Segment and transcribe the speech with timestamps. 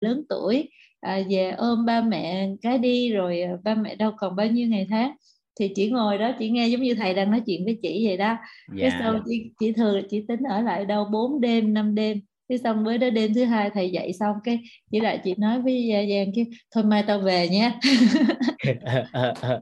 [0.00, 0.68] lớn tuổi
[1.00, 4.68] à, về ôm ba mẹ cái đi rồi à, ba mẹ đâu còn bao nhiêu
[4.68, 5.12] ngày tháng.
[5.60, 8.16] Thì chỉ ngồi đó chỉ nghe giống như thầy đang nói chuyện với chị vậy
[8.16, 8.36] đó.
[8.76, 8.80] Dạ.
[8.80, 12.20] cái sau chị, chị thường chị tính ở lại đâu 4 đêm 5 đêm.
[12.48, 14.58] Cái xong với đó đêm thứ hai thầy dậy xong cái
[14.90, 16.44] chỉ lại chị nói với Giang chứ
[16.74, 17.72] thôi mai tao về nhé.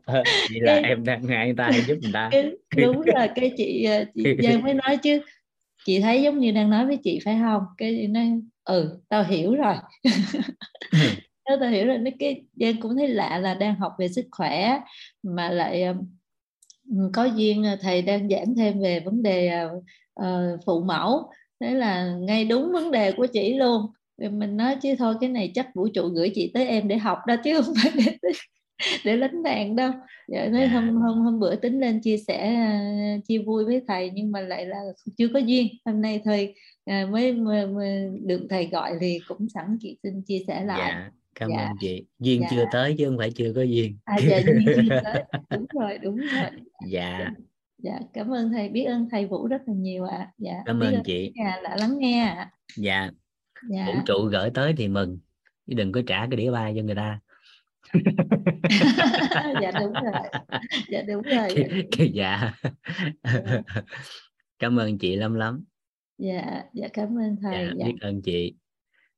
[0.06, 2.30] Vậy là em đang ngại ta giúp người ta.
[2.76, 5.20] đúng rồi cái chị à, chị Giang mới nói chứ
[5.84, 7.62] chị thấy giống như đang nói với chị phải không?
[7.76, 9.74] Cái nói ừ tao hiểu rồi.
[11.48, 11.98] Thế tao hiểu rồi.
[12.18, 14.80] Cái Giang cũng thấy lạ là đang học về sức khỏe
[15.22, 15.98] mà lại um,
[17.12, 19.64] có duyên à, thầy đang giảng thêm về vấn đề
[20.20, 21.30] uh, phụ mẫu.
[21.60, 23.86] Thế là ngay đúng vấn đề của chị luôn.
[24.18, 27.18] Mình nói chứ thôi cái này chắc vũ trụ gửi chị tới em để học
[27.26, 28.32] đó chứ không phải để
[29.04, 29.92] để lánh nạn đâu
[30.28, 30.72] dạ nói yeah.
[30.72, 30.80] Dạ.
[30.80, 32.68] hôm hôm hôm bữa tính lên chia sẻ
[33.18, 34.78] uh, chia vui với thầy nhưng mà lại là
[35.18, 36.54] chưa có duyên hôm nay thôi
[36.90, 40.78] uh, mới, mới, mới được thầy gọi thì cũng sẵn chị xin chia sẻ lại
[40.78, 41.66] dạ, cảm dạ.
[41.66, 42.48] ơn chị duyên dạ.
[42.50, 45.98] chưa tới chứ không phải chưa có duyên à dạ duyên chưa tới đúng rồi
[45.98, 46.50] đúng rồi
[46.86, 47.30] dạ
[47.78, 50.32] dạ cảm ơn thầy biết ơn thầy vũ rất là nhiều ạ à.
[50.38, 52.50] dạ cảm ơn chị dạ đã lắng nghe ạ à.
[52.76, 53.10] dạ.
[53.70, 55.18] dạ vũ trụ gửi tới thì mừng
[55.66, 57.20] chứ đừng có trả cái đĩa bay cho người ta
[59.62, 60.22] dạ đúng rồi.
[60.88, 62.54] Dạ đúng rồi dạ, dạ.
[64.58, 65.64] cảm ơn chị lắm lắm.
[66.18, 67.86] Dạ dạ cảm ơn thầy dạ, dạ.
[67.86, 68.54] biết ơn chị.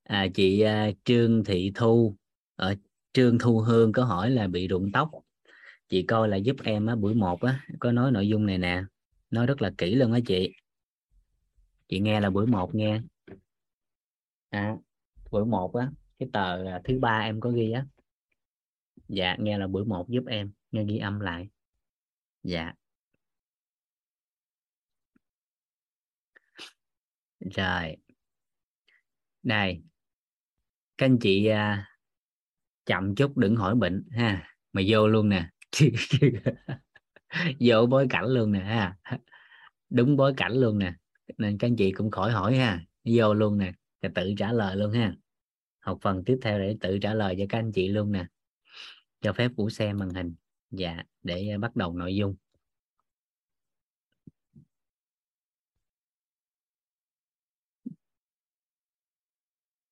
[0.02, 2.16] À, chị uh, Trương Thị Thu
[2.56, 2.74] ở
[3.12, 5.10] Trương Thu Hương có hỏi là bị rụng tóc.
[5.88, 8.82] Chị coi là giúp em á buổi một á có nói nội dung này nè.
[9.30, 10.52] Nói rất là kỹ luôn á chị.
[11.88, 13.00] Chị nghe là buổi một nghe
[14.50, 14.76] à,
[15.30, 17.84] buổi một á cái tờ thứ ba em có ghi á
[19.11, 21.48] dạ nghe là buổi một giúp em nghe ghi âm lại.
[22.42, 22.72] Dạ.
[27.41, 27.97] Rồi.
[29.42, 29.83] Này,
[30.98, 31.84] các anh chị uh,
[32.86, 34.56] chậm chút đừng hỏi bệnh ha.
[34.72, 35.50] Mà vô luôn nè.
[37.61, 38.97] Vô bối cảnh luôn nè ha.
[39.91, 40.94] Đúng bối cảnh luôn nè.
[41.38, 42.84] Nên các anh chị cũng khỏi hỏi ha.
[43.04, 43.72] Vô luôn nè
[44.15, 45.15] tự trả lời luôn ha.
[45.78, 48.26] Học phần tiếp theo để tự trả lời cho các anh chị luôn nè
[49.20, 50.34] cho phép vũ xem màn hình.
[50.70, 52.36] Dạ để ờ, bắt đầu nội dung.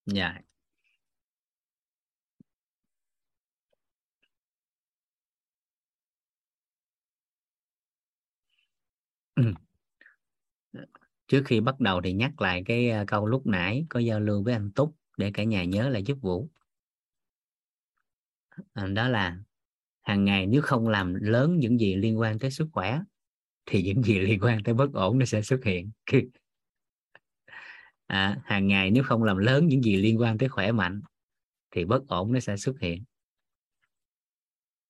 [0.06, 0.38] Dạ.
[11.28, 14.42] Trước khi bắt đầu thì nhắc lại cái ờ, câu lúc nãy có giao lưu
[14.42, 16.48] với anh Túc để cả nhà nhớ lại giúp Vũ.
[18.72, 19.38] Ờ, đó là
[20.02, 23.00] hàng ngày nếu không làm lớn những gì liên quan tới sức khỏe
[23.66, 25.90] thì những gì liên quan tới bất ổn nó sẽ xuất hiện.
[28.06, 31.02] À, hàng ngày nếu không làm lớn những gì liên quan tới khỏe mạnh
[31.70, 33.04] thì bất ổn nó sẽ xuất hiện.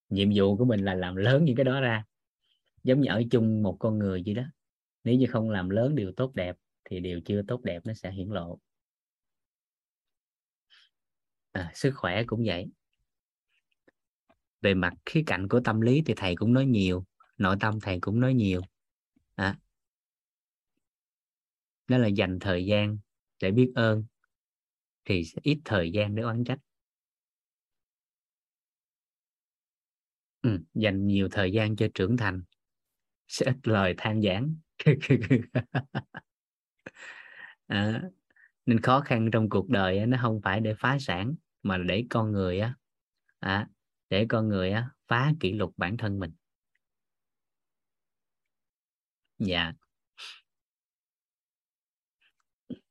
[0.08, 2.04] Nhiệm vụ của mình là làm lớn những cái đó ra.
[2.84, 4.42] Giống như ở chung một con người vậy đó
[5.04, 8.10] nếu như không làm lớn điều tốt đẹp thì điều chưa tốt đẹp nó sẽ
[8.12, 8.58] hiển lộ.
[11.52, 12.66] À, sức khỏe cũng vậy
[14.62, 17.04] về mặt khía cạnh của tâm lý thì thầy cũng nói nhiều
[17.38, 18.60] nội tâm thầy cũng nói nhiều.
[19.34, 19.56] À,
[21.88, 22.98] đó là dành thời gian
[23.42, 24.04] để biết ơn
[25.04, 26.58] thì sẽ ít thời gian để oán trách.
[30.42, 32.42] Ừ, dành nhiều thời gian cho trưởng thành
[33.28, 34.54] sẽ ít lời than giảng.
[37.66, 38.02] À,
[38.66, 42.32] nên khó khăn trong cuộc đời nó không phải để phá sản mà để con
[42.32, 42.74] người á.
[43.40, 43.68] À,
[44.10, 46.32] để con người á phá kỷ lục bản thân mình.
[49.38, 49.72] Dạ.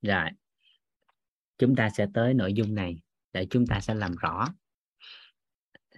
[0.02, 0.30] Rồi.
[1.58, 3.02] Chúng ta sẽ tới nội dung này
[3.34, 4.48] để chúng ta sẽ làm rõ.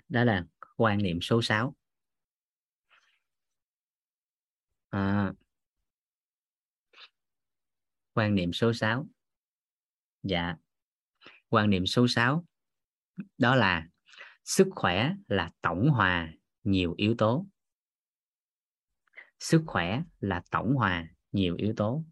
[0.10, 0.46] Đó là
[0.78, 1.76] quan niệm số 6
[4.90, 5.34] à,
[8.14, 9.08] quan niệm số 6
[10.24, 10.56] dạ.
[11.50, 12.46] Quan niệm số 6
[13.38, 13.88] đó là
[14.50, 17.46] sức khỏe là tổng hòa nhiều yếu tố.
[19.40, 22.04] Sức khỏe là tổng hòa nhiều yếu tố.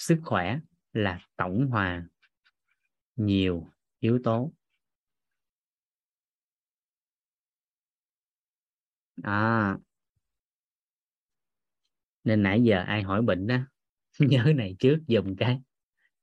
[0.00, 0.58] Sức khỏe
[0.92, 2.06] là tổng hòa
[3.16, 3.66] nhiều
[4.00, 4.52] yếu tố.
[9.22, 9.78] À.
[12.24, 13.58] nên nãy giờ ai hỏi bệnh đó?
[14.18, 15.60] Nhớ này trước dùng cái.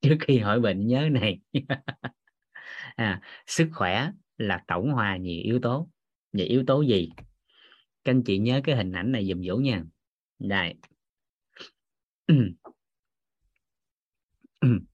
[0.00, 1.40] Trước khi hỏi bệnh nhớ này.
[2.96, 5.90] À, sức khỏe là tổng hòa nhiều yếu tố.
[6.32, 7.10] Và yếu tố gì?
[8.04, 9.84] Các anh chị nhớ cái hình ảnh này dùm vũ nha.
[10.38, 10.74] Đây.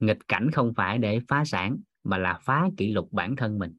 [0.00, 3.76] nghịch cảnh không phải để phá sản, mà là phá kỷ lục bản thân mình.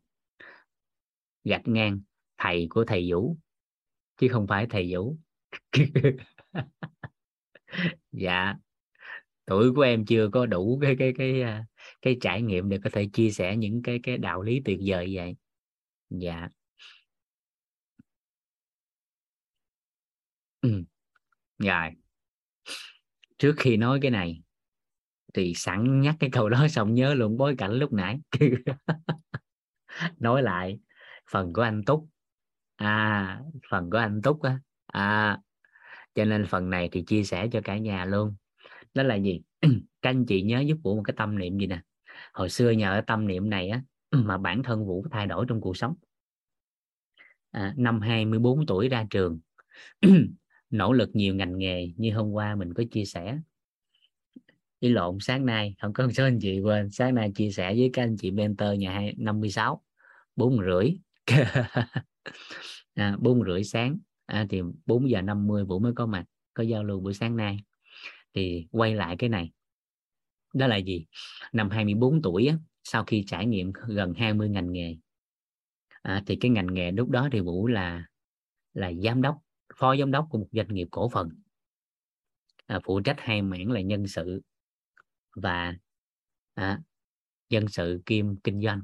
[1.44, 2.02] Gạch ngang,
[2.38, 3.38] thầy của thầy vũ.
[4.18, 5.18] Chứ không phải thầy vũ.
[8.12, 8.56] Dạ.
[9.46, 11.66] Tuổi của em chưa có đủ cái cái cái à,
[12.02, 15.12] cái trải nghiệm để có thể chia sẻ những cái cái đạo lý tuyệt vời
[15.16, 15.36] vậy.
[16.10, 16.50] Dạ.
[20.62, 20.84] Ừ.
[21.60, 21.92] rồi
[23.44, 24.42] trước khi nói cái này
[25.34, 28.19] thì sẵn nhắc cái câu đó xong nhớ luôn bối cảnh lúc nãy.
[30.19, 30.80] Nói lại
[31.31, 32.07] phần của anh túc.
[32.75, 34.60] À phần của anh túc á.
[34.88, 35.40] À
[36.16, 38.36] cho nên phần này thì chia sẻ cho cả nhà luôn.
[38.94, 39.42] Đó là gì?
[40.01, 41.81] Các anh chị nhớ giúp vũ một cái tâm niệm gì nè?
[42.34, 43.81] Hồi xưa nhờ tâm niệm này á
[44.12, 45.96] mà bản thân vũ thay đổi trong cuộc sống.
[47.51, 49.39] À, năm 24 tuổi ra trường
[50.74, 53.40] nỗ lực nhiều ngành nghề như hôm qua mình có chia sẻ.
[54.80, 57.74] Ý lộn sáng nay không có một số anh chị quên sáng nay chia sẻ
[57.74, 59.84] với các anh chị mentor nhà hai năm mươi sáu
[60.36, 60.98] bốn rưỡi.
[62.94, 66.84] À, bốn rưỡi sáng à, thì bốn giờ 50 Vũ mới có mặt có giao
[66.84, 67.58] lưu buổi sáng nay.
[68.34, 69.52] Thì quay lại cái này
[70.54, 71.06] đó là gì?
[71.54, 74.98] Năm 24 tuổi á, sau khi trải nghiệm gần 20 ngành nghề.
[76.02, 78.06] À, thì cái ngành nghề lúc đó thì Vũ là
[78.74, 79.38] là giám đốc
[79.75, 81.30] phó giám đốc của một doanh nghiệp cổ phần
[82.66, 84.42] à, phụ trách hai mảng là nhân sự
[85.36, 85.75] và
[86.54, 86.80] à,
[87.50, 88.81] dân sự kim kinh doanh.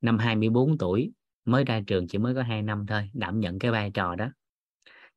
[0.00, 1.12] Năm 24 tuổi
[1.44, 4.28] mới ra trường chỉ mới có 2 năm thôi đảm nhận cái vai trò đó.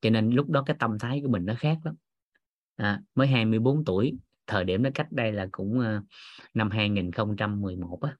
[0.01, 1.95] Cho nên lúc đó cái tâm thái của mình nó khác lắm.
[2.75, 4.17] À, mới 24 tuổi
[4.47, 6.03] thời điểm nó cách đây là cũng uh,
[6.53, 8.17] năm 2011 á.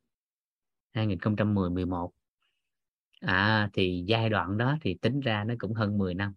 [0.94, 2.14] 2010 11
[3.22, 6.34] à thì giai đoạn đó thì tính ra nó cũng hơn 10 năm.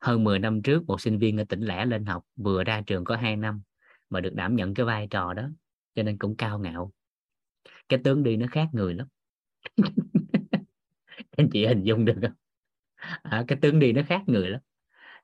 [0.00, 3.04] Hơn 10 năm trước một sinh viên ở tỉnh lẻ lên học vừa ra trường
[3.04, 3.62] có 2 năm
[4.10, 5.48] mà được đảm nhận cái vai trò đó
[5.94, 6.92] cho nên cũng cao ngạo.
[7.88, 9.06] Cái tướng đi nó khác người lắm.
[11.36, 12.32] Anh chị hình dung được không?
[13.22, 14.60] À, cái tướng đi nó khác người lắm.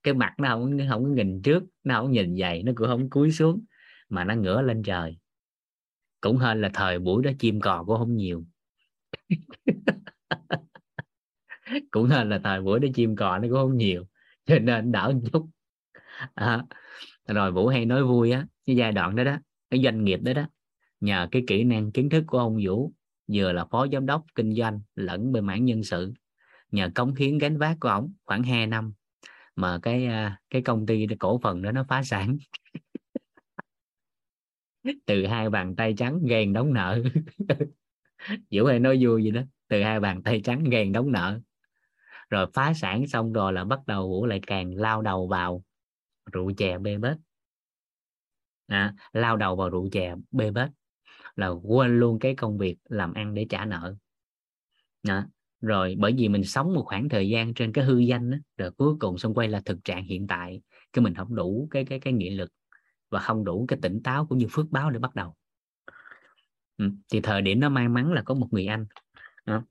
[0.02, 3.10] Cái mặt nó không không có nhìn trước nó không nhìn dày nó cũng không
[3.10, 3.64] cúi xuống
[4.08, 5.18] mà nó ngửa lên trời.
[6.20, 8.44] Cũng hơn là thời buổi đó chim cò cũng không nhiều.
[11.90, 14.04] cũng nên là thời buổi để chim cò nó cũng không nhiều
[14.46, 15.48] cho nên đỡ một chút.
[16.34, 16.64] À,
[17.26, 19.36] rồi vũ hay nói vui á cái giai đoạn đó đó
[19.70, 20.46] cái doanh nghiệp đó đó
[21.00, 22.92] nhờ cái kỹ năng kiến thức của ông vũ
[23.32, 26.12] vừa là phó giám đốc kinh doanh lẫn bên mảng nhân sự
[26.70, 28.92] nhờ cống hiến gánh vác của ông khoảng 2 năm
[29.56, 32.38] mà cái à, cái công ty cổ phần đó nó phá sản.
[35.06, 37.02] Từ hai bàn tay trắng ghen đóng nợ.
[38.50, 41.40] Vũ hay nói vui gì đó từ hai bàn tay trắng ghen đóng nợ
[42.30, 45.62] rồi phá sản xong rồi là bắt đầu vũ lại càng lao đầu vào
[46.32, 47.16] rượu chè bê bết
[48.66, 50.70] à, lao đầu vào rượu chè bê bết
[51.36, 53.94] là quên luôn cái công việc làm ăn để trả nợ
[55.02, 55.26] à,
[55.60, 58.70] rồi bởi vì mình sống một khoảng thời gian trên cái hư danh đó, rồi
[58.70, 60.60] cuối cùng xong quay là thực trạng hiện tại
[60.92, 62.52] cái mình không đủ cái cái cái nghị lực
[63.10, 65.34] và không đủ cái tỉnh táo cũng như phước báo để bắt đầu
[66.76, 66.90] ừ.
[67.12, 68.86] thì thời điểm đó may mắn là có một người anh
[69.46, 69.62] đó.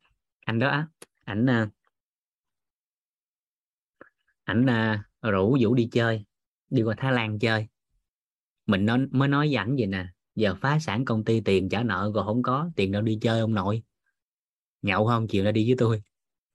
[0.46, 0.88] anh đó
[1.26, 1.70] ảnh à,
[4.48, 5.00] ảnh uh,
[5.32, 6.26] rủ vũ đi chơi
[6.70, 7.68] đi qua Thái Lan chơi.
[8.66, 11.84] Mình nó mới nói với ảnh vậy nè giờ phá sản công ty tiền trả
[11.84, 13.84] nợ còn không có tiền đâu đi chơi ông nội.
[14.82, 15.28] Nhậu không?
[15.28, 16.02] Chiều ra đi với tôi.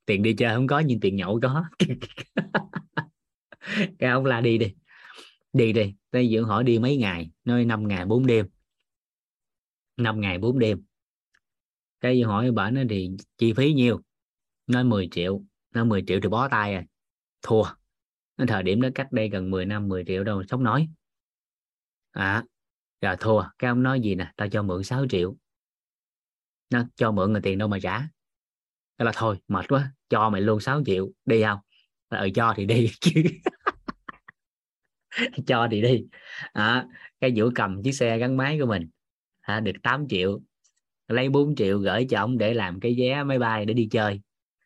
[0.05, 1.63] Tiền đi chơi không có nhưng tiền nhậu có.
[3.99, 4.73] Cái ông la đi đi.
[5.53, 7.29] Đi đi tây dưỡng hỏi đi mấy ngày?
[7.43, 8.47] Nói 5 ngày 4 đêm.
[9.97, 10.83] 5 ngày 4 đêm.
[12.01, 14.01] Cái dưỡng hỏi bà nó thì chi phí nhiêu?
[14.67, 15.41] Nói 10 triệu.
[15.71, 16.83] Nói 10 triệu thì bó tay rồi.
[17.41, 17.63] Thua
[18.37, 20.87] nó thời điểm đó cách đây gần 10 năm 10 triệu đâu sống nói.
[22.11, 22.43] À
[23.03, 25.35] rồi thua cái ông nói gì nè tao cho mượn 6 triệu.
[26.69, 27.99] Nó cho mượn người tiền đâu mà trả.
[28.97, 31.59] Cái là thôi mệt quá cho mày luôn 6 triệu đi không?
[32.09, 33.23] Là ừ ờ, cho thì đi chứ.
[35.47, 36.05] Cho thì đi.
[36.53, 36.87] À,
[37.21, 38.89] cái vũ cầm chiếc xe gắn máy của mình
[39.41, 40.41] à, được 8 triệu
[41.07, 44.21] lấy 4 triệu gửi cho ông để làm cái vé máy bay để đi chơi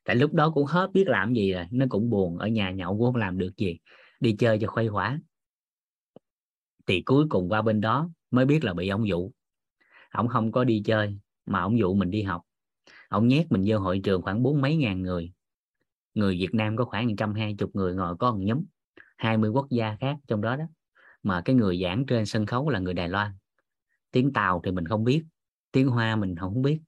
[0.07, 2.97] tại lúc đó cũng hết biết làm gì rồi nó cũng buồn ở nhà nhậu
[2.97, 3.77] cũng không làm được gì
[4.19, 5.19] đi chơi cho khuây khỏa.
[6.85, 9.31] Thì cuối cùng qua bên đó mới biết là bị ông dụ
[10.09, 12.41] ông không có đi chơi mà ông dụ mình đi học.
[13.09, 15.31] Ông nhét mình vô hội trường khoảng bốn mấy ngàn người.
[16.13, 18.63] Người Việt Nam có khoảng 120 người ngồi có một nhóm
[19.17, 20.65] 20 quốc gia khác trong đó đó.
[21.23, 23.31] Mà cái người giảng trên sân khấu là người Đài Loan.
[24.11, 25.23] Tiếng Tàu thì mình không biết
[25.71, 26.79] tiếng Hoa mình không biết.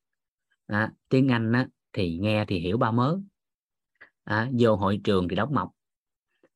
[0.67, 3.19] À, tiếng Anh á, thì nghe thì hiểu ba mớ.
[4.23, 5.71] À, vô hội trường thì đóng mọc.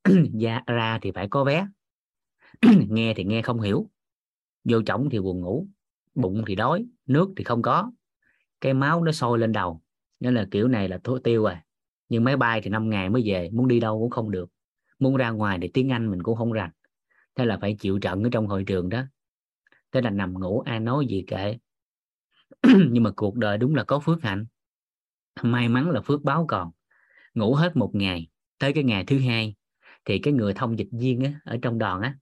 [0.41, 1.67] Ra, ra thì phải có vé.
[2.89, 3.89] Nghe thì nghe không hiểu.
[4.63, 5.67] Vô chổng thì buồn ngủ.
[6.15, 6.85] Bụng thì đói.
[7.05, 7.91] Nước thì không có.
[8.61, 9.81] Cái máu nó sôi lên đầu.
[10.19, 11.55] Nên là kiểu này là thua tiêu rồi.
[12.09, 13.49] nhưng máy bay thì 5 ngày mới về.
[13.53, 14.49] Muốn đi đâu cũng không được.
[14.99, 16.69] Muốn ra ngoài thì tiếng Anh mình cũng không rành.
[17.35, 19.03] Thế là phải chịu trận ở trong hội trường đó.
[19.91, 21.57] Thế là nằm ngủ ai nói gì kệ.
[22.89, 24.45] Nhưng mà cuộc đời đúng là có phước hạnh
[25.41, 26.71] may mắn là phước báo còn.
[27.33, 28.27] Ngủ hết một ngày
[28.59, 29.55] tới cái ngày thứ hai
[30.05, 32.17] thì cái người thông dịch viên á, ở trong đoàn á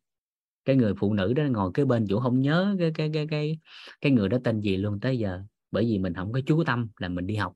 [0.66, 3.60] cái người phụ nữ đó ngồi cái bên chủ không nhớ cái cái cái cái
[4.02, 6.90] cái người đó tên gì luôn tới giờ bởi vì mình không có chú tâm
[6.98, 7.54] là mình đi học.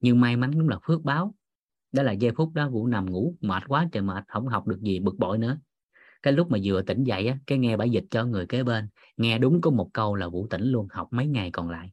[0.00, 1.34] Nhưng may mắn đúng là phước báo.
[1.92, 4.80] Đó là giây phút đó vũ nằm ngủ mệt quá trời mệt không học được
[4.80, 5.58] gì bực bội nữa.
[6.22, 8.88] Cái lúc mà vừa tỉnh dậy á cái nghe bả dịch cho người kế bên
[9.16, 11.90] nghe đúng có một câu là vũ tỉnh luôn học mấy ngày còn lại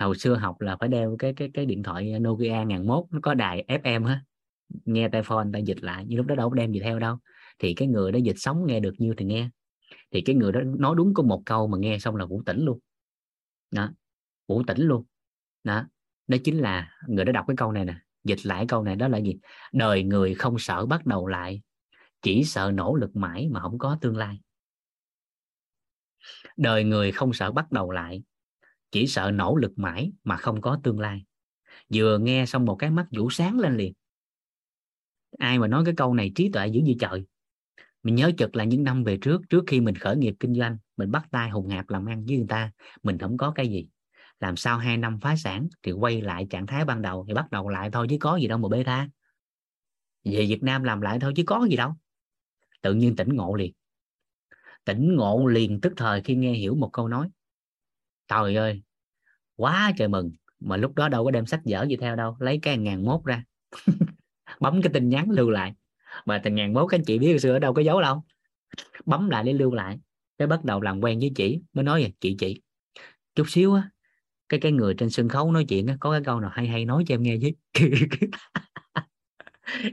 [0.00, 3.18] hồi xưa học là phải đeo cái cái cái điện thoại Nokia ngàn mốt, nó
[3.22, 4.24] có đài FM á,
[4.84, 7.18] nghe tai phone ta dịch lại, nhưng lúc đó đâu có đem gì theo đâu.
[7.58, 9.48] Thì cái người đó dịch sống nghe được nhiêu thì nghe.
[10.10, 12.64] Thì cái người đó nói đúng có một câu mà nghe xong là vũ tỉnh
[12.64, 12.78] luôn.
[13.70, 13.90] Đó,
[14.48, 15.04] vũ tỉnh luôn.
[15.64, 15.84] Đó
[16.26, 19.08] đó chính là người đó đọc cái câu này nè, dịch lại câu này đó
[19.08, 19.36] là gì?
[19.72, 21.62] Đời người không sợ bắt đầu lại,
[22.22, 24.40] chỉ sợ nỗ lực mãi mà không có tương lai.
[26.56, 28.22] Đời người không sợ bắt đầu lại
[28.90, 31.24] chỉ sợ nỗ lực mãi mà không có tương lai.
[31.94, 33.92] Vừa nghe xong một cái mắt vũ sáng lên liền.
[35.38, 37.24] Ai mà nói cái câu này trí tuệ dữ như trời.
[38.02, 40.78] Mình nhớ chật là những năm về trước trước khi mình khởi nghiệp kinh doanh,
[40.96, 43.86] mình bắt tay hùng hạp làm ăn với người ta, mình không có cái gì.
[44.40, 47.50] Làm sao hai năm phá sản thì quay lại trạng thái ban đầu thì bắt
[47.50, 49.08] đầu lại thôi chứ có gì đâu mà bê tha.
[50.24, 51.94] Về Việt Nam làm lại thôi chứ có gì đâu.
[52.82, 53.72] Tự nhiên tỉnh ngộ liền.
[54.84, 57.30] Tỉnh ngộ liền tức thời khi nghe hiểu một câu nói
[58.30, 58.82] trời ơi
[59.56, 60.32] quá trời mừng.
[60.60, 63.24] Mà lúc đó đâu có đem sách vở gì theo đâu lấy cái ngàn mốt
[63.24, 63.44] ra.
[64.60, 65.74] Bấm cái tin nhắn lưu lại.
[66.24, 68.24] Mà từ ngàn mốt các anh chị biết xưa ở đâu có dấu đâu.
[69.06, 69.98] Bấm lại để lưu lại.
[70.38, 72.60] Cái bắt đầu làm quen với chị mới nói vậy chị chị.
[73.34, 73.90] Chút xíu á
[74.50, 76.84] cái cái người trên sân khấu nói chuyện á có cái câu nào hay hay
[76.84, 77.50] nói cho em nghe chứ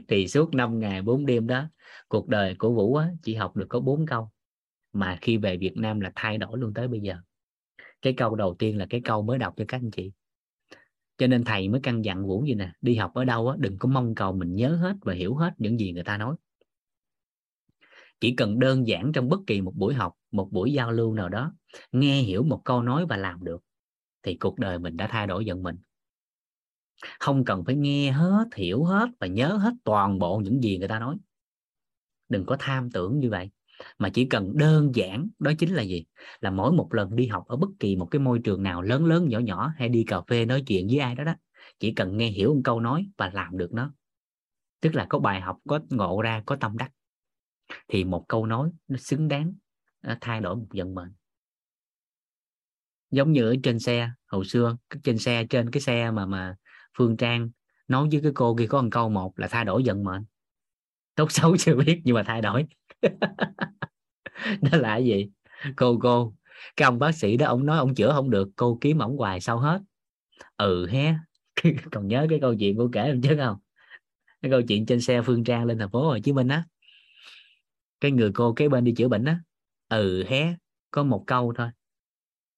[0.08, 1.64] thì suốt 5 ngày 4 đêm đó
[2.08, 4.30] cuộc đời của Vũ á, chỉ học được có 4 câu.
[4.92, 7.16] Mà khi về Việt Nam là thay đổi luôn tới bây giờ
[8.02, 10.12] cái câu đầu tiên là cái câu mới đọc cho các anh chị.
[11.18, 13.78] Cho nên thầy mới căn dặn Vũ gì nè, đi học ở đâu á, đừng
[13.78, 16.36] có mong cầu mình nhớ hết và hiểu hết những gì người ta nói.
[18.20, 21.28] Chỉ cần đơn giản trong bất kỳ một buổi học, một buổi giao lưu nào
[21.28, 21.52] đó,
[21.92, 23.62] nghe hiểu một câu nói và làm được,
[24.22, 25.76] thì cuộc đời mình đã thay đổi dần mình.
[27.18, 30.88] Không cần phải nghe hết, hiểu hết và nhớ hết toàn bộ những gì người
[30.88, 31.16] ta nói.
[32.28, 33.50] Đừng có tham tưởng như vậy
[33.98, 36.04] mà chỉ cần đơn giản đó chính là gì?
[36.40, 39.04] Là mỗi một lần đi học ở bất kỳ một cái môi trường nào, lớn
[39.04, 41.34] lớn, nhỏ nhỏ, hay đi cà phê nói chuyện với ai đó đó,
[41.78, 43.92] chỉ cần nghe hiểu một câu nói và làm được nó.
[44.80, 46.90] Tức là có bài học, có ngộ ra, có tâm đắc.
[47.88, 49.54] Thì một câu nói nó xứng đáng,
[50.02, 51.12] nó thay đổi một vận mệnh.
[53.10, 56.56] Giống như ở trên xe, hồi xưa trên xe, trên cái xe mà mà
[56.96, 57.50] phương trang
[57.88, 60.24] nói với cái cô kia có một câu, một là thay đổi vận mệnh.
[61.14, 62.66] Tốt xấu chưa biết, nhưng mà thay đổi.
[64.62, 65.30] đó là gì?
[65.76, 66.34] Cô cô.
[66.76, 69.40] Cái ông bác sĩ đó, ông nói ông chữa không được, cô kiếm ổng hoài
[69.40, 69.80] sao hết.
[70.56, 71.14] Ừ hé.
[71.92, 73.56] Còn nhớ cái câu chuyện cô kể không chứ không?
[74.42, 76.64] Cái câu chuyện trên xe phương trang lên thành phố hồ chí minh á.
[78.00, 79.40] Cái người cô kế bên đi chữa bệnh á.
[79.88, 80.54] Ừ hé.
[80.90, 81.68] Có một câu thôi.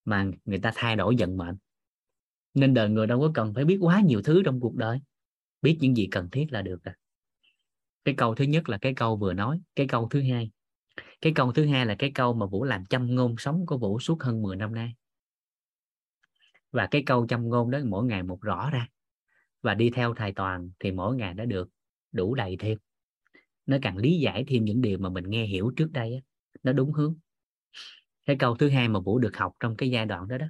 [0.05, 1.57] Mà người ta thay đổi vận mệnh.
[2.55, 5.01] Nên đời người đâu có cần phải biết quá nhiều thứ trong cuộc đời.
[5.63, 6.95] Biết những gì cần thiết là được rồi
[8.05, 10.51] cái câu thứ nhất là cái câu vừa nói cái câu thứ hai.
[11.21, 14.01] Cái câu thứ hai là cái câu mà vũ làm châm ngôn sống của vũ
[14.01, 14.95] suốt hơn 10 năm nay.
[16.73, 18.89] Và cái câu châm ngôn đó mỗi ngày một rõ ra.
[19.63, 21.69] Và đi theo thầy toàn thì mỗi ngày nó được
[22.13, 22.79] đủ đầy thêm.
[23.67, 26.21] Nó càng lý giải thêm những điều mà mình nghe hiểu trước đây á,
[26.63, 27.15] nó đúng hướng.
[28.25, 30.47] Cái câu thứ hai mà vũ được học trong cái giai đoạn đó đó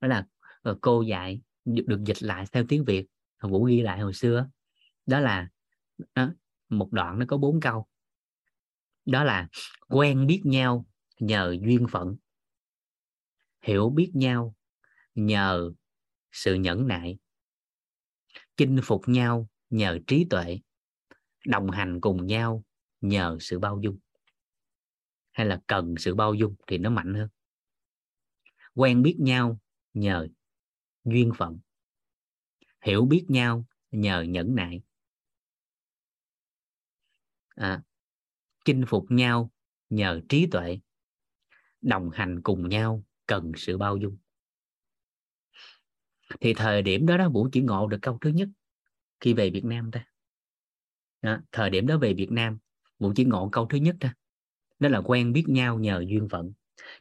[0.00, 0.26] đó là
[0.62, 3.06] ờ, cô dạy được dịch lại theo tiếng việt.
[3.42, 4.48] Vũ ghi lại hồi xưa
[5.06, 5.48] đó là
[6.14, 6.32] đó,
[6.70, 7.86] một đoạn nó có bốn câu.
[9.04, 9.48] Đó là
[9.88, 10.86] quen biết nhau
[11.20, 12.16] nhờ duyên phận,
[13.62, 14.54] hiểu biết nhau
[15.14, 15.72] nhờ
[16.32, 17.18] sự nhẫn nại,
[18.56, 20.58] chinh phục nhau nhờ trí tuệ,
[21.46, 22.64] đồng hành cùng nhau
[23.00, 23.98] nhờ sự bao dung.
[25.32, 27.28] Hay là cần sự bao dung thì nó mạnh hơn.
[28.74, 29.58] Quen biết nhau
[29.94, 30.28] nhờ
[31.04, 31.58] duyên phận,
[32.82, 34.82] hiểu biết nhau nhờ nhẫn nại
[37.60, 37.82] à,
[38.64, 39.50] chinh phục nhau
[39.90, 40.78] nhờ trí tuệ
[41.82, 44.16] đồng hành cùng nhau cần sự bao dung.
[46.40, 48.48] Thì thời điểm đó đó vũ chỉ ngộ được câu thứ nhất
[49.20, 50.06] khi về Việt Nam ta.
[51.22, 52.58] Đó, thời điểm đó về Việt Nam
[52.98, 54.14] vũ chỉ ngộ câu thứ nhất ta
[54.78, 56.52] đó là quen biết nhau nhờ duyên phận.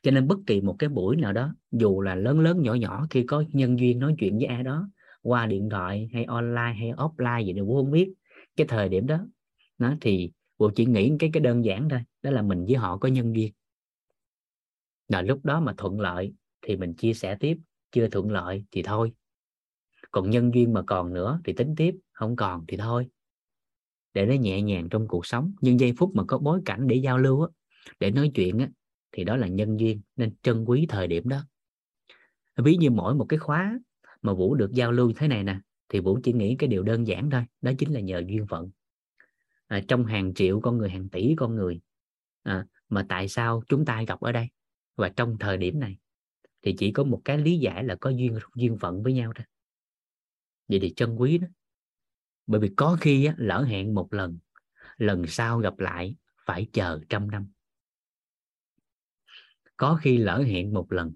[0.04, 3.08] Cho nên bất kỳ một cái buổi nào đó dù là lớn lớn nhỏ nhỏ
[3.10, 4.90] khi có nhân duyên nói chuyện với ai đó
[5.22, 8.14] qua điện thoại hay online hay offline gì đều vũ không biết
[8.56, 9.28] cái thời điểm đó
[9.78, 12.98] nó thì vũ chỉ nghĩ cái cái đơn giản thôi đó là mình với họ
[12.98, 13.54] có nhân duyên.
[15.08, 17.58] Là lúc đó mà thuận lợi thì mình chia sẻ tiếp
[17.92, 19.12] chưa thuận lợi thì thôi.
[20.12, 23.08] Còn nhân duyên mà còn nữa thì tính tiếp không còn thì thôi.
[24.14, 26.96] Để nó nhẹ nhàng trong cuộc sống nhưng giây phút mà có bối cảnh để
[26.96, 27.48] giao lưu á,
[28.00, 28.70] để nói chuyện á,
[29.12, 31.44] thì đó là nhân duyên nên trân quý thời điểm đó.
[32.58, 33.80] Ví như mỗi một cái khóa
[34.22, 36.84] mà vũ được giao lưu như thế này nè thì vũ chỉ nghĩ cái điều
[36.84, 38.70] đơn giản thôi đó chính là nhờ duyên phận
[39.70, 41.82] à, trong hàng triệu con người hàng tỷ con người
[42.44, 44.48] à, mà tại sao chúng ta gặp ở đây?
[44.96, 45.98] Và trong thời điểm này
[46.62, 49.46] thì chỉ có một cái lý giải là có duyên duyên phận với nhau thôi.
[50.68, 51.48] Vậy thì chân quý đó.
[52.48, 54.40] Bởi vì có khi á, lỡ hẹn một lần
[54.98, 57.52] lần sau gặp lại phải chờ trăm năm.
[59.78, 61.14] Có khi lỡ hẹn một lần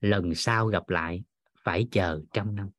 [0.00, 1.22] lần sau gặp lại
[1.58, 2.70] phải chờ trăm năm.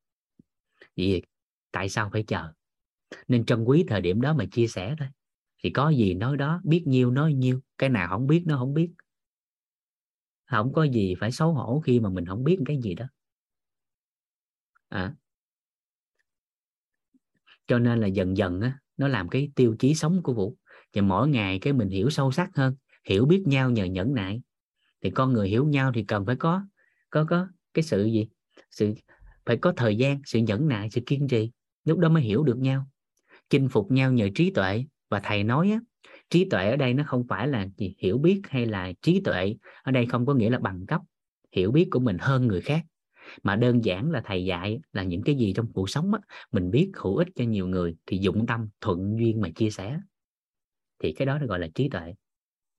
[0.98, 1.24] Vậy
[1.72, 2.53] tại sao phải chờ?
[3.27, 5.08] Nên trân quý thời điểm đó mà chia sẻ thôi.
[5.63, 8.74] Thì có gì nói đó biết nhiêu nói nhiêu cái nào không biết nó không
[8.74, 8.91] biết.
[10.46, 13.05] Không có gì phải xấu hổ khi mà mình không biết cái gì đó.
[14.89, 15.13] À.
[17.67, 20.58] cho nên là dần dần á, nó làm cái tiêu chí sống của vũ.
[20.93, 22.75] Và mỗi ngày cái mình hiểu sâu sắc hơn
[23.10, 24.41] hiểu biết nhau nhờ nhẫn nại.
[25.01, 26.65] Thì con người hiểu nhau thì cần phải có
[27.10, 28.27] có có cái sự gì?
[28.72, 28.93] Sự
[29.46, 31.51] phải có thời gian sự nhẫn nại sự kiên trì.
[31.86, 32.88] Lúc đó mới hiểu được nhau
[33.54, 34.86] chinh phục nhau nhờ trí tuệ.
[35.10, 35.80] Và thầy nói á,
[36.30, 39.56] trí tuệ ở đây nó không phải là gì hiểu biết hay là trí tuệ.
[39.84, 41.02] Ở đây không có nghĩa là bằng cấp
[41.52, 42.86] hiểu biết của mình hơn người khác.
[43.44, 46.20] Mà đơn giản là thầy dạy là những cái gì trong cuộc sống á,
[46.52, 50.00] mình biết hữu ích cho nhiều người thì dụng tâm thuận duyên mà chia sẻ.
[51.00, 52.13] Thì cái đó gọi là trí tuệ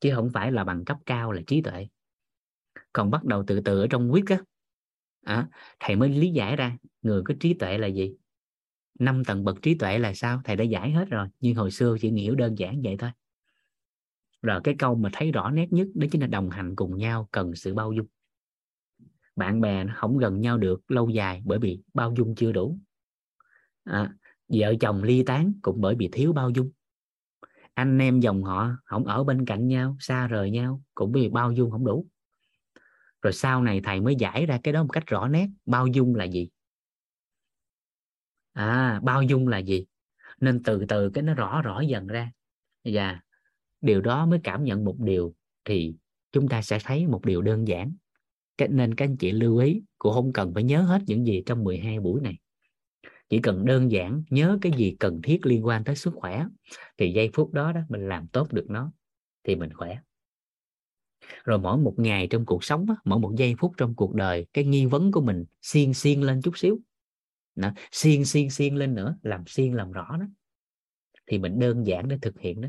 [0.01, 1.87] chứ không phải là bằng cấp cao là trí tuệ.
[2.93, 4.39] Còn bắt đầu từ từ ở trong quyết á
[5.25, 5.49] à,
[5.81, 8.15] thầy mới lý giải ra người có trí tuệ là gì
[8.99, 10.41] năm tầng bậc trí tuệ là sao?
[10.45, 13.11] Thầy đã giải hết rồi nhưng hồi xưa chỉ hiểu đơn giản vậy thôi.
[14.43, 17.29] Rồi cái câu mà thấy rõ nét nhất đó chính là đồng hành cùng nhau
[17.33, 18.07] cần sự bao dung.
[19.37, 22.79] Bạn bè nó không gần nhau được lâu dài bởi vì bao dung chưa đủ.
[23.85, 24.13] À,
[24.49, 26.71] vợ chồng ly tán cũng bởi vì thiếu bao dung.
[27.75, 31.53] Anh em dòng họ không ở bên cạnh nhau xa rời nhau cũng vì bao
[31.53, 32.07] dung không đủ.
[33.23, 36.15] Rồi sau này thầy mới giải ra cái đó một cách rõ nét bao dung
[36.15, 36.49] là gì?
[38.55, 39.87] À bao dung là gì?
[40.41, 42.33] Nên từ từ cái nó rõ rõ dần ra.
[42.85, 43.21] Và
[43.81, 45.95] điều đó mới cảm nhận một điều thì
[46.33, 47.93] chúng ta sẽ thấy một điều đơn giản.
[48.59, 51.43] Cái, nên các anh chị lưu ý cũng không cần phải nhớ hết những gì
[51.47, 52.39] trong 12 buổi này.
[53.29, 56.47] Chỉ cần đơn giản nhớ cái gì cần thiết liên quan tới sức khỏe
[56.99, 58.93] thì giây phút đó đó mình làm tốt được nó
[59.45, 59.99] thì mình khỏe.
[61.45, 64.65] Rồi mỗi một ngày trong cuộc sống mỗi một giây phút trong cuộc đời, cái
[64.65, 66.79] nghi vấn của mình xiên xiên lên chút xíu
[67.55, 70.27] đó, xiên xiên xiên lên nữa làm xiên làm rõ đó.
[71.27, 72.69] Thì mình đơn giản để thực hiện đó.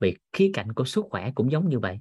[0.00, 2.00] Vì khía cạnh của sức khỏe cũng giống như vậy.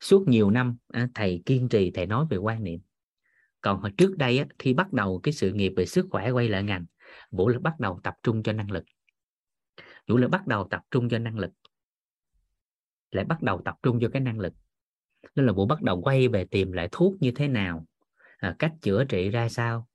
[0.00, 0.76] Suốt nhiều năm
[1.14, 2.80] thầy kiên trì thầy nói về quan niệm.
[3.60, 6.62] Còn hồi trước đây khi bắt đầu cái sự nghiệp về sức khỏe quay lại
[6.62, 6.84] ngành
[7.30, 8.84] vũ là bắt đầu tập trung cho năng lực.
[10.08, 11.50] Vũ là bắt đầu tập trung cho năng lực.
[13.10, 14.52] Lại bắt đầu tập trung cho cái năng lực.
[15.34, 17.86] Nên là vũ bắt đầu quay về tìm lại thuốc như thế nào
[18.38, 19.87] à, cách chữa trị ra sao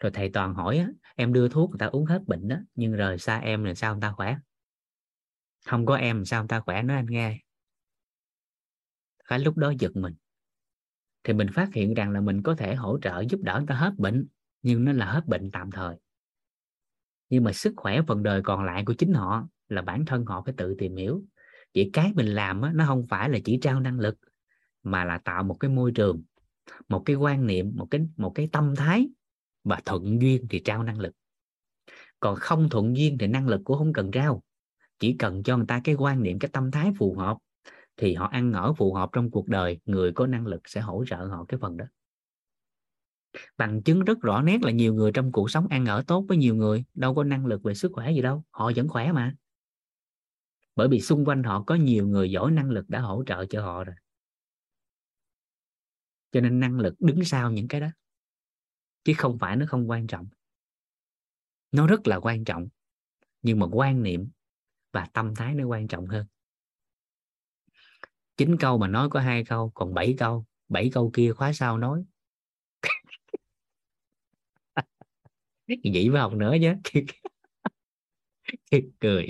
[0.00, 2.92] rồi thầy toàn hỏi á, em đưa thuốc người ta uống hết bệnh đó nhưng
[2.92, 4.36] rời xa em là sao người ta khỏe?
[5.66, 7.38] Không có em sao người ta khỏe nói anh nghe.
[9.28, 10.14] Phải lúc đó giật mình.
[11.24, 13.74] Thì mình phát hiện rằng là mình có thể hỗ trợ giúp đỡ người ta
[13.74, 14.26] hết bệnh
[14.62, 15.96] nhưng nó là hết bệnh tạm thời.
[17.28, 20.42] Nhưng mà sức khỏe phần đời còn lại của chính họ là bản thân họ
[20.44, 21.24] phải tự tìm hiểu.
[21.72, 24.16] Chỉ cái mình làm á, nó không phải là chỉ trao năng lực
[24.82, 26.22] mà là tạo một cái môi trường
[26.88, 29.08] một cái quan niệm một cái một cái tâm thái
[29.66, 31.14] và thuận duyên thì trao năng lực.
[32.20, 34.42] Còn không thuận duyên thì năng lực cũng không cần trao.
[34.98, 37.36] Chỉ cần cho người ta cái quan niệm, cái tâm thái phù hợp,
[37.96, 41.04] thì họ ăn ở phù hợp trong cuộc đời, người có năng lực sẽ hỗ
[41.06, 41.84] trợ họ cái phần đó.
[43.56, 46.36] Bằng chứng rất rõ nét là nhiều người trong cuộc sống ăn ở tốt với
[46.36, 49.34] nhiều người, đâu có năng lực về sức khỏe gì đâu, họ vẫn khỏe mà.
[50.76, 53.62] Bởi vì xung quanh họ có nhiều người giỏi năng lực đã hỗ trợ cho
[53.62, 53.96] họ rồi.
[56.32, 57.88] Cho nên năng lực đứng sau những cái đó
[59.06, 60.28] chứ không phải nó không quan trọng.
[61.72, 62.68] Nó rất là quan trọng,
[63.42, 64.28] nhưng mà quan niệm
[64.92, 66.26] và tâm thái nó quan trọng hơn.
[68.36, 71.78] Chín câu mà nói có hai câu, còn bảy câu bảy câu kia khóa sau
[71.78, 72.04] nói.
[75.92, 76.76] Vậy mới học nữa nhé
[79.00, 79.26] cười.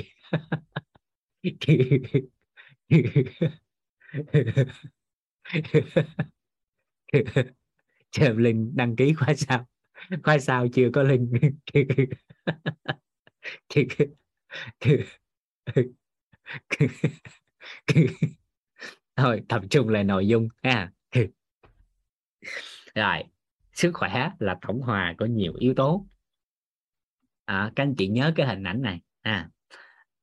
[8.17, 9.67] chờ linh đăng ký khóa sau
[10.23, 11.33] khóa sau chưa có linh?
[19.17, 20.93] Thôi tập trung lại nội dung ha.
[22.95, 23.23] Rồi
[23.73, 26.07] sức khỏe là tổng hòa của nhiều yếu tố.
[27.45, 29.01] À, các anh chị nhớ cái hình ảnh này.
[29.23, 29.51] À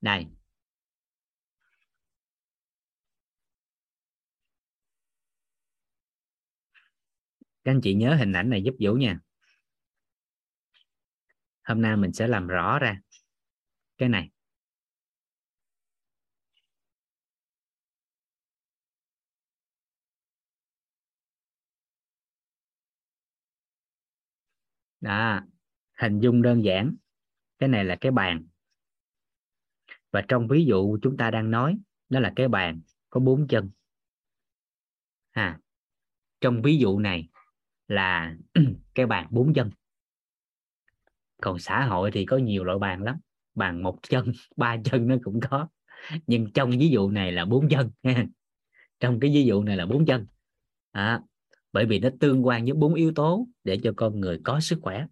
[0.01, 0.27] đây.
[7.63, 9.19] Các anh chị nhớ hình ảnh này giúp vũ nha.
[11.63, 13.01] Hôm nay mình sẽ làm rõ ra.
[13.97, 14.29] Cái này.
[25.01, 25.41] Đó
[26.01, 26.95] hình dung đơn giản.
[27.59, 28.47] Cái này là cái bàn.
[30.11, 31.77] Và trong ví dụ chúng ta đang nói
[32.09, 33.71] đó là cái bàn có bốn chân.
[35.31, 35.59] À,
[36.41, 37.29] trong ví dụ này
[37.93, 38.35] là
[38.95, 39.69] cái bàn bốn chân.
[41.41, 43.19] Còn xã hội thì có nhiều loại bàn lắm
[43.55, 45.67] bàn một chân ba chân nó cũng có.
[46.27, 47.91] Nhưng trong ví dụ này là bốn chân.
[48.99, 50.27] Trong cái ví dụ này là bốn chân.
[50.93, 51.21] À,
[51.71, 54.79] bởi vì nó tương quan với bốn yếu tố để cho con người có sức
[54.81, 55.05] khỏe.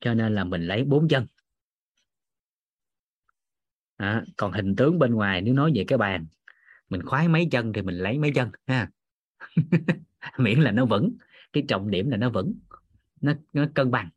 [0.00, 1.26] Cho nên là mình lấy bốn chân.
[3.96, 6.26] À, còn hình tướng bên ngoài nếu nói về cái bàn
[6.88, 8.90] mình khoái mấy chân thì mình lấy mấy chân ha.
[10.38, 11.16] miễn là nó vững
[11.52, 12.54] cái trọng điểm là nó vững
[13.20, 14.10] nó, nó cân bằng.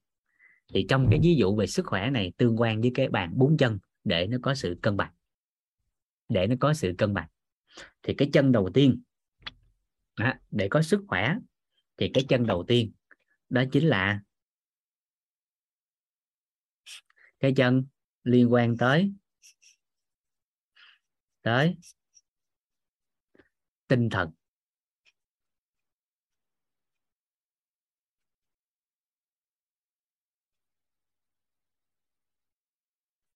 [0.74, 3.58] Thì trong cái ví dụ về sức khỏe này tương quan với cái bàn bốn
[3.58, 5.12] chân để nó có sự cân bằng
[6.30, 7.28] để nó có sự cân bằng.
[8.04, 9.02] Thì cái chân đầu tiên
[10.20, 11.36] đó, để có sức khỏe
[11.98, 12.92] thì cái chân đầu tiên
[13.50, 14.22] đó chính là
[17.40, 17.86] cái chân
[18.24, 19.14] liên quan tới
[21.42, 21.78] tới
[23.88, 24.32] tinh thần.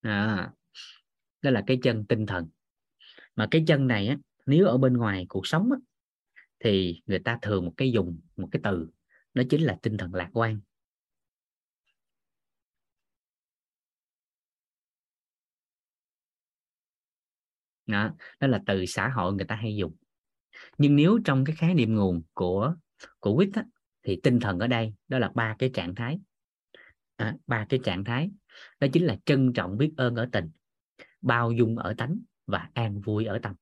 [0.06, 0.52] À,
[1.42, 2.48] đó là cái chân tinh thần.
[3.36, 5.78] Mà cái chân này á, nếu ở bên ngoài cuộc sống á,
[6.60, 8.88] thì người ta thường một cái dùng một cái từ
[9.34, 10.60] đó chính là tinh thần lạc quan.
[17.86, 19.96] Đó, đó là từ xã hội người ta hay dùng.
[20.78, 22.76] Nhưng nếu trong cái khái niệm nguồn của
[23.20, 23.50] của quýt
[24.04, 26.20] thì tinh thần ở đây đó là ba cái trạng thái.
[27.16, 28.32] À, ba cái trạng thái
[28.80, 30.50] đó chính là trân trọng biết ơn ở tình
[31.22, 33.56] bao dung ở tánh và an vui ở tâm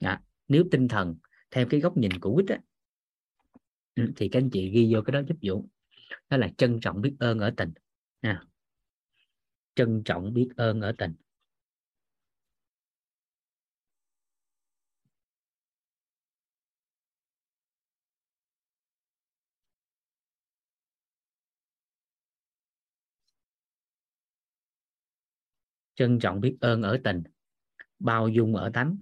[0.00, 0.18] đó.
[0.48, 1.16] nếu tinh thần
[1.50, 2.58] theo cái góc nhìn của quýt á,
[3.94, 5.68] ừ, thì các anh chị ghi vô cái đó giúp vụ
[6.28, 7.72] đó là trân trọng biết ơn ở tình
[8.20, 8.42] à.
[9.74, 11.14] trân trọng biết ơn ở tình
[25.96, 27.22] trân trọng biết ơn ở tình
[27.98, 28.96] bao dung ở tánh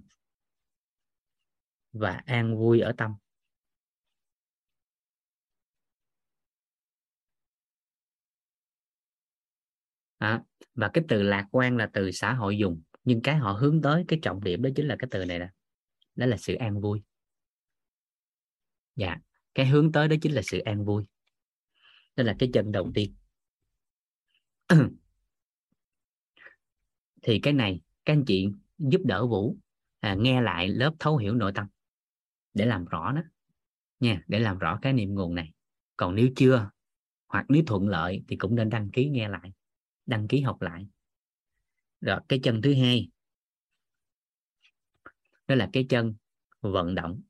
[1.93, 3.15] và an vui ở tâm.
[10.17, 10.43] À,
[10.75, 14.05] và cái từ lạc quan là từ xã hội dùng nhưng cái họ hướng tới
[14.07, 15.49] cái trọng điểm đó chính là cái từ này nè
[16.15, 17.03] đó là sự an vui.
[18.95, 19.17] Dạ
[19.55, 21.05] cái hướng tới đó chính là sự an vui.
[22.15, 23.15] Đó là cái chân đầu tiên.
[27.25, 29.57] thì cái này các anh chị giúp đỡ vũ
[29.99, 31.67] à, nghe lại lớp thấu hiểu nội tâm
[32.53, 33.21] để làm rõ nó
[33.99, 35.51] nha để làm rõ cái niệm nguồn này.
[35.97, 36.69] Còn nếu chưa
[37.27, 39.51] hoặc nếu thuận lợi thì cũng nên đăng ký nghe lại
[40.05, 40.87] đăng ký học lại.
[42.01, 43.09] Rồi cái chân thứ hai
[45.47, 46.15] đó là cái chân
[46.61, 47.21] vận động.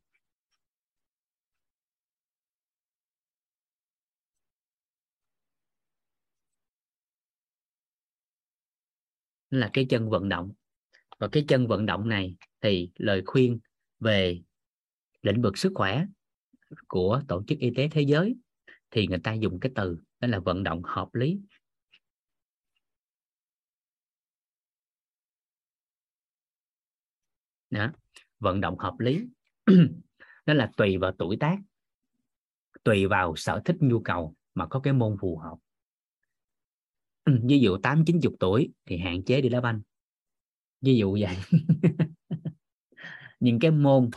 [9.60, 10.52] Là cái chân vận động.
[11.20, 13.60] Và cái chân vận động này thì lời khuyên
[14.00, 14.42] về
[15.22, 16.06] lĩnh vực sức khỏe
[16.88, 18.36] của tổ chức y tế thế giới
[18.92, 21.40] thì người ta dùng cái từ đó là vận động hợp lý.
[27.70, 27.92] Đó.
[28.40, 29.28] vận động hợp lý.
[30.46, 31.58] Đó là tùy vào tuổi tác,
[32.84, 35.58] tùy vào sở thích, nhu cầu mà có cái môn phù hợp.
[37.26, 39.82] Ừ, ví dụ tám chín chục tuổi thì hạn chế đi đá banh.
[40.82, 41.36] Ví dụ vậy.
[43.40, 44.10] Những cái môn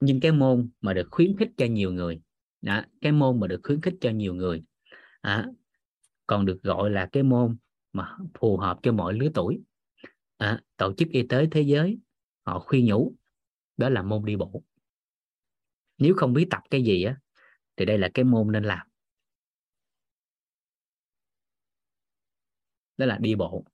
[0.00, 2.20] những cái môn mà được khuyến khích cho nhiều người.
[2.60, 4.62] Đó, cái môn mà được khuyến khích cho nhiều người.
[5.20, 5.48] À,
[6.26, 7.56] còn được gọi là cái môn
[7.92, 9.60] mà phù hợp cho mọi lứa tuổi.
[10.36, 11.98] À, tổ chức y tế thế giới
[12.46, 13.14] họ khuyên nhủ
[13.76, 14.62] đó là môn đi bộ.
[15.98, 17.16] Nếu không biết tập cái gì á
[17.76, 18.86] thì đây là cái môn nên làm.
[23.02, 23.64] Đó là đi bộ.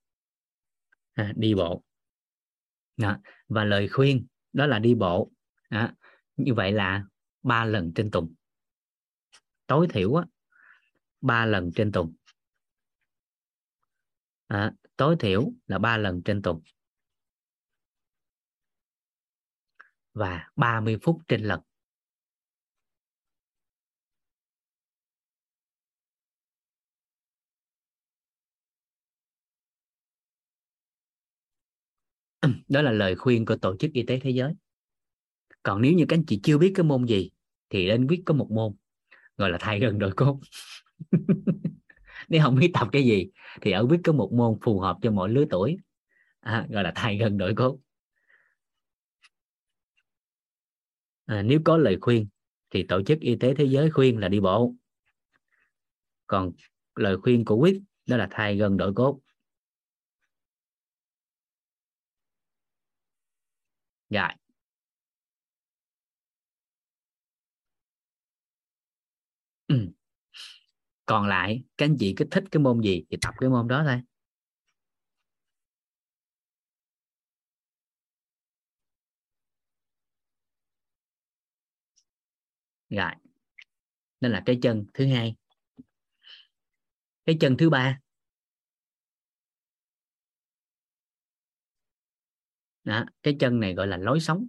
[1.12, 1.85] À, đi bộ.
[2.97, 3.19] Đó.
[3.49, 5.33] và lời khuyên đó là đi bộ.
[5.71, 5.91] Đó.
[6.37, 7.05] như vậy là
[7.43, 8.35] ba lần trên tuần.
[9.67, 10.25] Tối thiểu á
[11.21, 12.14] ba lần trên tuần.
[14.47, 16.61] À, tối thiểu là ba lần trên tuần.
[20.12, 21.61] Và 30 phút trên lần.
[32.68, 34.53] đó là lời khuyên của tổ chức y tế thế giới.
[35.62, 37.31] Còn nếu như các anh chị chưa biết cái môn gì
[37.70, 38.74] thì nên biết có một môn
[39.37, 40.40] gọi là thay gần đổi cốt.
[42.29, 43.27] Nếu không biết tập cái gì
[43.61, 45.77] thì ở biết có một môn phù hợp cho mỗi lứa tuổi.
[46.40, 47.79] À, gọi là thay gần đổi cốt.
[51.27, 52.29] À, nếu có lời khuyên
[52.70, 54.74] thì tổ chức y tế thế giới khuyên là đi bộ.
[56.27, 56.53] Còn
[56.94, 59.20] lời khuyên của quyết đó là thay gần đổi cốt.
[64.11, 64.29] Rồi.
[69.68, 69.88] Ừ.
[71.07, 73.83] còn lại, các anh chị cứ thích cái môn gì thì tập cái môn đó
[73.87, 74.01] thôi.
[82.90, 83.12] Rồi.
[84.21, 85.37] Nên là cái chân thứ hai.
[87.27, 88.01] Cái chân thứ ba.
[92.88, 94.46] Đó, cái chân này gọi là lối sống.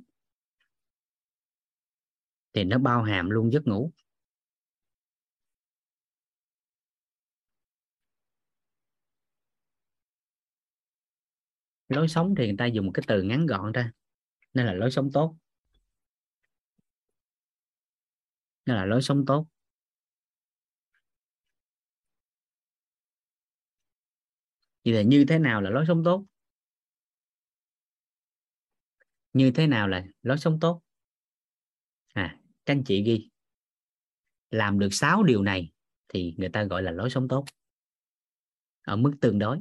[2.53, 3.91] Thì nó bao hàm luôn giấc ngủ.
[11.89, 13.91] Lối sống thì người ta dùng một cái từ ngắn gọn ra
[14.53, 15.35] nên là lối sống tốt.
[18.65, 19.47] Nên là lối sống tốt.
[24.85, 26.25] Vậy là như thế nào là lối sống tốt?
[29.33, 30.81] Như thế nào là lối sống tốt?
[32.13, 33.29] À các anh chị ghi.
[34.51, 35.71] Làm được 6 điều này
[36.07, 37.45] thì người ta gọi là lối sống tốt.
[38.81, 39.59] Ở mức tương đối.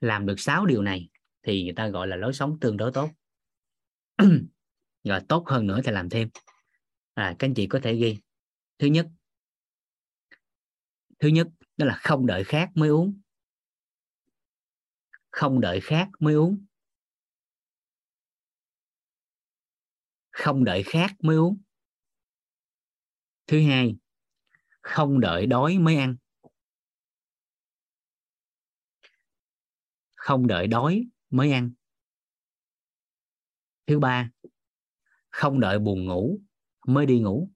[0.00, 1.08] Làm được 6 điều này
[1.42, 3.10] thì người ta gọi là lối sống tương đối tốt.
[5.04, 6.28] rồi tốt hơn nữa thì làm thêm.
[7.14, 8.18] À, các anh chị có thể ghi.
[8.78, 9.06] Thứ nhất
[11.18, 13.20] thứ nhất đó là không đợi khác mới uống.
[15.30, 16.66] Không đợi khác mới uống.
[20.30, 21.60] Không đợi khác mới uống.
[23.46, 23.96] Thứ hai
[24.80, 26.16] không đợi đói mới ăn.
[30.14, 31.72] Không đợi đói mới ăn.
[33.86, 34.30] Thứ ba
[35.32, 36.38] không đợi buồn ngủ
[36.86, 37.48] mới đi ngủ.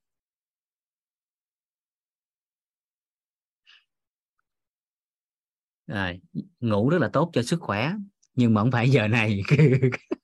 [5.86, 6.14] À,
[6.60, 7.92] ngủ rất là tốt cho sức khỏe
[8.34, 9.40] nhưng mà không phải giờ này.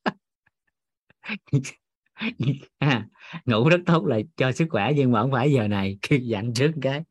[2.78, 3.06] À,
[3.46, 5.98] ngủ rất tốt là cho sức khỏe nhưng mà không phải giờ này.
[6.22, 7.02] Dặn trước cái.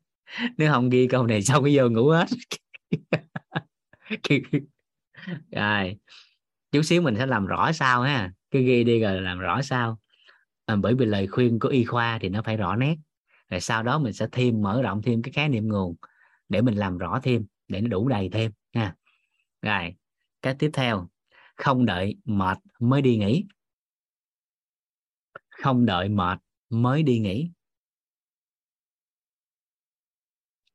[0.58, 2.26] Nếu không ghi câu này xong cái vô ngủ hết.
[5.52, 5.96] Rồi
[6.72, 8.32] chút xíu mình sẽ làm rõ sao ha.
[8.50, 9.98] Cứ ghi đi rồi làm rõ sao
[10.72, 12.96] à, bởi vì lời khuyên của y khoa thì nó phải rõ nét.
[13.50, 15.96] Rồi sau đó mình sẽ thêm mở rộng thêm cái khái niệm nguồn
[16.48, 18.94] để mình làm rõ thêm để nó đủ đầy thêm nha
[19.62, 19.94] rồi
[20.42, 21.08] cái tiếp theo
[21.56, 23.44] không đợi mệt mới đi nghỉ.
[25.50, 26.38] Không đợi mệt
[26.70, 27.50] mới đi nghỉ.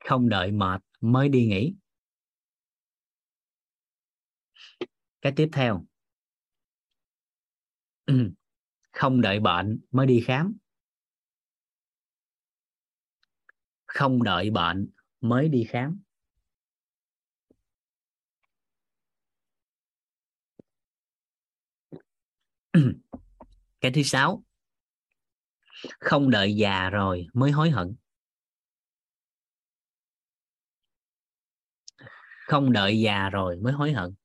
[0.05, 1.75] Không đợi mệt mới đi nghỉ.
[5.21, 5.85] Cái tiếp theo.
[8.97, 10.57] không đợi bệnh mới đi khám.
[13.85, 14.89] Không đợi bệnh
[15.21, 15.99] mới đi khám.
[23.81, 24.43] Cái thứ sáu.
[25.99, 27.95] Không đợi già rồi mới hối hận.
[32.47, 34.15] Không đợi già rồi mới hối hận.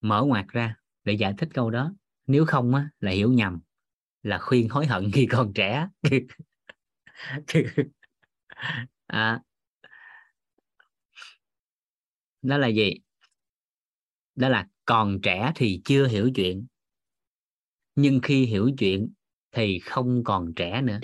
[0.00, 1.94] Mở ngoặt ra để giải thích câu đó.
[2.26, 3.60] Nếu không á, là hiểu nhầm
[4.22, 5.88] là khuyên hối hận khi còn trẻ.
[9.06, 9.42] À,
[12.42, 12.94] đó là gì?
[14.34, 16.66] Đó là còn trẻ thì chưa hiểu chuyện
[17.94, 19.12] nhưng khi hiểu chuyện
[19.52, 20.98] thì không còn trẻ nữa.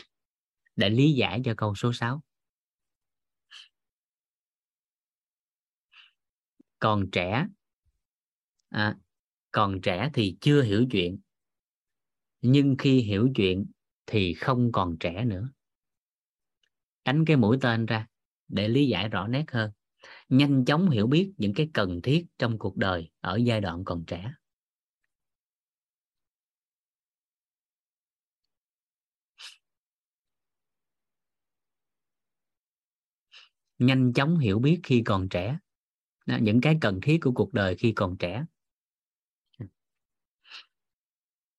[0.76, 2.22] Để lý giải cho câu số 6
[6.78, 7.46] còn trẻ
[8.70, 8.96] à,
[9.58, 11.18] còn trẻ thì chưa hiểu chuyện.
[12.40, 13.66] Nhưng khi hiểu chuyện
[14.06, 15.50] thì không còn trẻ nữa.
[17.04, 18.06] Đánh cái mũi tên ra,
[18.48, 19.70] để lý giải rõ nét hơn.
[20.28, 24.04] Nhanh chóng hiểu biết những cái cần thiết trong cuộc đời ở giai đoạn còn
[24.06, 24.32] trẻ.
[33.78, 35.58] Nhanh chóng hiểu biết khi còn trẻ,
[36.26, 38.44] những cái cần thiết của cuộc đời khi còn trẻ.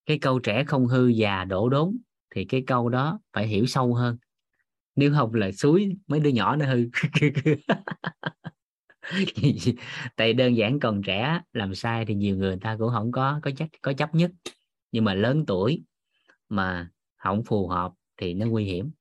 [0.09, 1.97] Cái câu trẻ không hư già đổ đốn
[2.35, 4.17] thì cái câu đó phải hiểu sâu hơn.
[4.95, 6.85] Nếu không là suối mấy đứa nhỏ nó hư.
[10.15, 13.51] Tại đơn giản còn trẻ làm sai thì nhiều người ta cũng không có có
[13.57, 14.31] chấp có chấp nhất.
[14.91, 15.83] Nhưng mà lớn tuổi
[16.49, 18.91] mà không phù hợp thì nó nguy hiểm.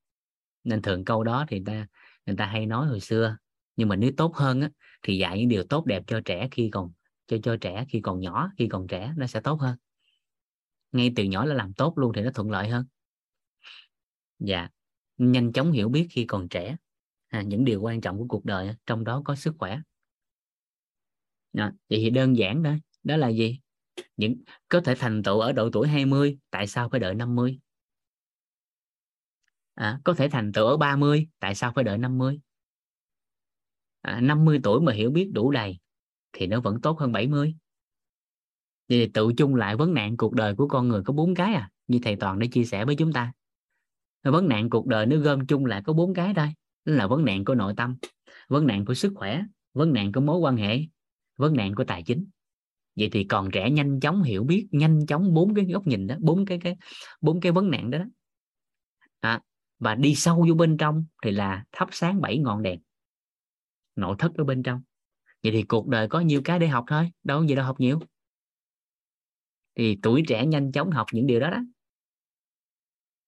[0.65, 1.87] Nên thường câu đó thì ta
[2.27, 3.37] người ta hay nói hồi xưa.
[3.77, 4.71] Nhưng mà nếu tốt hơn á,
[5.03, 6.93] thì dạy những điều tốt đẹp cho trẻ khi còn
[7.27, 9.77] cho cho trẻ khi còn nhỏ khi còn trẻ nó sẽ tốt hơn
[10.93, 12.85] ngay từ nhỏ là làm tốt luôn thì nó thuận lợi hơn.
[14.39, 14.69] Dạ
[15.19, 16.77] nhanh chóng hiểu biết khi còn trẻ.
[17.29, 19.81] À, những điều quan trọng của cuộc đời trong đó có sức khỏe.
[21.53, 23.61] Đó, vậy thì đơn giản đó đó là gì?
[24.17, 27.61] Những có thể thành tựu ở độ tuổi 20 tại sao phải đợi 50
[29.75, 32.41] à, có thể thành tựu ở 30 tại sao phải đợi 50
[34.01, 35.79] à, 50 tuổi mà hiểu biết đủ đầy
[36.33, 37.55] thì nó vẫn tốt hơn 70
[38.89, 41.71] thì tự chung lại vấn nạn cuộc đời của con người có bốn cái à?
[41.87, 43.33] Như thầy toàn đã chia sẻ với chúng ta.
[44.25, 46.47] Vấn nạn cuộc đời nó gom chung lại có bốn cái thôi.
[46.85, 47.97] Đó là vấn nạn của nội tâm
[48.49, 49.43] vấn nạn của sức khỏe
[49.75, 50.81] vấn nạn của mối quan hệ
[51.37, 52.27] vấn nạn của tài chính.
[52.97, 56.15] Vậy thì còn trẻ nhanh chóng hiểu biết nhanh chóng bốn cái góc nhìn đó
[56.19, 56.77] bốn cái cái
[57.21, 58.05] bốn cái vấn nạn đó, đó.
[59.21, 59.41] À,
[59.79, 62.81] và đi sâu vô bên trong thì là thắp sáng bảy ngọn đèn.
[63.97, 64.83] Nội thất ở bên trong.
[65.43, 67.11] Vậy thì cuộc đời có nhiều cái để học thôi.
[67.25, 68.01] Đâu gì đâu học nhiều
[69.79, 71.61] thì tuổi trẻ nhanh chóng học những điều đó đó.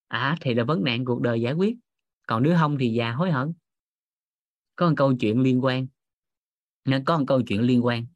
[0.08, 1.76] À thì là vấn nạn cuộc đời giải quyết.
[2.26, 3.52] Còn nếu không thì già hối hận.
[4.76, 5.86] Có một câu chuyện liên quan.
[7.06, 8.06] Có một câu chuyện liên quan.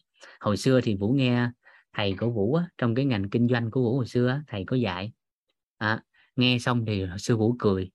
[0.40, 1.50] Hồi xưa thì vũ nghe
[1.92, 4.64] thầy của vũ á, trong cái ngành kinh doanh của vũ hồi xưa á, thầy
[4.66, 5.12] có dạy.
[5.76, 6.02] À,
[6.36, 7.90] nghe xong thì sư vũ cười.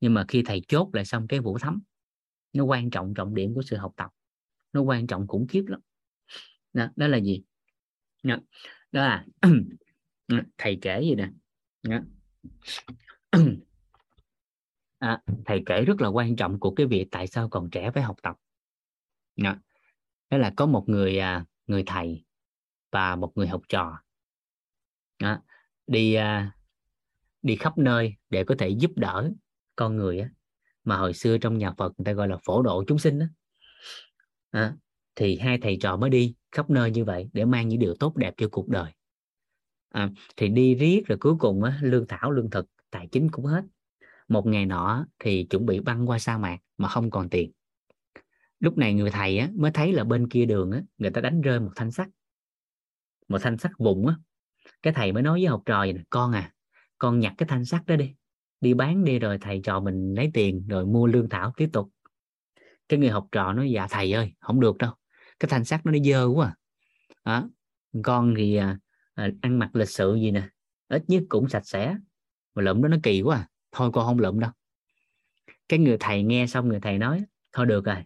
[0.00, 1.82] Nhưng mà khi thầy chốt lại xong cái vũ thấm.
[2.52, 4.10] Nó quan trọng trọng điểm của sự học tập.
[4.72, 5.80] Nó quan trọng khủng khiếp lắm.
[6.72, 7.42] Đó, đó là gì?
[8.22, 8.36] Đó,
[8.92, 9.24] đó là
[10.58, 11.30] thầy kể gì nè.
[15.02, 18.02] À, thầy kể rất là quan trọng của cái việc tại sao còn trẻ phải
[18.02, 18.36] học tập.
[19.36, 19.54] Đó,
[20.30, 22.24] đó là có một người à, người thầy
[22.90, 24.02] và một người học trò.
[25.18, 25.38] Đó,
[25.86, 26.56] đi à,
[27.42, 29.30] đi khắp nơi để có thể giúp đỡ
[29.76, 30.30] con người á,
[30.84, 33.26] mà hồi xưa trong nhà Phật người ta gọi là phổ độ chúng sinh đó.
[34.50, 34.76] À,
[35.16, 38.16] thì hai thầy trò mới đi khắp nơi như vậy để mang những điều tốt
[38.16, 38.92] đẹp cho cuộc đời.
[39.88, 43.44] À, thì đi riết rồi cuối cùng á, lương thảo lương thực tài chính cũng
[43.44, 43.64] hết.
[44.28, 47.52] Một ngày nọ thì chuẩn bị băng qua sa mạc mà không còn tiền.
[48.60, 51.40] Lúc này người thầy á, mới thấy là bên kia đường á, người ta đánh
[51.40, 52.08] rơi một thanh sắt.
[53.28, 54.16] Một thanh sắt vụn á.
[54.82, 56.52] Cái thầy mới nói với học trò vậy này, con à
[56.98, 58.14] con nhặt cái thanh sắt đó đi.
[58.60, 61.88] Đi bán đi rồi thầy trò mình lấy tiền rồi mua lương thảo tiếp tục.
[62.88, 64.92] Cái người học trò nói dạ thầy ơi không được đâu
[65.42, 66.56] cái thanh sắt nó dơ quá
[67.22, 67.40] à.
[67.40, 67.48] đó.
[68.02, 68.78] con thì à,
[69.14, 70.48] à, ăn mặc lịch sự gì nè
[70.88, 71.96] ít nhất cũng sạch sẽ.
[72.54, 73.48] Mà lụm đó nó kỳ quá à.
[73.72, 74.50] thôi con không lụm đâu.
[75.68, 78.04] Cái người thầy nghe xong người thầy nói thôi được rồi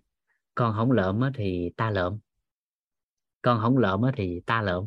[0.55, 2.19] con không lượm thì ta lợm,
[3.43, 4.87] con không lượm thì ta lợm,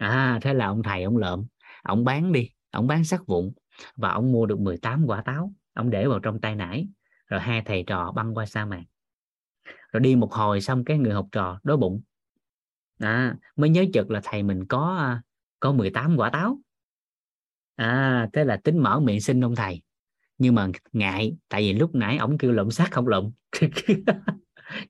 [0.00, 1.46] à thế là ông thầy ông lợm,
[1.82, 3.52] ông bán đi ông bán sắt vụn
[3.96, 5.52] và ông mua được 18 quả táo.
[5.72, 6.88] Ông để vào trong tay nải
[7.26, 8.82] rồi hai thầy trò băng qua sa mạc
[9.96, 12.02] rồi đi một hồi xong cái người học trò đói bụng.
[12.98, 15.22] À, mới nhớ chực là thầy mình có à,
[15.60, 16.58] có 18 quả táo.
[17.76, 19.82] À thế là tính mở miệng xin ông thầy.
[20.38, 23.30] Nhưng mà ngại tại vì lúc nãy ổng kêu lụm sắt không lụm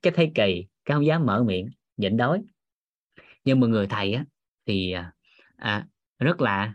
[0.01, 2.43] cái thấy kỳ cái không dám mở miệng nhịn đói.
[3.43, 4.25] Nhưng mà người thầy á
[4.65, 5.13] thì à,
[5.55, 5.87] à,
[6.19, 6.73] rất là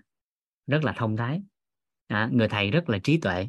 [0.66, 1.43] rất là thông thái.
[2.07, 3.49] À, người thầy rất là trí tuệ.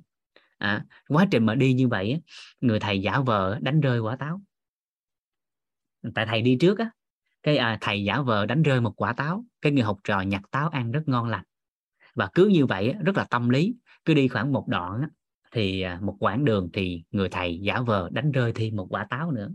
[0.58, 2.18] À, quá trình mà đi như vậy á,
[2.62, 4.42] người thầy giả vờ đánh rơi quả táo
[6.16, 6.90] tại thầy đi trước á
[7.44, 10.42] cái à, thầy giả vờ đánh rơi một quả táo cái người học trò nhặt
[10.52, 11.44] táo ăn rất ngon lành.
[12.16, 13.76] Và cứ như vậy rất là tâm lý
[14.06, 15.02] cứ đi khoảng một đoạn
[15.52, 19.08] thì à, một quãng đường thì người thầy giả vờ đánh rơi thêm một quả
[19.10, 19.50] táo nữa.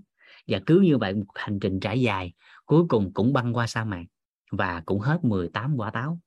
[0.47, 2.33] Và cứ như vậy một hành trình trải dài
[2.67, 4.05] cuối cùng cũng băng qua sa mạc
[4.51, 6.19] và cũng hết 18 quả táo.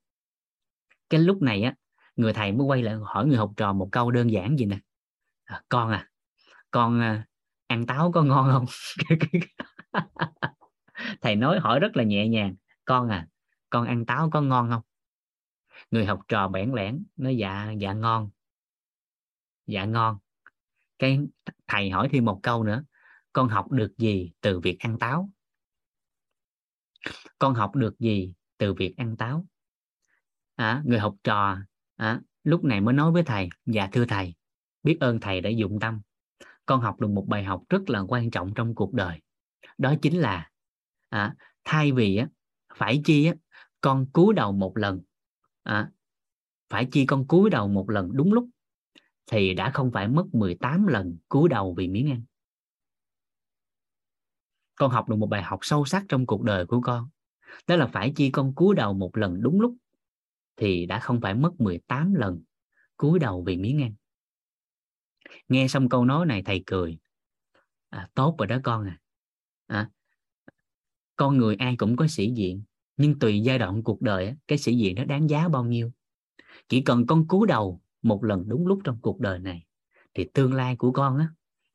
[1.10, 1.74] Cái lúc này á
[2.16, 4.80] người thầy mới quay lại hỏi người học trò một câu đơn giản gì nè.
[5.46, 6.08] À, con à
[6.72, 7.26] con à,
[7.68, 8.66] ăn táo có ngon không?
[11.22, 12.56] thầy nói hỏi rất là nhẹ nhàng.
[12.86, 13.28] Con à
[13.70, 14.82] con ăn táo có ngon không?
[15.92, 18.30] Người học trò bẽn lẽn nói dạ dạ ngon.
[19.68, 20.18] Dạ ngon.
[21.00, 21.20] Cái
[21.68, 22.84] thầy hỏi thêm một câu nữa.
[23.34, 25.30] Con học được gì từ việc ăn táo?
[27.40, 29.46] Con học được gì từ việc ăn táo?
[30.56, 31.58] À, người học trò
[31.96, 34.36] à, lúc này mới nói với thầy dạ thưa thầy
[34.84, 36.02] biết ơn thầy đã dụng tâm.
[36.66, 39.20] Con học được một bài học rất là quan trọng trong cuộc đời
[39.82, 40.50] đó chính là
[41.10, 42.28] à, thay vì á,
[42.76, 43.34] phải chi á,
[43.82, 45.02] con cúi đầu một lần
[45.64, 45.92] à,
[46.70, 48.50] phải chi con cúi đầu một lần đúng lúc
[49.26, 52.24] thì đã không phải mất 18 lần cúi đầu vì miếng ăn.
[54.76, 57.10] Con học được một bài học sâu sắc trong cuộc đời của con
[57.68, 59.76] đó là phải chi con cúi đầu một lần đúng lúc
[60.56, 62.44] thì đã không phải mất 18 lần
[62.98, 63.94] cúi đầu vì miếng ăn.
[65.50, 66.98] Nghe xong câu nói này thầy cười.
[67.90, 69.00] À, tốt rồi đó con à
[69.72, 69.90] à
[71.16, 72.64] con người ai cũng có sĩ diện,
[72.98, 75.92] nhưng tùy giai đoạn cuộc đời cái sĩ diện nó đáng giá bao nhiêu.
[76.70, 79.66] Chỉ cần con cúi đầu một lần đúng lúc trong cuộc đời này,
[80.14, 81.28] thì tương lai của con á,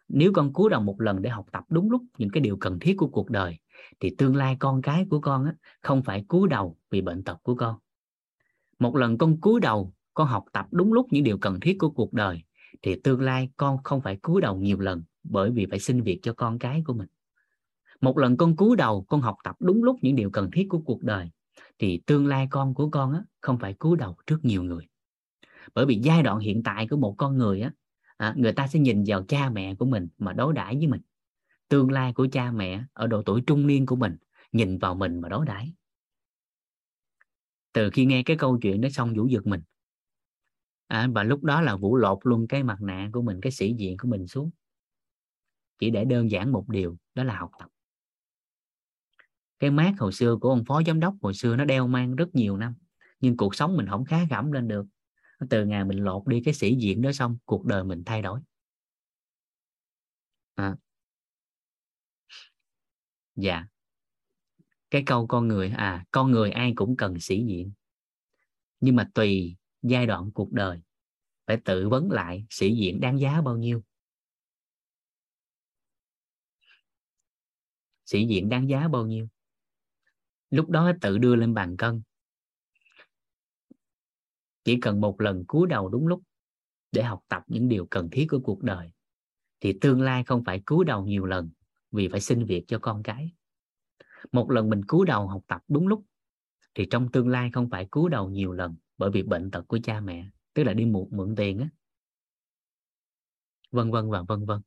[0.09, 2.79] nếu con cúi đầu một lần để học tập đúng lúc những cái điều cần
[2.79, 3.59] thiết của cuộc đời,
[4.01, 7.39] thì tương lai con cái của con á, không phải cúi đầu vì bệnh tật
[7.43, 7.79] của con.
[8.79, 11.91] Một lần con cúi đầu, con học tập đúng lúc những điều cần thiết của
[11.91, 12.43] cuộc đời,
[12.83, 16.19] thì tương lai con không phải cúi đầu nhiều lần bởi vì phải xin việc
[16.23, 17.09] cho con cái của mình
[18.01, 20.79] một lần con cúi đầu con học tập đúng lúc những điều cần thiết của
[20.79, 21.31] cuộc đời
[21.79, 24.87] thì tương lai con của con á, không phải cúi đầu trước nhiều người.
[25.75, 27.71] Bởi vì giai đoạn hiện tại của một con người á
[28.17, 31.01] à, người ta sẽ nhìn vào cha mẹ của mình mà đối đãi với mình.
[31.69, 34.17] Tương lai của cha mẹ ở độ tuổi trung niên của mình
[34.53, 35.73] nhìn vào mình mà đối đãi.
[37.73, 39.61] Từ khi nghe cái câu chuyện đó xong vũ giật mình.
[40.87, 43.75] À, và lúc đó là vũ lột luôn cái mặt nạ của mình cái sĩ
[43.79, 44.51] diện của mình xuống.
[45.79, 47.69] Chỉ để đơn giản một điều đó là học tập
[49.59, 52.35] cái mát hồi xưa của ông phó giám đốc hồi xưa nó đeo mang rất
[52.35, 52.75] nhiều năm,
[53.21, 54.87] nhưng cuộc sống mình không khá gẫm lên được.
[55.51, 58.41] Từ ngày mình lột đi cái sĩ diện đó xong, cuộc đời mình thay đổi.
[60.55, 60.77] À.
[63.37, 63.67] dạ.
[64.91, 67.73] Cái câu con người à con người ai cũng cần sĩ diện.
[68.81, 70.81] Nhưng mà tùy giai đoạn cuộc đời,
[71.47, 73.83] phải tự vấn lại sĩ diện đáng giá bao nhiêu.
[78.05, 79.29] Sĩ diện đáng giá bao nhiêu?
[80.51, 82.03] Lúc đó tự đưa lên bàn cân.
[84.65, 86.23] Chỉ cần một lần cúi đầu đúng lúc
[86.93, 88.91] để học tập những điều cần thiết của cuộc đời,
[89.61, 91.51] thì tương lai không phải cúi đầu nhiều lần
[91.91, 93.33] vì phải xin việc cho con cái.
[94.33, 96.05] Một lần mình cúi đầu học tập đúng lúc,
[96.75, 99.79] thì trong tương lai không phải cúi đầu nhiều lần bởi vì bệnh tật của
[99.83, 101.69] cha mẹ, tức là đi mượn mượn tiền á.
[103.71, 104.61] Vân vân và vân vân.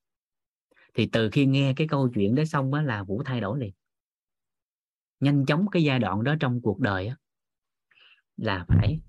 [0.93, 3.73] Thì từ khi nghe cái câu chuyện đó xong á là vũ thay đổi liền
[5.19, 7.15] nhanh chóng cái giai đoạn đó trong cuộc đời á
[8.37, 8.99] là phải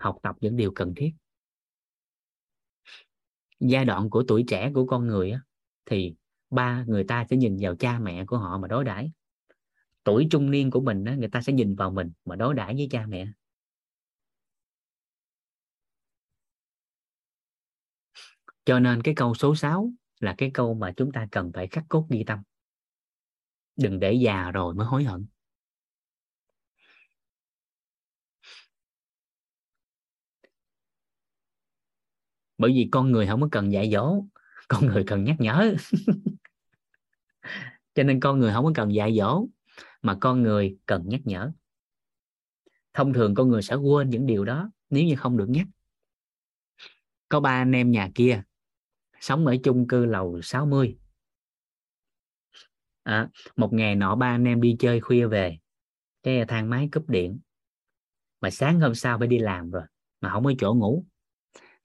[0.00, 1.10] học tập những điều cần thiết.
[3.60, 5.40] Giai đoạn của tuổi trẻ của con người á,
[5.86, 6.14] thì
[6.50, 9.12] ba người ta sẽ nhìn vào cha mẹ của họ mà đối đãi.
[10.04, 12.74] Tuổi trung niên của mình á, người ta sẽ nhìn vào mình mà đối đãi
[12.74, 13.26] với cha mẹ.
[18.64, 21.84] Cho nên cái câu số 6 là cái câu mà chúng ta cần phải khắc
[21.88, 22.42] cốt ghi tâm.
[23.76, 25.26] Đừng để già rồi mới hối hận.
[32.58, 34.24] Bởi vì con người không có cần dạy dỗ
[34.68, 35.74] con người cần nhắc nhở.
[37.94, 39.46] Cho nên con người không có cần dạy dỗ
[40.02, 41.52] mà con người cần nhắc nhở.
[42.94, 45.66] Thông thường con người sẽ quên những điều đó nếu như không được nhắc.
[47.28, 48.42] Có ba anh em nhà kia
[49.20, 50.98] sống ở chung cư lầu 60
[53.02, 55.58] à, một ngày nọ ba anh em đi chơi khuya về
[56.22, 57.38] cái thang máy cúp điện.
[58.40, 59.82] Mà sáng hôm sau phải đi làm rồi
[60.20, 61.04] mà không có chỗ ngủ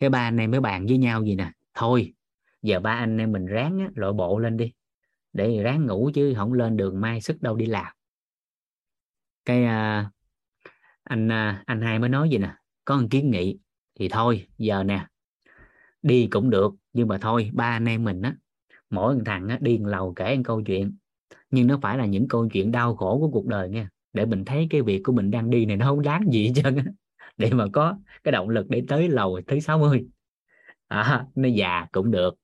[0.01, 1.51] cái ba anh em mới bàn với nhau gì nè?
[1.73, 2.13] Thôi
[2.61, 4.71] giờ ba anh em mình ráng á, lội bộ lên đi.
[5.33, 7.93] Để ráng ngủ chứ không lên đường mai sức đâu đi làm.
[9.45, 10.11] Cái à,
[11.03, 12.53] anh à, anh hai mới nói gì nè?
[12.85, 13.57] Có một kiến nghị.
[13.99, 15.07] Thì thôi giờ nè
[16.01, 18.35] đi cũng được nhưng mà thôi ba anh em mình á
[18.89, 20.95] mỗi thằng á, đi một lầu kể một câu chuyện.
[21.51, 24.45] Nhưng nó phải là những câu chuyện đau khổ của cuộc đời nha để mình
[24.45, 26.83] thấy cái việc của mình đang đi này nó không đáng gì hết trơn á
[27.37, 30.05] để mà có cái động lực để tới lầu thứ 60
[30.91, 32.35] à, nó già cũng được.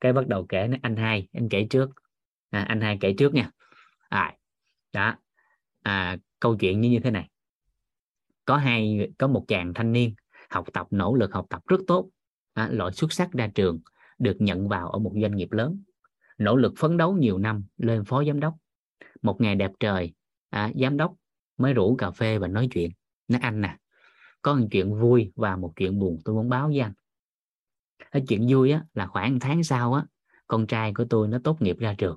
[0.00, 1.90] Cái bắt đầu kể nó anh hai anh kể trước.
[2.50, 3.50] À, anh hai kể trước nha.
[4.08, 4.34] À,
[4.92, 5.14] đó.
[5.82, 7.30] À, câu chuyện như như thế này.
[8.44, 10.14] Có hai có một chàng thanh niên
[10.50, 12.10] học tập nỗ lực học tập rất tốt.
[12.54, 13.80] À, loại xuất sắc ra trường
[14.18, 15.82] được nhận vào ở một doanh nghiệp lớn.
[16.38, 18.54] Nỗ lực phấn đấu nhiều năm lên phó giám đốc.
[19.22, 20.14] Một ngày đẹp trời
[20.50, 21.14] à, giám đốc
[21.58, 22.90] mới rủ cà phê và nói chuyện.
[23.28, 23.76] Nói anh nè
[24.48, 26.92] có một chuyện vui và một chuyện buồn tôi muốn báo với anh.
[28.10, 30.04] Cái chuyện vui á là khoảng tháng sau á
[30.46, 32.16] con trai của tôi nó tốt nghiệp ra trường.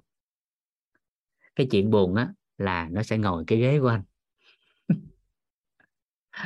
[1.56, 4.04] Cái chuyện buồn á là nó sẽ ngồi cái ghế của anh.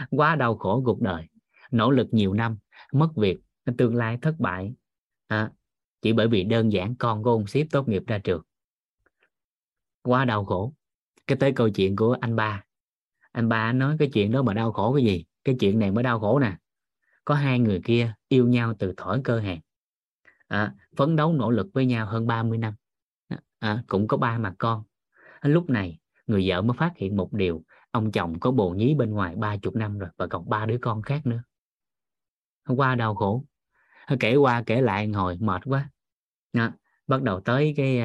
[0.10, 1.28] Quá đau khổ cuộc đời.
[1.72, 2.58] Nỗ lực nhiều năm
[2.92, 3.40] mất việc
[3.78, 4.74] tương lai thất bại.
[5.28, 5.52] À,
[6.02, 8.42] chỉ bởi vì đơn giản con của ông ship tốt nghiệp ra trường.
[10.02, 10.74] Quá đau khổ.
[11.28, 12.64] Cái tới câu chuyện của anh ba.
[13.32, 15.26] Anh ba nói cái chuyện đó mà đau khổ cái gì?
[15.46, 16.58] Cái chuyện này mới đau khổ nè.
[17.26, 19.60] Có hai người kia yêu nhau từ thổi cơ hàng,
[20.48, 22.74] à, phấn đấu nỗ lực với nhau hơn 30 năm.
[23.28, 24.84] À, à, cũng có ba mặt con.
[25.40, 27.64] À, lúc này người vợ mới phát hiện một điều.
[27.92, 30.78] Ông chồng có bồ nhí bên ngoài ba chục năm rồi và còn ba đứa
[30.82, 31.44] con khác nữa.
[32.68, 33.46] Qua đau khổ.
[34.06, 35.90] À, kể qua kể lại ngồi mệt quá.
[36.54, 36.72] À,
[37.08, 38.02] bắt đầu tới cái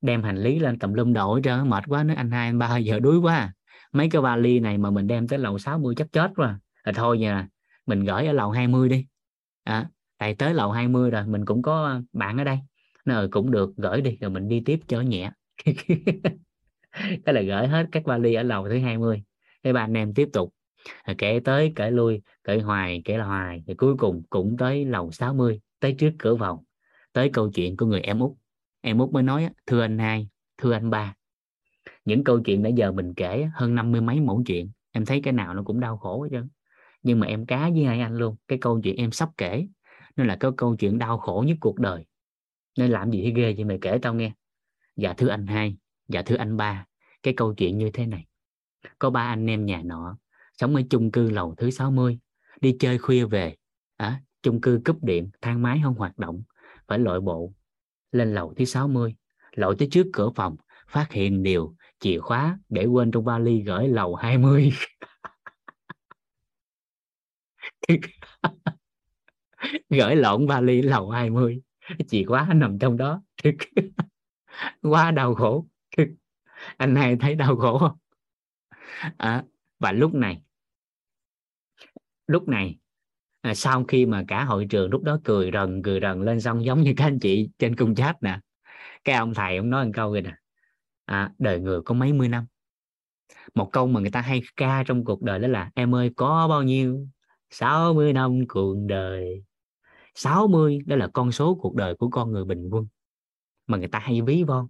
[0.00, 2.04] đem hành lý lên tầm lum đổi hết mệt quá.
[2.04, 3.54] Nói anh hai anh ba giờ đuối quá
[3.92, 6.58] mấy cái vali này mà mình đem tới lầu 60 chắc chết quá
[6.88, 7.48] là thôi nha
[7.86, 9.06] mình gửi ở lầu 20 đi.
[9.64, 12.58] À, tại tới lầu 20 rồi mình cũng có bạn ở đây
[13.04, 15.30] nó cũng được gửi đi rồi mình đi tiếp cho nhẹ.
[17.24, 19.22] Cái là gửi hết các vali ở lầu thứ 20
[19.62, 20.54] cái ba anh em tiếp tục
[21.18, 25.10] kể tới kể lui kể hoài kể là hoài thì cuối cùng cũng tới lầu
[25.10, 26.58] 60 tới trước cửa phòng
[27.12, 28.32] tới câu chuyện của người em út.
[28.80, 30.28] Em út mới nói thưa anh hai
[30.58, 31.14] thưa anh ba.
[32.04, 35.20] Những câu chuyện nãy giờ mình kể hơn năm mươi mấy mẫu chuyện em thấy
[35.22, 36.48] cái nào nó cũng đau khổ hết trơn
[37.02, 39.66] nhưng mà em cá với hai anh luôn cái câu chuyện em sắp kể
[40.16, 42.04] nó là cái câu chuyện đau khổ nhất cuộc đời.
[42.78, 44.32] Nên làm gì thì ghê vậy mày kể tao nghe.
[44.96, 45.76] Dạ thưa anh hai
[46.08, 46.86] dạ thưa anh ba
[47.22, 48.26] cái câu chuyện như thế này.
[48.98, 50.18] Có ba anh em nhà nọ
[50.58, 52.18] sống ở chung cư lầu thứ 60
[52.60, 53.54] đi chơi khuya về.
[53.96, 56.42] À, chung cư cúp điện thang máy không hoạt động
[56.88, 57.52] phải lội bộ
[58.12, 59.14] lên lầu thứ 60
[59.52, 60.56] lội tới trước cửa phòng
[60.88, 64.72] phát hiện điều chìa khóa để quên trong vali gửi lầu 20
[69.90, 71.60] gửi lộn vali lầu 20
[72.08, 73.22] chìa khóa nằm trong đó.
[74.82, 75.66] Quá đau khổ.
[76.76, 77.98] Anh hai thấy đau khổ không?
[79.16, 79.44] À,
[79.78, 80.42] và lúc này
[82.26, 82.78] lúc này
[83.40, 86.64] à, sau khi mà cả hội trường lúc đó cười rần cười rần lên xong
[86.64, 88.40] giống như các anh chị trên cung chat nè.
[89.04, 90.34] Cái ông thầy ông nói một câu rồi nè.
[91.04, 92.46] À, đời người có mấy mươi năm.
[93.54, 96.48] Một câu mà người ta hay ca trong cuộc đời đó là em ơi có
[96.48, 97.06] bao nhiêu
[97.50, 99.44] 60 năm cuộc đời.
[100.14, 102.86] 60 đó là con số cuộc đời của con người bình quân
[103.66, 104.68] mà người ta hay ví von.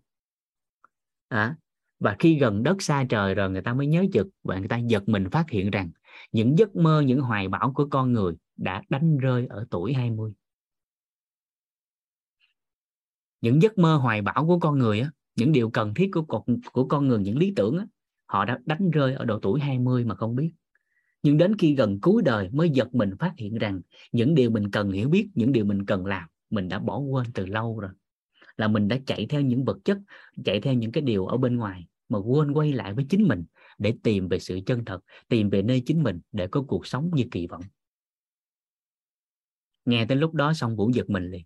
[1.28, 1.56] À,
[2.00, 4.78] và khi gần đất xa trời rồi người ta mới nhớ chực và người ta
[4.78, 5.90] giật mình phát hiện rằng
[6.32, 10.32] những giấc mơ những hoài bão của con người đã đánh rơi ở tuổi 20
[13.40, 16.42] những giấc mơ hoài bão của con người á, những điều cần thiết của con,
[16.72, 17.86] của con người những lý tưởng á,
[18.26, 20.52] họ đã đánh rơi ở độ tuổi 20 mà không biết
[21.22, 23.80] nhưng đến khi gần cuối đời mới giật mình phát hiện rằng
[24.12, 27.26] những điều mình cần hiểu biết, những điều mình cần làm, mình đã bỏ quên
[27.34, 27.90] từ lâu rồi.
[28.56, 29.98] Là mình đã chạy theo những vật chất,
[30.44, 33.44] chạy theo những cái điều ở bên ngoài mà quên quay lại với chính mình
[33.78, 37.10] để tìm về sự chân thật, tìm về nơi chính mình để có cuộc sống
[37.14, 37.62] như kỳ vọng.
[39.84, 41.44] Nghe tới lúc đó xong vũ giật mình liền.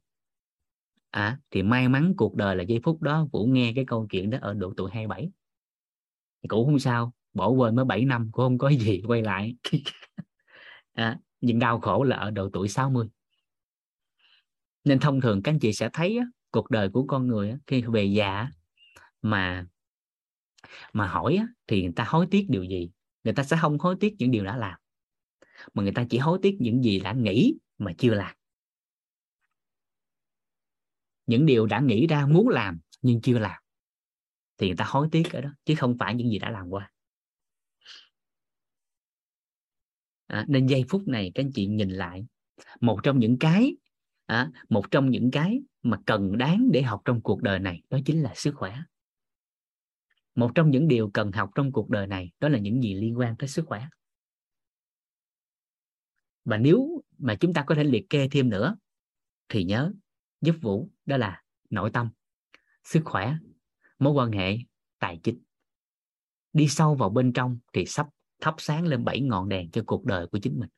[1.11, 4.31] À thì may mắn cuộc đời là giây phút đó vũ nghe cái câu chuyện
[4.31, 5.31] đó ở độ tuổi 27
[6.49, 9.57] cũng không sao bỏ quên mới 7 năm cũng không có gì quay lại.
[10.93, 13.09] À, nhưng đau khổ là ở độ tuổi 60
[14.85, 17.57] nên thông thường các anh chị sẽ thấy á, cuộc đời của con người á,
[17.67, 18.49] khi về già
[19.23, 19.67] mà
[20.93, 22.91] mà hỏi á, thì người ta hối tiếc điều gì?
[23.25, 24.79] Người ta sẽ không hối tiếc những điều đã làm
[25.75, 28.37] mà người ta chỉ hối tiếc những gì đã nghĩ mà chưa làm.
[31.27, 33.63] Những điều đã nghĩ ra muốn làm nhưng chưa làm
[34.59, 36.92] thì người ta hối tiếc ở đó chứ không phải những gì đã làm qua.
[40.27, 42.27] À, nên giây phút này các anh chị nhìn lại.
[42.81, 43.77] Một trong những cái
[44.27, 47.99] à, một trong những cái mà cần đáng để học trong cuộc đời này đó
[48.05, 48.77] chính là sức khỏe.
[50.35, 53.19] Một trong những điều cần học trong cuộc đời này đó là những gì liên
[53.19, 53.87] quan tới sức khỏe.
[56.45, 58.77] Và nếu mà chúng ta có thể liệt kê thêm nữa
[59.49, 59.93] thì nhớ
[60.41, 62.09] giúp vũ đó là nội tâm
[62.85, 63.37] sức khỏe
[63.99, 64.57] mối quan hệ
[64.99, 65.43] tài chính.
[66.53, 68.07] Đi sâu vào bên trong thì sắp
[68.43, 70.71] thắp sáng lên bảy ngọn đèn cho cuộc đời của chính mình.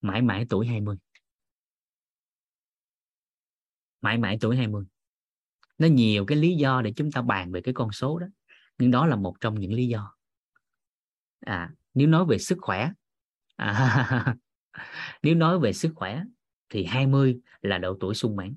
[0.00, 0.96] Mãi mãi tuổi 20
[4.00, 4.84] mãi mãi tuổi 20
[5.78, 8.26] nó nhiều cái lý do để chúng ta bàn về cái con số đó
[8.78, 10.14] nhưng đó là một trong những lý do.
[11.40, 12.90] À nếu nói về sức khỏe
[13.56, 14.36] à,
[15.22, 16.22] nếu nói về sức khỏe
[16.68, 18.56] thì 20 là độ tuổi sung mãn.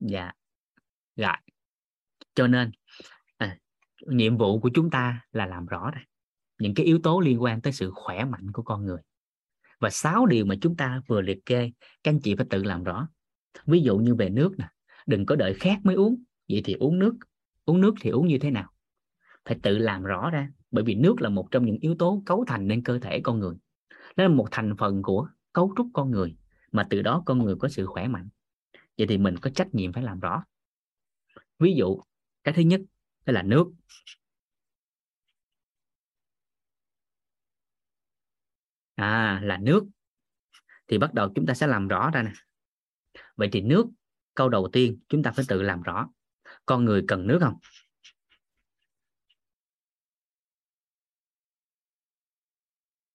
[0.00, 0.32] Dạ.
[1.16, 1.36] Rồi.
[2.34, 2.70] Cho nên
[4.08, 6.00] nhiệm vụ của chúng ta là làm rõ ra
[6.58, 9.00] những cái yếu tố liên quan tới sự khỏe mạnh của con người.
[9.80, 11.70] Và sáu điều mà chúng ta vừa liệt kê,
[12.02, 13.08] các anh chị phải tự làm rõ.
[13.66, 14.68] Ví dụ như về nước nè,
[15.06, 16.22] đừng có đợi khác mới uống.
[16.48, 17.16] Vậy thì uống nước
[17.64, 18.70] uống nước thì uống như thế nào?
[19.44, 22.44] Phải tự làm rõ ra, bởi vì nước là một trong những yếu tố cấu
[22.44, 23.54] thành nên cơ thể con người.
[24.16, 26.36] Nó là một thành phần của cấu trúc con người,
[26.72, 28.28] mà từ đó con người có sự khỏe mạnh.
[28.98, 30.44] Vậy thì mình có trách nhiệm phải làm rõ.
[31.58, 32.00] Ví dụ,
[32.44, 32.80] cái thứ nhất
[33.26, 33.72] tức là nước.
[38.94, 39.84] À là nước.
[40.86, 42.32] Thì bắt đầu chúng ta sẽ làm rõ ra nè.
[43.36, 43.86] Vậy thì nước,
[44.34, 46.08] câu đầu tiên chúng ta phải tự làm rõ.
[46.66, 47.58] Con người cần nước không?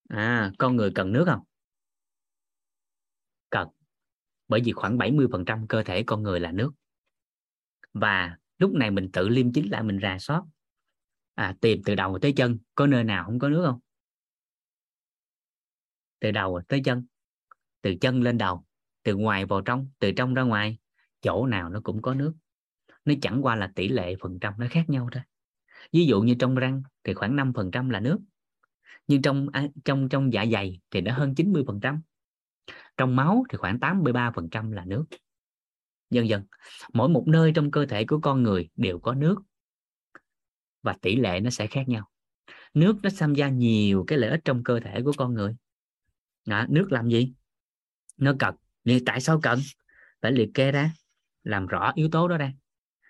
[0.10, 1.44] À con người cần nước không?
[3.50, 3.68] Cần.
[4.48, 6.72] Bởi vì khoảng 70% cơ thể con người là nước.
[7.94, 10.44] Và lúc này mình tự liêm chính lại mình rà soát
[11.36, 13.80] à, tìm từ đầu tới chân có nơi nào không có nước không?
[16.20, 17.06] Từ đầu tới chân
[17.82, 18.66] từ chân lên đầu
[19.04, 20.78] từ ngoài vào trong từ trong ra ngoài
[21.22, 22.34] chỗ nào nó cũng có nước.
[23.06, 25.24] Nó chẳng qua là tỷ lệ phần trăm nó khác nhau thôi.
[25.92, 28.20] Ví dụ như trong răng thì khoảng 5% là nước
[29.08, 32.00] nhưng trong à, trong trong dạ dày thì nó hơn 90%
[32.98, 35.06] trong máu thì khoảng 83% là nước
[36.12, 36.44] dần dần
[36.94, 39.36] mỗi một nơi trong cơ thể của con người đều có nước.
[40.84, 42.10] Và tỷ lệ nó sẽ khác nhau.
[42.74, 45.56] Nước nó tham gia nhiều cái lợi ích trong cơ thể của con người.
[46.46, 47.34] Đó, nước làm gì?
[48.18, 48.56] Nó cần.
[48.84, 49.60] Nhưng tại sao cần?
[50.22, 50.94] Phải liệt kê ra
[51.44, 52.54] làm rõ yếu tố đó ra.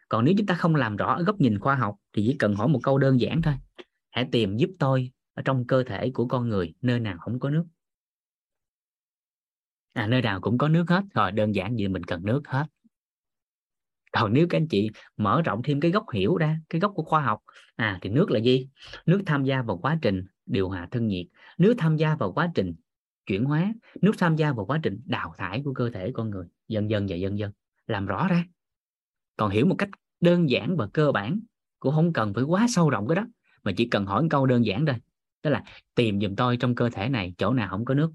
[0.10, 2.56] Còn nếu chúng ta không làm rõ ở góc nhìn khoa học thì chỉ cần
[2.56, 3.54] hỏi một câu đơn giản thôi.
[4.10, 7.50] Hãy tìm giúp tôi ở trong cơ thể của con người nơi nào không có
[7.50, 7.66] nước.
[9.94, 11.04] À nơi nào cũng có nước hết.
[11.14, 12.66] Rồi đơn giản gì mình cần nước hết
[14.12, 17.04] còn nếu các anh chị mở rộng thêm cái góc hiểu ra, cái góc của
[17.04, 17.40] khoa học
[17.76, 18.68] à thì nước là gì?
[19.06, 21.26] Nước tham gia vào quá trình điều hòa thân nhiệt.
[21.58, 22.74] Nước tham gia vào quá trình
[23.26, 23.74] chuyển hóa.
[24.02, 27.06] Nước tham gia vào quá trình đào thải của cơ thể con người, dần dần
[27.10, 27.52] và dần dần.
[27.88, 28.46] Làm rõ ra.
[29.38, 29.90] Còn hiểu một cách
[30.20, 31.40] đơn giản và cơ bản
[31.80, 33.28] cũng không cần phải quá sâu rộng cái đó,
[33.64, 34.96] mà chỉ cần hỏi một câu đơn giản thôi.
[35.44, 35.64] Đó là
[35.96, 38.12] tìm giùm tôi trong cơ thể này, chỗ nào không có nước.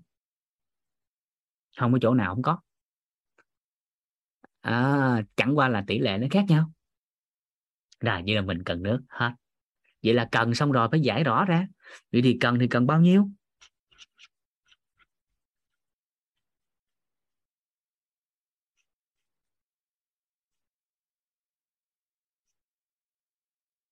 [1.78, 2.58] Không có chỗ nào không có
[4.66, 6.70] à, chẳng qua là tỷ lệ nó khác nhau.
[8.00, 9.30] Rồi như là mình cần nước hết.
[10.02, 11.68] Vậy là cần xong rồi phải giải rõ ra.
[12.12, 13.28] Vậy thì cần thì cần bao nhiêu?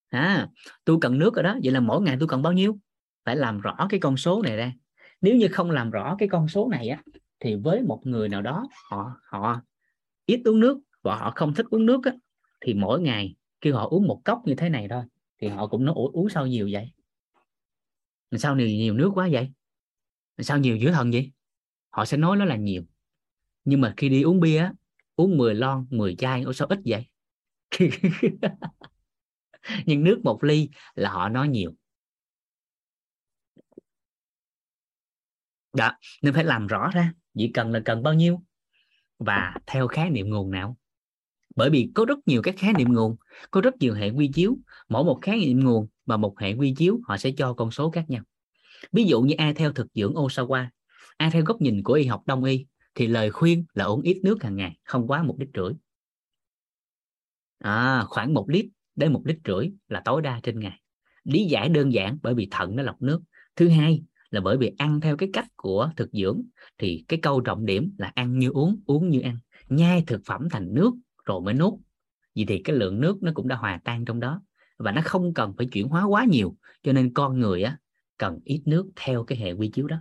[0.08, 0.48] À
[0.84, 1.56] tôi cần nước rồi đó.
[1.62, 2.78] Vậy là mỗi ngày tôi cần bao nhiêu?
[3.24, 4.72] Phải làm rõ cái con số này ra.
[5.20, 7.02] Nếu như không làm rõ cái con số này á
[7.40, 9.60] thì với một người nào đó họ họ
[10.26, 12.12] ít uống nước và họ không thích uống nước á,
[12.60, 15.02] thì mỗi ngày kêu họ uống một cốc như thế này thôi
[15.40, 16.92] thì họ cũng nói uống sao nhiều vậy?
[18.38, 19.52] Sao nhiều nhiều nước quá vậy?
[20.38, 21.32] Sao nhiều dữ thần vậy?
[21.90, 22.82] Họ sẽ nói nó là nhiều.
[23.64, 24.72] Nhưng mà khi đi uống bia á,
[25.16, 27.06] uống 10 lon 10 chai uống sao ít vậy?
[29.86, 31.74] Nhưng nước một ly là họ nói nhiều.
[35.72, 38.42] Đó nên phải làm rõ ra chỉ cần là cần bao nhiêu
[39.18, 40.76] và theo khái niệm nguồn nào?
[41.56, 43.16] Bởi vì có rất nhiều các khái niệm nguồn
[43.50, 44.58] có rất nhiều hệ quy chiếu.
[44.88, 47.90] Mỗi một khái niệm nguồn và một hệ quy chiếu họ sẽ cho con số
[47.90, 48.22] khác nhau.
[48.92, 50.66] Ví dụ như ai theo thực dưỡng Osawa.
[51.16, 54.20] Ai theo góc nhìn của y học đông y thì lời khuyên là uống ít
[54.22, 55.72] nước hàng ngày không quá một lít rưỡi.
[57.58, 60.80] À, khoảng một lít đến một lít rưỡi là tối đa trên ngày.
[61.24, 63.20] Lý giải đơn giản bởi vì thận nó lọc nước.
[63.56, 64.02] Thứ hai
[64.35, 66.43] là bởi vì ăn theo cái cách của thực dưỡng.
[66.78, 69.39] Thì cái câu trọng điểm là ăn như uống uống như ăn.
[69.68, 70.93] Nhai thực phẩm thành nước
[71.24, 71.74] rồi mới nuốt.
[72.35, 74.43] Vì thì cái lượng nước nó cũng đã hòa tan trong đó.
[74.78, 76.57] Và nó không cần phải chuyển hóa quá nhiều.
[76.82, 77.78] Cho nên con người á
[78.18, 79.97] cần ít nước theo cái hệ quy chiếu đó.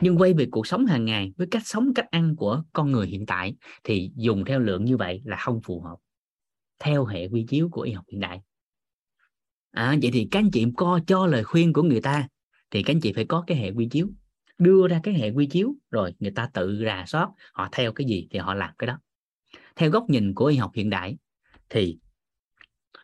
[0.00, 3.06] Nhưng quay về cuộc sống hàng ngày với cách sống cách ăn của con người
[3.06, 3.54] hiện tại
[3.84, 5.96] thì dùng theo lượng như vậy là không phù hợp.
[6.78, 8.40] Theo hệ quy chiếu của y học hiện đại.
[9.70, 12.28] À, vậy thì các anh chị co cho lời khuyên của người ta
[12.74, 14.10] thì các anh chị phải có cái hệ quy chiếu.
[14.58, 18.06] Đưa ra cái hệ quy chiếu, rồi người ta tự rà soát họ theo cái
[18.06, 19.00] gì thì họ làm cái đó.
[19.76, 21.16] Theo góc nhìn của y học hiện đại
[21.68, 21.98] thì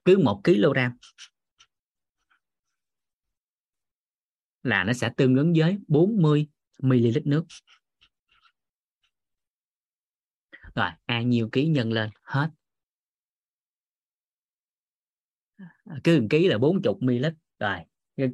[0.05, 0.79] cứ một kg
[4.62, 6.49] là nó sẽ tương ứng với 40
[6.83, 7.45] ml nước.
[10.75, 12.51] Rồi bao nhiêu ký nhân lên, hết.
[16.05, 17.27] Cứ một ký là 40 ml
[17.59, 17.79] rồi,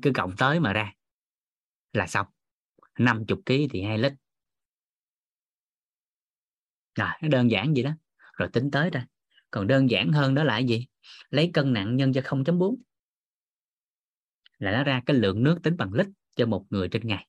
[0.02, 0.92] cứ cộng tới mà ra
[1.96, 2.26] là xong.
[2.98, 4.12] 50 ký thì 2 lít.
[6.94, 7.90] Rồi nó đơn giản vậy đó.
[8.32, 9.06] Rồi tính tới ra.
[9.50, 10.86] Còn đơn giản hơn đó là cái gì?
[11.30, 12.76] Lấy cân nặng nhân cho 0.4
[14.58, 17.28] là nó ra cái lượng nước tính bằng lít cho một người trên ngày.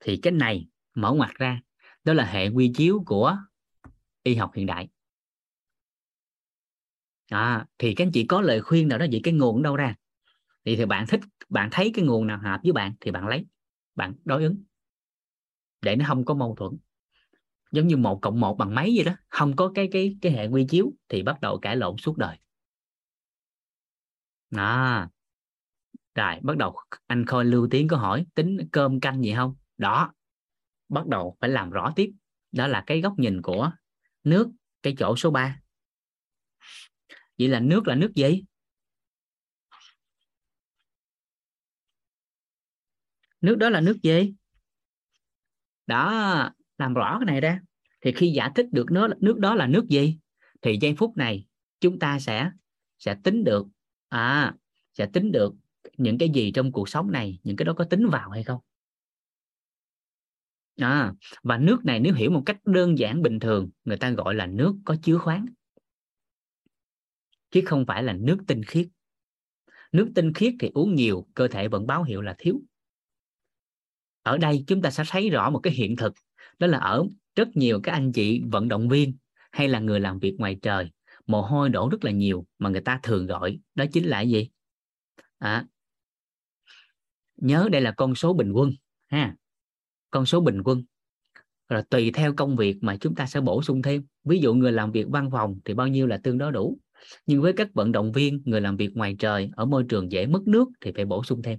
[0.00, 1.60] Thì cái này mở ngoặt ra
[2.04, 3.36] đó là hệ quy chiếu của
[4.22, 4.88] y học hiện đại.
[7.28, 9.94] À, thì các anh chị có lời khuyên nào đó vậy cái nguồn đâu ra.
[10.64, 11.20] Thì thì bạn thích
[11.52, 13.46] bạn thấy cái nguồn nào hợp với bạn thì bạn lấy,
[13.94, 14.62] bạn đối ứng.
[15.82, 16.78] Để nó không có mâu thuẫn.
[17.72, 20.46] Giống như một cộng một bằng mấy vậy đó, không có cái cái cái hệ
[20.46, 22.36] quy chiếu thì bắt đầu cãi lộn suốt đời.
[24.56, 25.08] À
[26.14, 26.76] rồi, bắt đầu
[27.06, 29.54] anh khôi lưu tiến có hỏi, tính cơm canh gì không?
[29.78, 30.12] Đó.
[30.88, 32.12] Bắt đầu phải làm rõ tiếp.
[32.52, 33.72] Đó là cái góc nhìn của
[34.24, 34.50] nước,
[34.82, 35.60] cái chỗ số 3
[37.38, 38.42] vậy là nước là nước gì?
[43.42, 44.34] Nước đó là nước gì?
[45.86, 47.60] Đó làm rõ cái này ra.
[48.00, 50.18] Thì khi giải thích được nó nước đó là nước gì
[50.62, 51.46] thì giây phút này
[51.80, 52.50] chúng ta sẽ
[52.98, 53.66] sẽ tính được
[54.08, 54.54] à
[54.92, 55.54] sẽ tính được
[55.96, 58.60] những cái gì trong cuộc sống này những cái đó có tính vào hay không.
[60.76, 61.12] À,
[61.42, 64.46] và nước này nếu hiểu một cách đơn giản bình thường người ta gọi là
[64.46, 65.46] nước có chứa khoáng.
[67.50, 68.88] Chứ không phải là nước tinh khiết.
[69.92, 72.60] Nước tinh khiết thì uống nhiều cơ thể vẫn báo hiệu là thiếu
[74.22, 76.14] ở đây chúng ta sẽ thấy rõ một cái hiện thực
[76.58, 77.04] đó là ở
[77.36, 79.16] rất nhiều các anh chị vận động viên
[79.52, 80.90] hay là người làm việc ngoài trời
[81.26, 84.48] mồ hôi đổ rất là nhiều mà người ta thường gọi đó chính là gì?
[85.38, 85.66] À,
[87.36, 88.72] nhớ đây là con số bình quân
[89.06, 89.36] ha
[90.10, 90.84] con số bình quân.
[91.68, 94.04] Rồi tùy theo công việc mà chúng ta sẽ bổ sung thêm.
[94.24, 96.78] Ví dụ người làm việc văn phòng thì bao nhiêu là tương đối đủ
[97.26, 100.26] nhưng với các vận động viên người làm việc ngoài trời ở môi trường dễ
[100.26, 101.58] mất nước thì phải bổ sung thêm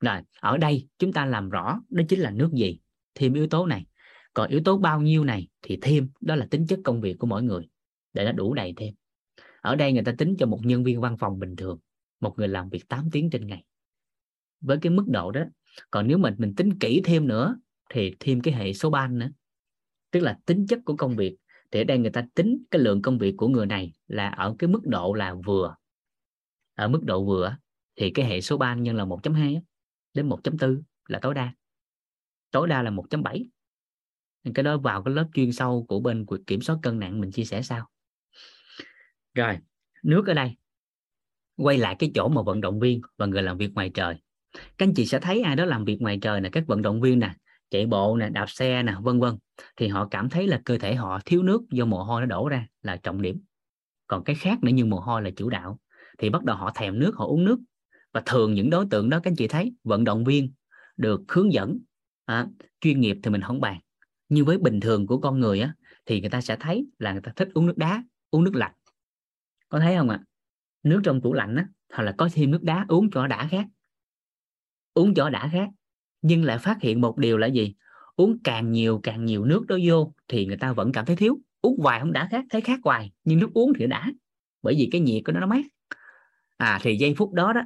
[0.00, 2.80] rồi, ở đây chúng ta làm rõ đó chính là nước gì,
[3.14, 3.86] thêm yếu tố này.
[4.34, 7.26] Còn yếu tố bao nhiêu này thì thêm, đó là tính chất công việc của
[7.26, 7.68] mỗi người.
[8.12, 8.94] Để nó đủ đầy thêm.
[9.60, 11.78] Ở đây người ta tính cho một nhân viên văn phòng bình thường,
[12.20, 13.64] một người làm việc 8 tiếng trên ngày.
[14.60, 15.40] Với cái mức độ đó,
[15.90, 17.56] còn nếu mình mình tính kỹ thêm nữa
[17.90, 19.30] thì thêm cái hệ số ban nữa.
[20.10, 21.36] Tức là tính chất của công việc.
[21.70, 24.54] Thì ở đây người ta tính cái lượng công việc của người này là ở
[24.58, 25.74] cái mức độ là vừa.
[26.74, 27.56] Ở mức độ vừa
[27.96, 29.60] thì cái hệ số ban nhân là 1.2
[30.16, 31.52] đến 1.4 là tối đa.
[32.50, 33.44] Tối đa là 1.7
[34.54, 37.44] cái đó vào cái lớp chuyên sâu của bên kiểm soát cân nặng mình chia
[37.44, 37.88] sẻ sau.
[39.34, 39.58] Rồi,
[40.02, 40.56] nước ở đây.
[41.56, 44.14] Quay lại cái chỗ mà vận động viên và người làm việc ngoài trời.
[44.52, 47.00] Các anh chị sẽ thấy ai đó làm việc ngoài trời là các vận động
[47.00, 47.34] viên nè,
[47.70, 49.36] chạy bộ nè, đạp xe nè, vân vân.
[49.76, 52.48] Thì họ cảm thấy là cơ thể họ thiếu nước do mồ hôi nó đổ
[52.48, 53.42] ra là trọng điểm.
[54.06, 55.80] Còn cái khác nữa như mồ hôi là chủ đạo.
[56.18, 57.58] Thì bắt đầu họ thèm nước, họ uống nước
[58.16, 60.52] và thường những đối tượng đó các anh chị thấy vận động viên
[60.96, 61.78] được hướng dẫn
[62.24, 62.46] à,
[62.80, 63.80] chuyên nghiệp thì mình không bàn.
[64.28, 65.74] Như với bình thường của con người á
[66.06, 68.72] thì người ta sẽ thấy là người ta thích uống nước đá uống nước lạnh.
[69.68, 70.20] Có thấy không ạ?
[70.82, 73.66] Nước trong tủ lạnh á hoặc là có thêm nước đá uống cho đã khác.
[74.94, 75.68] Uống cho đã khác.
[76.22, 77.74] Nhưng lại phát hiện một điều là gì?
[78.16, 81.38] Uống càng nhiều càng nhiều nước đó vô thì người ta vẫn cảm thấy thiếu.
[81.60, 83.12] Uống hoài không đã khác thấy khác hoài.
[83.24, 84.12] Nhưng nước uống thì đã.
[84.62, 85.66] Bởi vì cái nhiệt của nó nó mát.
[86.56, 87.62] À thì giây phút đó đó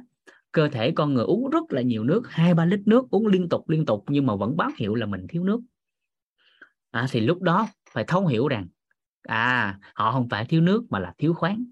[0.51, 3.49] cơ thể con người uống rất là nhiều nước hai ba lít nước uống liên
[3.49, 5.61] tục liên tục nhưng mà vẫn báo hiệu là mình thiếu nước.
[6.91, 8.67] À, thì lúc đó phải thấu hiểu rằng
[9.21, 11.65] à họ không phải thiếu nước mà là thiếu khoáng.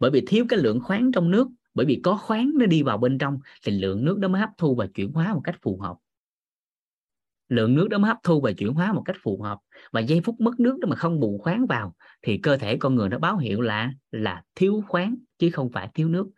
[0.00, 2.98] Bởi vì thiếu cái lượng khoáng trong nước bởi vì có khoáng nó đi vào
[2.98, 5.78] bên trong thì lượng nước đó mới hấp thu và chuyển hóa một cách phù
[5.78, 5.96] hợp.
[7.48, 9.58] Lượng nước đó mới hấp thu và chuyển hóa một cách phù hợp.
[9.92, 12.94] Và giây phút mất nước đó mà không bù khoáng vào thì cơ thể con
[12.94, 16.28] người nó báo hiệu là là thiếu khoáng chứ không phải thiếu nước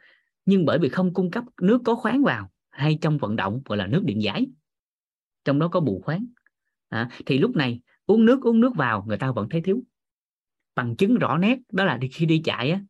[0.44, 3.78] nhưng bởi vì không cung cấp nước có khoáng vào hay trong vận động gọi
[3.78, 4.46] là nước điện giải
[5.44, 6.26] trong đó có bù khoáng.
[6.88, 9.82] À, thì lúc này uống nước uống nước vào người ta vẫn thấy thiếu.
[10.74, 12.80] Bằng chứng rõ nét đó là khi đi chạy á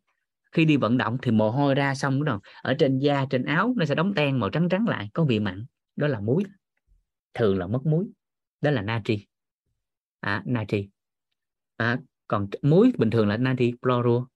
[0.52, 3.74] khi đi vận động thì mồ hôi ra xong rồi ở trên da trên áo
[3.76, 6.44] nó sẽ đóng ten màu trắng trắng lại có vị mặn đó là muối.
[7.34, 8.06] Thường là mất muối
[8.60, 9.26] đó là natri.
[10.20, 10.88] À, natri.
[11.76, 14.26] À, còn muối bình thường là natri chlorua.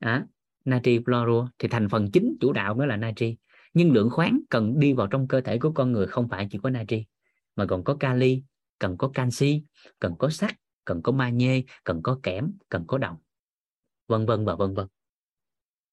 [0.00, 0.26] À,
[0.64, 3.36] natri chlorua thì thành phần chính chủ đạo mới là natri.
[3.74, 6.58] Nhưng lượng khoáng cần đi vào trong cơ thể của con người không phải chỉ
[6.62, 7.06] có natri
[7.56, 8.42] mà còn có kali
[8.78, 9.62] cần có canxi
[9.98, 13.16] cần có sắt cần có magie cần có kẽm cần có đồng.
[14.06, 14.86] Vân vân và vân vân.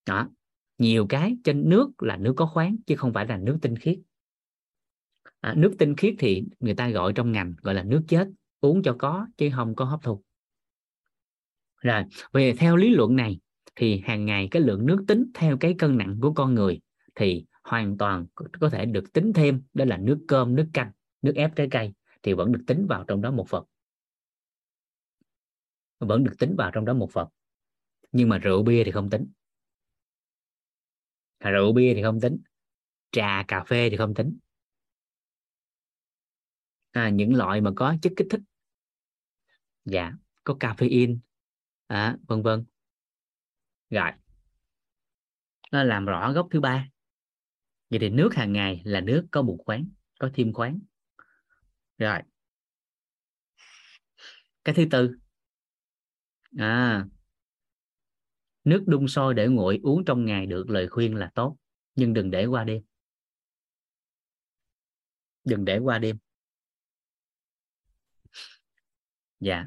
[0.05, 0.30] Đó.
[0.78, 3.99] Nhiều cái trên nước là nước có khoáng chứ không phải là nước tinh khiết.
[5.39, 8.28] À, nước tinh khiết thì người ta gọi trong ngành gọi là nước chết
[8.59, 10.24] uống cho có chứ không có hấp thu.
[11.78, 12.03] Rồi
[12.34, 13.39] về theo lý luận này
[13.78, 16.80] thì hàng ngày cái lượng nước tính theo cái cân nặng của con người
[17.15, 18.25] thì hoàn toàn
[18.59, 21.93] có thể được tính thêm đó là nước cơm nước canh nước ép trái cây
[22.23, 23.63] thì vẫn được tính vào trong đó một phần.
[25.99, 27.28] Vẫn được tính vào trong đó một phần.
[28.11, 29.28] Nhưng mà rượu bia thì không tính.
[31.38, 32.38] À, rượu bia thì không tính.
[33.11, 34.38] Trà cà phê thì không tính.
[36.91, 38.41] À, những loại mà có chất kích thích.
[39.86, 40.13] Dạ
[40.43, 41.17] có caffeine
[41.88, 42.65] à, vân vân
[43.89, 44.11] rồi.
[45.71, 46.88] Nó làm rõ gốc thứ ba.
[47.89, 49.85] Vậy thì nước hàng ngày là nước có bột khoáng,
[50.19, 50.79] có thêm khoáng.
[51.97, 52.21] Rồi.
[54.63, 55.17] Cái thứ tư.
[56.57, 57.05] À.
[58.63, 61.57] Nước đun sôi để nguội uống trong ngày được lời khuyên là tốt,
[61.95, 62.83] nhưng đừng để qua đêm.
[65.43, 66.17] Đừng để qua đêm.
[69.39, 69.65] Dạ.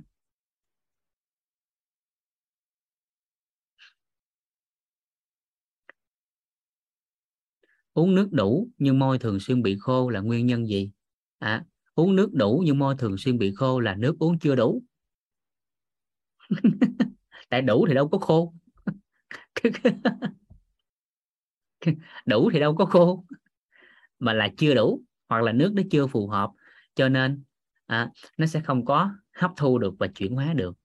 [8.00, 10.90] Uống nước đủ nhưng môi thường xuyên bị khô là nguyên nhân gì?
[11.38, 14.82] À, uống nước đủ nhưng môi thường xuyên bị khô là nước uống chưa đủ.
[17.48, 18.54] Tại đủ thì đâu có khô.
[22.26, 23.24] Đủ thì đâu có khô
[24.18, 26.50] mà là chưa đủ hoặc là nước nó chưa phù hợp.
[26.94, 27.42] Cho nên
[27.86, 30.76] à, nó sẽ không có hấp thu được và chuyển hóa được.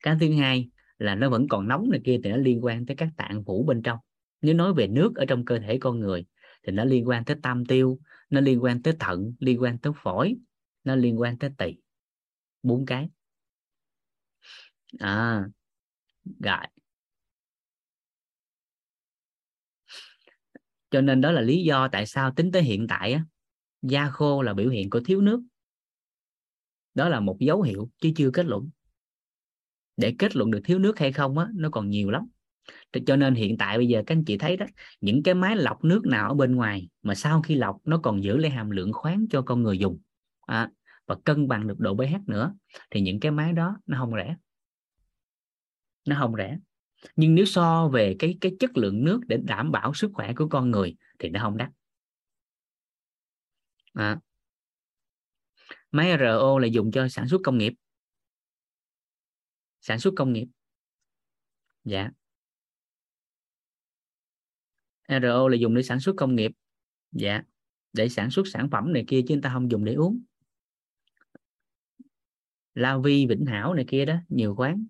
[0.00, 2.96] Cái thứ hai là nó vẫn còn nóng này kia thì nó liên quan tới
[2.96, 3.98] các tạng phủ bên trong.
[4.42, 6.24] Nếu nói về nước ở trong cơ thể con người
[6.62, 7.98] thì nó liên quan tới tam tiêu
[8.30, 10.36] nó liên quan tới thận liên quan tới phổi
[10.84, 11.76] nó liên quan tới tỳ.
[12.62, 13.08] Bốn cái.
[14.98, 15.48] À
[16.40, 16.66] rồi.
[20.90, 23.24] Cho nên đó là lý do tại sao tính tới hiện tại á,
[23.82, 25.42] da khô là biểu hiện của thiếu nước.
[26.94, 28.70] Đó là một dấu hiệu chứ chưa kết luận.
[29.96, 32.28] Để kết luận được thiếu nước hay không á nó còn nhiều lắm
[33.06, 34.66] cho nên hiện tại bây giờ các anh chị thấy đó
[35.00, 38.22] những cái máy lọc nước nào ở bên ngoài mà sau khi lọc nó còn
[38.22, 40.00] giữ lấy hàm lượng khoáng cho con người dùng
[40.46, 40.70] à,
[41.06, 42.54] và cân bằng được độ pH nữa
[42.90, 44.36] thì những cái máy đó nó không rẻ.
[46.04, 46.58] Nó không rẻ.
[47.16, 50.48] Nhưng nếu so về cái cái chất lượng nước để đảm bảo sức khỏe của
[50.48, 51.70] con người thì nó không đắt.
[53.94, 54.18] À.
[55.90, 57.72] máy RO là dùng cho sản xuất công nghiệp.
[59.80, 60.46] Sản xuất công nghiệp.
[61.84, 62.10] Dạ.
[65.20, 66.52] RO là dùng để sản xuất công nghiệp.
[67.12, 67.42] Dạ
[67.92, 70.20] để sản xuất sản phẩm này kia chứ người ta không dùng để uống.
[72.74, 74.86] La Vi Vĩnh Hảo này kia đó nhiều quán.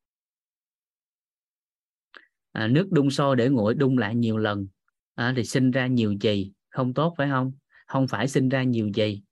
[2.53, 4.68] À, nước đun sôi để nguội đun lại nhiều lần.
[5.14, 7.53] À, thì sinh ra nhiều gì không tốt phải không?
[7.86, 9.22] Không phải sinh ra nhiều gì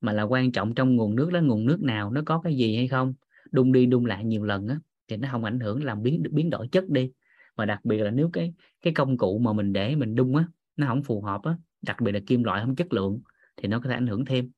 [0.00, 2.76] mà là quan trọng trong nguồn nước đó nguồn nước nào nó có cái gì
[2.76, 3.14] hay không?
[3.50, 4.78] Đun đi đun lại nhiều lần á
[5.08, 7.12] thì nó không ảnh hưởng làm biến biến đổi chất đi.
[7.56, 10.44] Và đặc biệt là nếu cái cái công cụ mà mình để mình đun á,
[10.76, 13.20] nó không phù hợp á, đặc biệt là kim loại không chất lượng,
[13.56, 14.50] thì nó có thể ảnh hưởng thêm.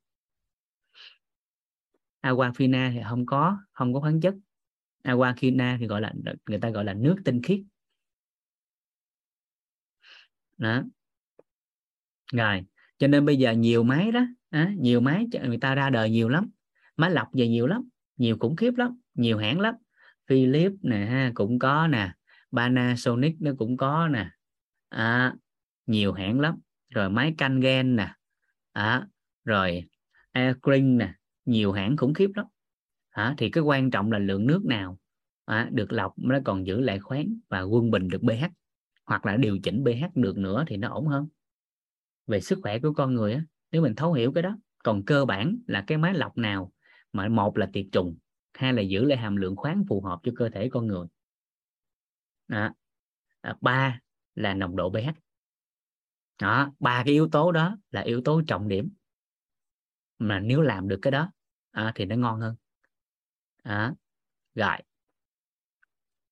[2.22, 4.34] Aquafina thì không có không có khoáng chất.
[5.04, 6.12] Aquafina thì gọi là,
[6.46, 7.60] người ta gọi là nước tinh khiết.
[10.58, 10.82] Đó.
[12.32, 12.64] Rồi,
[12.98, 16.28] cho nên bây giờ nhiều máy đó, á, nhiều máy, người ta ra đời nhiều
[16.28, 16.50] lắm.
[16.96, 19.74] Máy lọc về nhiều lắm, nhiều khủng khiếp lắm, nhiều hãng lắm.
[20.28, 22.12] Philips nè ha cũng có nè.
[22.52, 24.30] Panasonic nó cũng có nè.
[24.88, 25.34] À,
[25.86, 26.54] nhiều hãng lắm.
[26.88, 28.14] Rồi máy canh gen nè.
[28.72, 29.06] À,
[29.44, 29.84] rồi
[30.32, 31.14] Airclean nè.
[31.44, 32.46] Nhiều hãng khủng khiếp lắm.
[33.10, 34.98] À, thì cái quan trọng là lượng nước nào
[35.44, 38.44] à, được lọc nó còn giữ lại khoáng và quân bình được pH
[39.04, 41.28] hoặc là điều chỉnh pH được nữa thì nó ổn hơn.
[42.26, 45.24] Về sức khỏe của con người á nếu mình thấu hiểu cái đó còn cơ
[45.24, 46.72] bản là cái máy lọc nào
[47.12, 48.16] mà một là tiệt trùng
[48.56, 51.06] hai là giữ lại hàm lượng khoáng phù hợp cho cơ thể con người?
[52.48, 52.74] Đó.
[53.40, 54.00] À, ba
[54.34, 55.10] là nồng độ pH.
[56.40, 58.90] Đó ba cái yếu tố đó là yếu tố trọng điểm.
[60.18, 61.32] Mà nếu làm được cái đó
[61.70, 62.56] à, thì nó ngon hơn.
[63.62, 63.94] À,
[64.54, 64.76] rồi.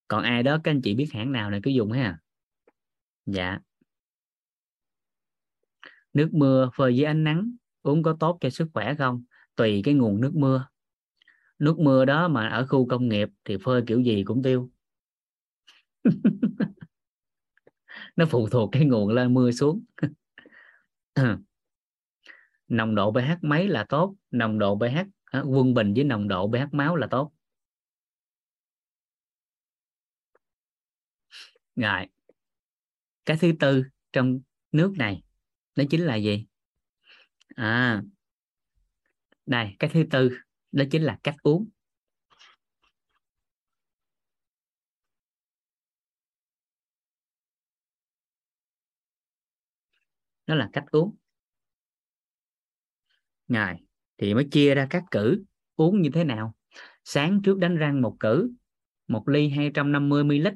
[0.09, 2.19] Còn ai đó các anh chị biết hãng nào này cứ dùng ha?
[3.27, 3.59] Dạ.
[6.13, 7.53] Nước mưa phơi dưới ánh nắng
[7.83, 9.25] uống có tốt cho sức khỏe không?
[9.57, 10.67] Tùy cái nguồn nước mưa
[11.59, 14.71] nước mưa đó mà ở khu công nghiệp thì phơi kiểu gì cũng tiêu.
[18.17, 19.85] Nó phụ thuộc cái nguồn lên mưa xuống.
[22.69, 26.49] Nồng độ pH mấy là tốt, nồng độ pH à, quân bình với nồng độ
[26.53, 27.33] pH máu là tốt.
[31.77, 32.07] Rồi,
[33.27, 34.41] cái thứ tư trong
[34.73, 35.23] nước này,
[35.77, 36.47] đó chính là gì?
[37.57, 38.03] À
[39.47, 40.31] đây, cái thứ tư
[40.75, 41.69] đó chính là cách uống.
[50.47, 51.17] Đó là cách uống.
[53.49, 53.83] Ngài
[54.19, 55.45] thì mới chia ra các cử
[55.77, 56.55] uống như thế nào.
[57.05, 58.53] Sáng trước đánh răng một cử,
[59.09, 60.47] một ly 250 ml.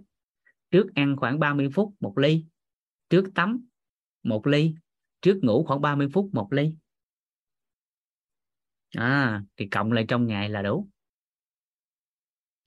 [0.70, 2.44] Trước ăn khoảng 30 phút một ly.
[3.10, 3.66] Trước tắm
[4.22, 4.74] một ly.
[5.20, 6.74] Trước ngủ khoảng 30 phút một ly
[8.96, 10.88] à thì cộng lại trong ngày là đủ.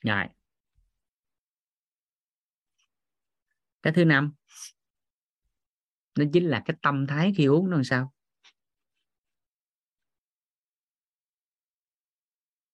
[0.04, 0.26] Rồi.
[3.84, 4.32] Cái thứ năm,
[6.20, 8.14] nó chính là cái tâm thái khi uống nó làm sao?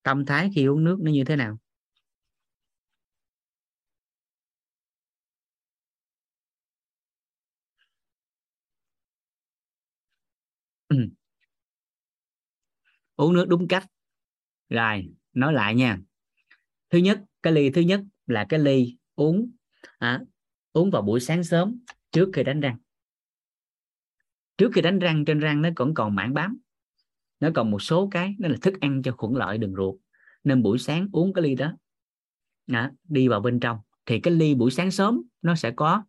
[0.03, 1.57] Tâm thái khi uống nước nó như thế nào?
[10.89, 10.95] Ừ
[13.17, 13.85] uống nước đúng cách.
[14.69, 15.97] Rồi nói lại nha.
[16.89, 19.51] Thứ nhất cái ly thứ nhất là cái ly uống
[19.97, 20.21] à,
[20.73, 21.79] uống vào buổi sáng sớm
[22.11, 22.77] trước khi đánh răng.
[24.57, 26.57] Trước khi đánh răng trên răng nó còn còn mảng bám.
[27.39, 29.95] Nó còn một số cái nó là thức ăn cho khuẩn lợi đường ruột.
[30.43, 31.73] Nên buổi sáng uống cái ly đó
[32.71, 33.79] à, đi vào bên trong.
[34.05, 36.03] Thì cái ly buổi sáng sớm nó sẽ có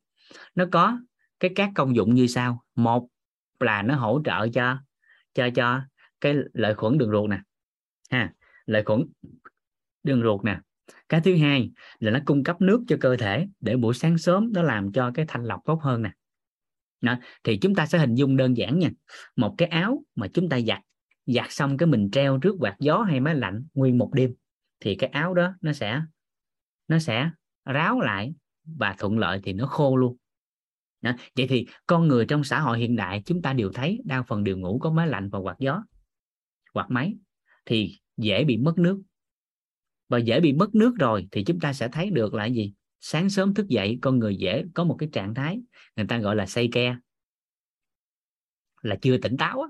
[0.54, 0.98] nó có
[1.40, 2.64] cái các công dụng như sau.
[2.74, 3.08] Một
[3.60, 4.78] là nó hỗ trợ cho
[5.34, 5.80] cho cho
[6.20, 7.40] cái lợi khuẩn đường ruột nè,
[8.10, 8.32] ha,
[8.66, 9.04] lợi khuẩn
[10.02, 10.60] đường ruột nè
[11.08, 14.52] cái thứ hai là nó cung cấp nước cho cơ thể để buổi sáng sớm
[14.52, 16.10] nó làm cho cái thanh lọc tốt hơn nè
[17.00, 17.16] đó.
[17.44, 18.90] thì chúng ta sẽ hình dung đơn giản nha,
[19.36, 20.80] một cái áo mà chúng ta giặt
[21.26, 24.34] giặt xong cái mình treo trước quạt gió hay máy lạnh nguyên một đêm,
[24.80, 26.02] thì cái áo đó nó sẽ
[26.88, 27.30] nó sẽ
[27.64, 30.16] ráo lại và thuận lợi thì nó khô luôn
[31.00, 31.12] đó.
[31.36, 34.44] vậy thì con người trong xã hội hiện đại chúng ta đều thấy đa phần
[34.44, 35.82] đều ngủ có máy lạnh và quạt gió
[36.78, 37.14] quạt máy
[37.66, 39.02] thì dễ bị mất nước.
[40.08, 42.72] Và dễ bị mất nước rồi thì chúng ta sẽ thấy được là gì?
[43.00, 45.60] Sáng sớm thức dậy con người dễ có một cái trạng thái
[45.96, 46.96] người ta gọi là say ke
[48.82, 49.68] là chưa tỉnh táo á.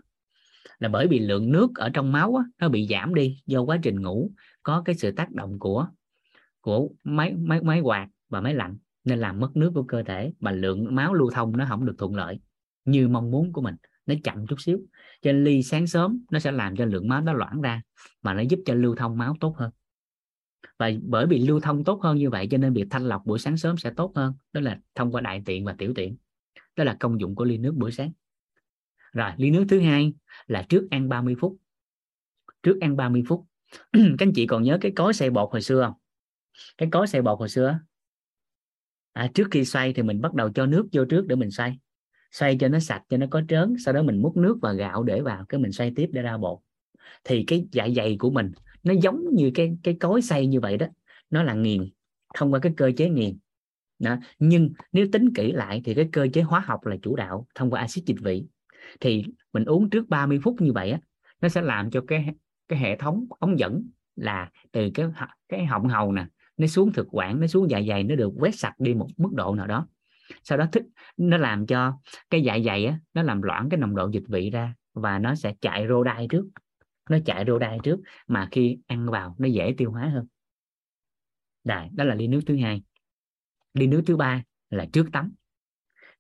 [0.79, 3.79] Là bởi vì lượng nước ở trong máu á, nó bị giảm đi do quá
[3.83, 4.33] trình ngủ
[4.63, 5.89] có cái sự tác động của
[6.61, 10.33] của máy máy máy quạt và máy lạnh nên làm mất nước của cơ thể
[10.41, 12.41] và lượng máu lưu thông nó không được thuận lợi
[12.85, 13.75] như mong muốn của mình.
[14.07, 14.81] Nó chậm chút xíu
[15.21, 17.83] cho nên ly sáng sớm nó sẽ làm cho lượng máu nó loãng ra
[18.23, 19.71] mà nó giúp cho lưu thông máu tốt hơn.
[20.79, 23.39] Và bởi vì lưu thông tốt hơn như vậy cho nên việc thanh lọc buổi
[23.39, 24.35] sáng sớm sẽ tốt hơn.
[24.53, 26.17] Đó là thông qua đại tiện và tiểu tiện.
[26.77, 28.13] Đó là công dụng của ly nước buổi sáng.
[29.13, 30.13] Rồi ly nước thứ hai
[30.47, 31.57] là trước ăn 30 phút.
[32.63, 33.47] Trước ăn 30 phút.
[33.93, 35.95] Các anh chị còn nhớ cái cối xay bột hồi xưa không?
[36.79, 37.79] Cái cối xay bột hồi xưa
[39.19, 41.79] à, trước khi xoay thì mình bắt đầu cho nước vô trước để mình xoay
[42.31, 45.03] xoay cho nó sạch, cho nó có trớn, sau đó mình múc nước và gạo
[45.03, 46.59] để vào, cái mình xoay tiếp để ra bột.
[47.25, 48.53] Thì cái dạ dày của mình,
[48.83, 50.87] nó giống như cái cái cối xay như vậy đó.
[51.31, 51.91] Nó là nghiền,
[52.35, 53.39] thông qua cái cơ chế nghiền.
[53.99, 54.17] Đó.
[54.39, 57.71] nhưng nếu tính kỹ lại thì cái cơ chế hóa học là chủ đạo thông
[57.71, 58.45] qua axit dịch vị.
[59.01, 61.01] Thì mình uống trước 30 phút như vậy á,
[61.41, 62.35] nó sẽ làm cho cái
[62.69, 63.83] cái hệ thống ống dẫn
[64.17, 65.07] là từ cái
[65.49, 66.27] cái họng hầu nè,
[66.57, 69.33] nó xuống thực quản, nó xuống dạ dày, nó được quét sạch đi một mức
[69.33, 69.87] độ nào đó
[70.43, 70.83] sau đó thích
[71.17, 71.99] nó làm cho
[72.31, 75.35] cái dạ dày á nó làm loãng cái nồng độ dịch vị ra và nó
[75.35, 76.49] sẽ chạy rô đai trước.
[77.11, 80.27] Nó chạy rô đai trước mà khi ăn vào nó dễ tiêu hóa hơn.
[81.65, 82.83] Đây, đó là ly nước thứ hai.
[83.75, 85.33] Ly nước thứ ba là trước tắm.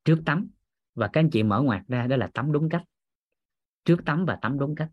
[0.04, 0.48] Trước tắm
[0.94, 2.82] và các anh chị mở ngoặt ra đó là tắm đúng cách.
[3.84, 4.90] Trước tắm và tắm đúng cách.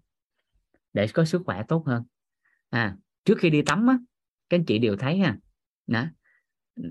[0.93, 2.03] Để có sức khỏe tốt hơn.
[2.69, 3.97] À trước khi đi tắm á
[4.49, 5.37] các anh chị đều thấy ha.
[5.87, 6.05] Đó.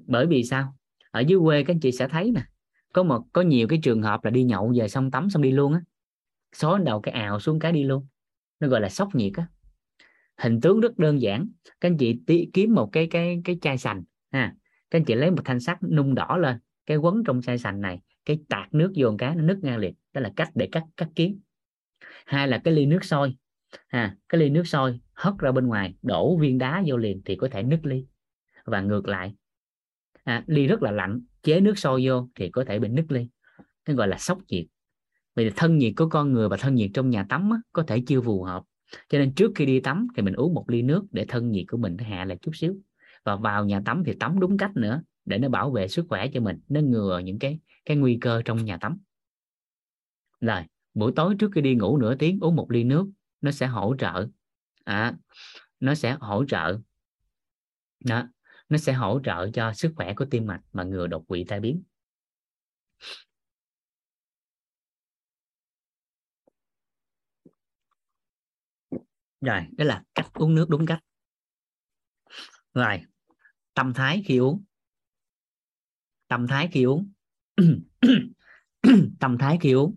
[0.07, 0.77] bởi vì sao?
[1.15, 2.43] Ở dưới quê các anh chị sẽ thấy nè
[2.93, 5.51] có một có nhiều cái trường hợp là đi nhậu về xong tắm xong đi
[5.51, 5.81] luôn á.
[6.53, 8.07] Xóa đầu cái ào xuống cái đi luôn.
[8.61, 9.47] Nó gọi là sốc nhiệt á.
[10.39, 11.49] Hình tướng rất đơn giản
[11.81, 14.03] các anh chị tí, kiếm một cái cái cái chai sành
[14.33, 14.55] ha.
[14.91, 17.81] Các anh chị lấy một thanh sắt nung đỏ lên cái quấn trong chai sành
[17.81, 20.69] này cái tạt nước vô một cái nó nứt ngang liệt đó là cách để
[20.73, 21.41] cắt cắt kiến
[22.27, 23.37] hai là cái ly nước sôi
[23.89, 24.17] ha.
[24.29, 27.49] Cái ly nước sôi hất ra bên ngoài đổ viên đá vô liền thì có
[27.51, 28.07] thể nứt ly.
[28.65, 29.35] Và ngược lại
[30.25, 33.29] à, ly rất là lạnh chế nước sôi vô thì có thể bị nứt ly.
[33.85, 34.67] Cái gọi là sốc nhiệt.
[35.37, 38.03] Vì thân nhiệt của con người và thân nhiệt trong nhà tắm á, có thể
[38.07, 38.63] chưa phù hợp.
[39.09, 41.65] Cho nên trước khi đi tắm thì mình uống một ly nước để thân nhiệt
[41.69, 42.77] của mình hạ lại chút xíu.
[43.25, 46.29] Và vào nhà tắm thì tắm đúng cách nữa để nó bảo vệ sức khỏe
[46.29, 48.99] cho mình nó ngừa những cái cái nguy cơ trong nhà tắm.
[50.41, 50.63] Rồi
[50.95, 53.07] buổi tối trước khi đi ngủ nửa tiếng uống một ly nước
[53.41, 54.27] nó sẽ hỗ trợ.
[54.85, 55.15] À,
[55.81, 56.79] nó sẽ hỗ trợ.
[58.05, 58.29] Đó
[58.75, 61.61] nó sẽ hỗ trợ cho sức khỏe của tim mạch mà ngừa đột quỵ tai
[61.61, 61.83] biến.
[69.41, 71.01] Rồi, đó là cách uống nước đúng cách.
[72.75, 73.03] Rồi,
[73.75, 74.65] tâm thái khi uống.
[76.29, 77.13] Tâm thái khi uống.
[79.21, 79.97] Tâm thái khi uống.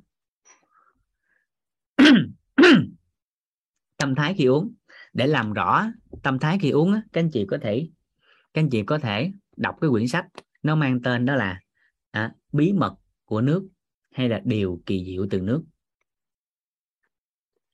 [3.98, 4.74] Tâm thái khi uống.
[5.14, 5.92] Để làm rõ
[6.24, 7.90] tâm thái khi uống các anh chị có thể
[8.54, 10.26] các anh chị có thể đọc cái quyển sách
[10.64, 11.62] nó mang tên đó là
[12.12, 12.96] à, bí mật
[13.26, 13.70] của nước
[14.12, 15.64] hay là điều kỳ diệu từ nước.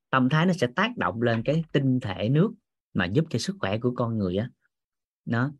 [0.09, 2.53] Tâm thái nó sẽ tác động lên cái tinh thể nước
[2.93, 4.49] mà giúp cho sức khỏe của con người á.
[5.25, 5.53] Nó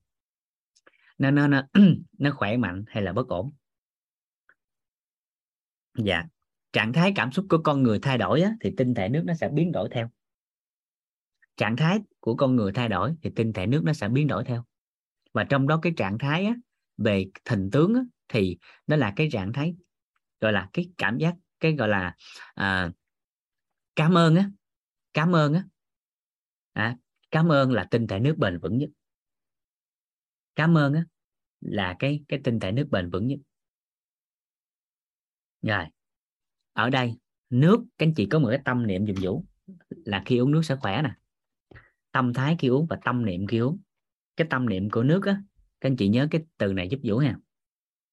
[1.17, 1.61] nó nó nó,
[2.19, 3.51] nó khỏe mạnh hay là bất ổn.
[5.97, 6.23] Dạ
[6.73, 9.33] trạng thái cảm xúc của con người thay đổi á, thì tinh thể nước nó
[9.33, 10.09] sẽ biến đổi theo.
[11.57, 14.43] Trạng thái của con người thay đổi thì tinh thể nước nó sẽ biến đổi
[14.43, 14.63] theo
[15.33, 16.55] và trong đó cái trạng thái á,
[16.97, 18.57] về hình tướng á, thì
[18.87, 19.75] nó là cái trạng thái
[20.41, 22.15] gọi là cái cảm giác cái gọi là
[22.53, 22.91] à,
[23.95, 24.49] cảm ơn á
[25.13, 25.63] cảm ơn á.
[26.73, 26.97] À,
[27.31, 28.89] cảm ơn là tinh thể nước bền vững nhất.
[30.55, 31.05] Cảm ơn á
[31.61, 33.39] là cái cái tinh thể nước bền vững nhất.
[35.61, 35.85] Rồi
[36.73, 37.17] ở đây
[37.49, 39.45] nước các anh chị có một cái tâm niệm dùng vũ
[39.89, 41.15] là khi uống nước sẽ khỏe nè.
[42.11, 43.79] Tâm thái khi uống và tâm niệm khi uống
[44.37, 45.41] cái tâm niệm của nước á
[45.81, 47.35] các anh chị nhớ cái từ này giúp vũ nha,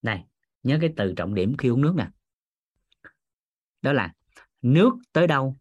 [0.03, 0.25] này
[0.63, 2.11] nhớ cái từ trọng điểm khi uống nước nè.
[3.83, 4.15] Đó là
[4.63, 5.57] nước tới đâu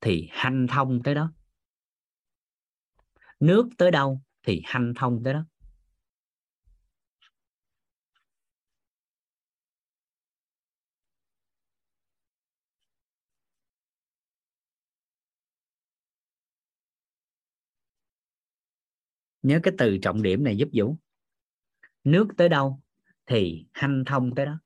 [0.00, 1.32] thì hanh thông tới đó.
[3.40, 5.44] Nước tới đâu thì hanh thông tới đó.
[19.44, 20.96] Nhớ cái từ trọng điểm này giúp Vũ.
[22.04, 22.80] Nước tới đâu
[23.26, 24.58] thì hanh thông tới đó.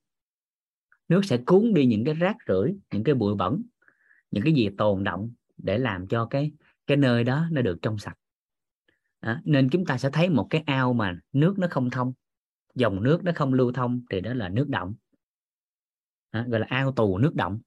[1.08, 3.62] Nước sẽ cuốn đi những cái rác rưởi những cái bụi bẩn
[4.30, 6.52] những cái gì tồn động để làm cho cái
[6.86, 8.18] cái nơi đó nó được trong sạch.
[9.20, 12.12] À, nên chúng ta sẽ thấy một cái ao mà nước nó không thông
[12.74, 14.94] dòng nước nó không lưu thông thì đó là nước động
[16.30, 17.60] à, gọi là ao tù nước động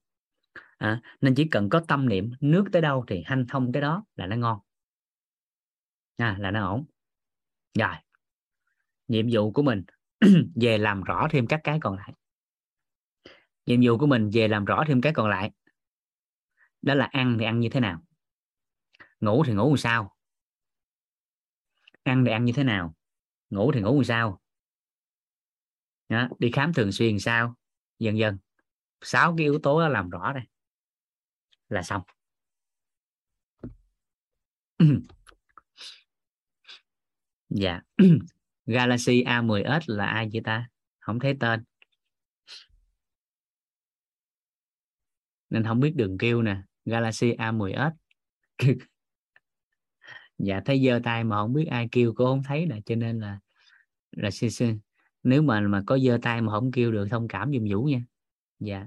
[0.78, 4.04] à, nên chỉ cần có tâm niệm nước tới đâu thì hanh thông tới đó
[4.16, 4.58] là nó ngon.
[6.16, 6.84] À, là nó ổn
[7.78, 7.94] rồi.
[9.08, 9.84] Nhiệm vụ của mình
[10.54, 12.12] về làm rõ thêm các cái còn lại.
[13.66, 15.50] Nhiệm vụ của mình về làm rõ thêm cái còn lại.
[16.82, 18.02] Đó là ăn thì ăn như thế nào?
[19.20, 20.16] Ngủ thì ngủ làm sao?
[22.02, 22.94] Ăn thì ăn như thế nào?
[23.50, 24.40] Ngủ thì ngủ làm sao?
[26.08, 27.54] Đó, đi khám thường xuyên sao?
[27.98, 28.38] Dần dần
[29.00, 30.42] sáu cái yếu tố đó làm rõ đây.
[31.68, 32.02] Là xong.
[37.54, 37.80] dạ.
[38.66, 40.68] Galaxy A10s là ai vậy ta?
[41.00, 41.64] Không thấy tên.
[45.50, 46.56] Nên không biết đường kêu nè.
[46.84, 47.90] Galaxy A10s
[50.38, 52.80] dạ thấy giơ tay mà không biết ai kêu, cô không thấy nè.
[52.86, 53.40] Cho nên là
[54.10, 54.30] là
[55.22, 58.04] nếu mà mà có giơ tay mà không kêu được, thông cảm giùm vũ nha.
[58.58, 58.86] Dạ.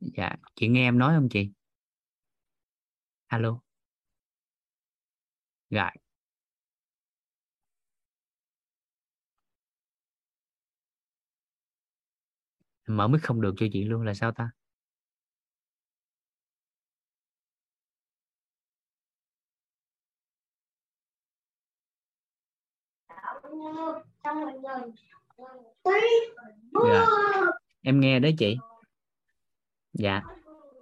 [0.00, 1.50] Dạ chị nghe em nói không chị?
[3.28, 3.67] Alo
[5.70, 5.90] rồi.
[12.86, 14.50] Mở mic không được cho chị luôn là sao ta?
[26.84, 27.06] Dạ.
[27.82, 28.56] em nghe đấy chị.
[29.92, 30.22] Dạ.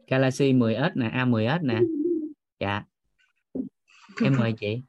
[0.07, 1.81] Galaxy 10s nè A10s nè.
[2.61, 2.85] Dạ
[4.25, 4.83] em mời chị.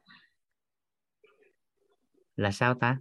[2.36, 2.98] Là sao ta?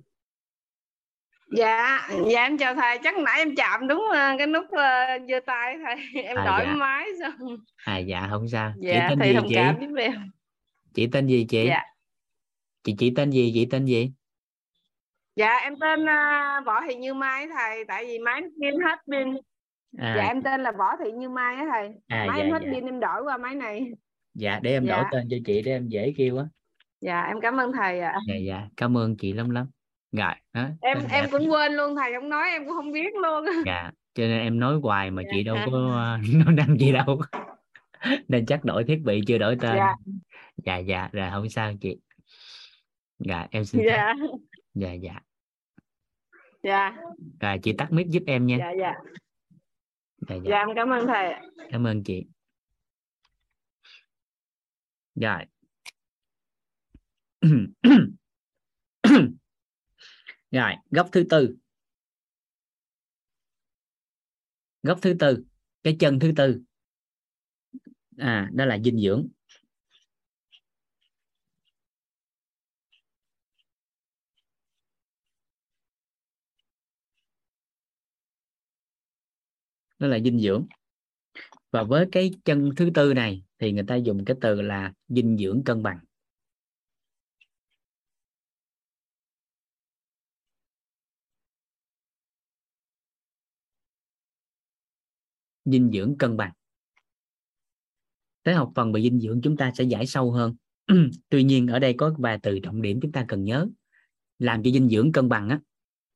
[1.52, 2.98] Dạ dạ em chào thầy.
[3.04, 6.66] Chắc nãy em chạm đúng ờ, cái nút uh, giơ tay thầy em à, đổi
[6.66, 6.74] dạ.
[6.76, 7.58] máy xong.
[7.76, 8.74] À dạ không sao.
[8.78, 9.56] Dạ, chị tên thầy gì chị?
[9.56, 10.32] cảm em.
[10.94, 11.66] chị tên gì chị?
[11.68, 11.84] Dạ.
[12.84, 13.52] chị chị tên gì?
[13.54, 14.12] Chị tên gì?
[15.36, 17.86] Dạ em tên uh, võ thị như mai thầy.
[17.88, 19.38] Tại vì máy pin hết pin.
[19.98, 20.14] À.
[20.18, 21.90] dạ em tên là võ thị như mai á thầy.
[22.08, 22.72] À, máy dạ, em hết dạ.
[22.74, 23.92] pin em đổi qua máy này
[24.38, 24.96] dạ để em dạ.
[24.96, 26.46] đổi tên cho chị để em dễ kêu á.
[27.02, 28.16] Dạ em cảm ơn thầy ạ.
[28.28, 29.68] Dạ dạ cảm ơn chị lắm lắm
[30.12, 31.28] rồi đó em em dạ.
[31.32, 33.46] cũng quên luôn thầy không nói em cũng không biết luôn.
[33.66, 35.30] Dạ cho nên em nói hoài mà dạ.
[35.34, 35.72] chị đâu có
[36.46, 37.22] nói năng gì đâu.
[38.28, 39.76] Nên chắc đổi thiết bị chưa đổi tên.
[39.76, 39.96] Dạ.
[40.58, 41.98] Dạ, dạ rồi không sao chị.
[43.20, 44.14] Dạ em xin dạ.
[44.74, 45.20] dạ dạ.
[46.64, 46.98] Dạ.
[47.40, 48.58] Rồi chị tắt mic giúp em nha.
[48.60, 48.94] Dạ dạ.
[50.28, 50.42] Dạ, dạ.
[50.50, 51.34] dạ em cảm ơn thầy
[51.72, 52.26] cảm ơn chị
[55.22, 55.46] rồi.
[60.52, 61.56] Rồi, góc thứ tư.
[64.84, 65.44] Góc thứ tư,
[65.84, 66.62] cái chân thứ tư.
[68.18, 69.28] À đó là dinh dưỡng.
[80.00, 80.68] Đó là dinh dưỡng.
[81.72, 85.38] Và với cái chân thứ tư này thì người ta dùng cái từ là dinh
[85.38, 86.00] dưỡng cân bằng.
[95.66, 96.52] Dinh dưỡng cân bằng.
[98.44, 100.56] Tới học phần về dinh dưỡng chúng ta sẽ giải sâu hơn.
[101.30, 103.68] Tuy nhiên ở đây có vài từ trọng điểm chúng ta cần nhớ.
[104.40, 105.60] Làm cho dinh dưỡng cân bằng á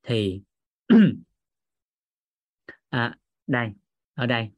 [0.03, 0.41] thì
[2.89, 3.69] à, đây
[4.13, 4.51] ở đây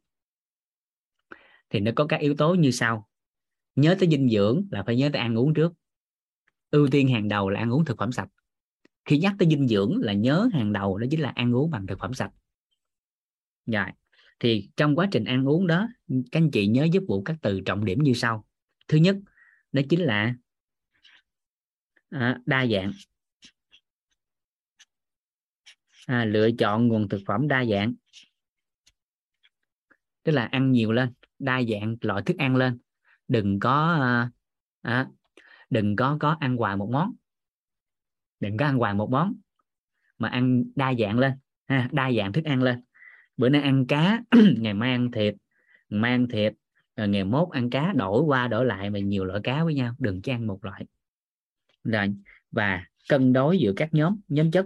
[1.74, 3.10] thì nó có các yếu tố như sau.
[3.76, 5.74] Nhớ tới dinh dưỡng là phải nhớ tới ăn uống trước.
[6.72, 8.30] Ưu tiên hàng đầu là ăn uống thực phẩm sạch.
[9.06, 11.88] Khi nhắc tới dinh dưỡng là nhớ hàng đầu đó chính là ăn uống bằng
[11.88, 12.32] thực phẩm sạch.
[13.66, 13.86] Rồi
[14.40, 17.62] thì trong quá trình ăn uống đó các anh chị nhớ giúp vụ các từ
[17.62, 18.46] trọng điểm như sau.
[18.88, 19.18] Thứ nhất
[19.72, 20.36] đó chính là
[22.10, 22.92] à, đa dạng.
[26.06, 27.94] À, lựa chọn nguồn thực phẩm đa dạng.
[30.24, 31.14] Tức là ăn nhiều lên
[31.44, 32.80] đa dạng loại thức ăn lên.
[33.28, 34.30] Đừng có à,
[34.82, 35.08] à,
[35.70, 37.14] đừng có có ăn hoài một món.
[38.40, 39.34] Đừng có ăn hoài một món
[40.18, 41.34] mà ăn đa dạng lên
[41.68, 42.84] ha, đa dạng thức ăn lên.
[43.38, 44.22] Bữa nay ăn cá
[44.58, 45.36] ngày mai ăn thịt
[45.90, 46.54] mai ăn thịt
[46.96, 49.96] rồi ngày mốt ăn cá đổi qua đổi lại mà nhiều loại cá với nhau.
[50.00, 50.86] Đừng chỉ ăn một loại.
[51.84, 52.16] Rồi
[52.52, 54.66] và cân đối giữa các nhóm nhóm chất.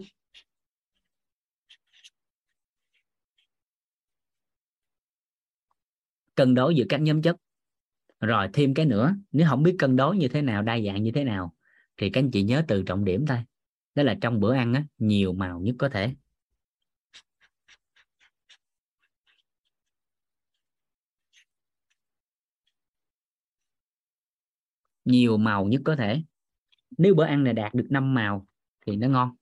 [6.37, 7.35] Cân đối giữa các nhóm chất.
[8.19, 11.11] Rồi thêm cái nữa nếu không biết cân đối như thế nào đa dạng như
[11.11, 11.55] thế nào
[11.97, 13.37] thì các anh chị nhớ từ trọng điểm thôi.
[13.95, 16.15] Đó là trong bữa ăn á, nhiều màu nhất có thể.
[25.05, 26.23] Nhiều màu nhất có thể.
[26.97, 28.47] Nếu bữa ăn này đạt được 5 màu
[28.85, 29.35] thì nó ngon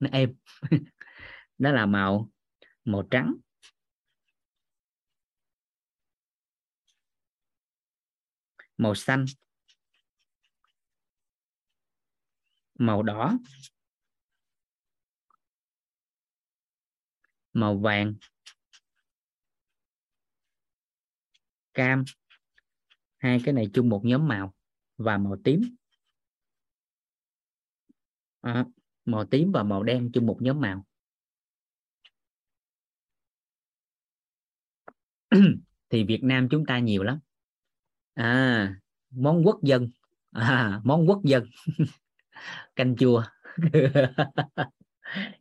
[0.00, 0.34] nó êm.
[1.58, 2.30] Đó là màu
[2.84, 3.34] màu trắng
[8.78, 9.24] màu xanh
[12.78, 13.38] màu đỏ
[17.52, 18.14] màu vàng
[21.74, 22.04] cam.
[23.18, 24.54] Hai cái này chung một nhóm màu
[24.96, 25.60] và màu tím.
[28.40, 28.64] À,
[29.04, 30.84] màu tím và màu đen chung một nhóm màu.
[35.90, 37.18] Thì Việt Nam chúng ta nhiều lắm
[38.14, 38.74] à
[39.10, 39.90] món quốc dân.
[40.30, 41.44] À, món quốc dân.
[42.76, 43.22] Canh chua.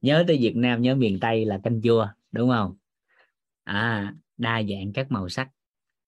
[0.02, 2.78] Nhớ tới Việt Nam nhớ miền Tây là canh chua đúng không?
[3.64, 5.50] À đa dạng các màu sắc.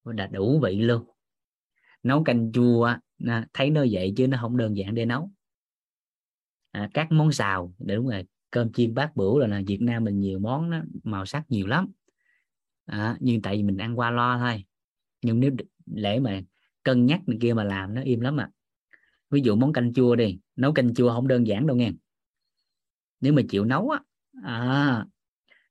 [0.05, 1.03] Đã đủ vị luôn.
[2.03, 2.93] Nấu canh chua
[3.53, 5.31] thấy nó vậy chứ nó không đơn giản để nấu.
[6.71, 8.25] À, các món xào để đúng rồi.
[8.51, 11.67] Cơm chiên bát bửu là, là Việt Nam mình nhiều món đó, màu sắc nhiều
[11.67, 11.91] lắm.
[12.85, 14.63] À, nhưng tại vì mình ăn qua lo thôi.
[15.21, 15.51] Nhưng nếu
[15.85, 16.41] lễ mà
[16.85, 18.49] cân nhắc này kia mà làm nó im lắm à.
[19.29, 21.91] Ví dụ món canh chua đi nấu canh chua không đơn giản đâu nghe.
[23.21, 23.99] Nếu mà chịu nấu á
[24.43, 25.05] à,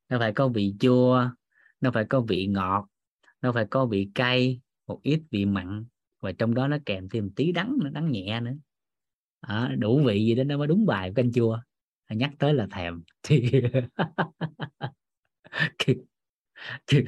[0.08, 1.30] nó phải có vị chua
[1.80, 2.86] nó phải có vị ngọt
[3.40, 5.84] nó phải có vị cay một ít vị mặn
[6.20, 8.54] và trong đó nó kèm thêm tí đắng nó đắng nhẹ nữa.
[9.40, 11.58] À, đủ vị gì đó nó mới đúng bài canh chua.
[12.04, 13.02] À, nhắc tới là thèm.
[16.86, 17.04] Thì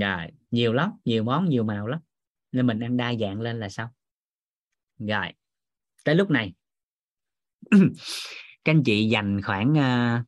[0.00, 2.00] yeah, nhiều lắm nhiều món nhiều màu lắm
[2.52, 3.94] nên mình ăn đa dạng lên là sao?
[4.98, 5.32] Rồi
[6.04, 6.54] tới lúc này.
[8.64, 10.26] Các anh chị dành khoảng uh,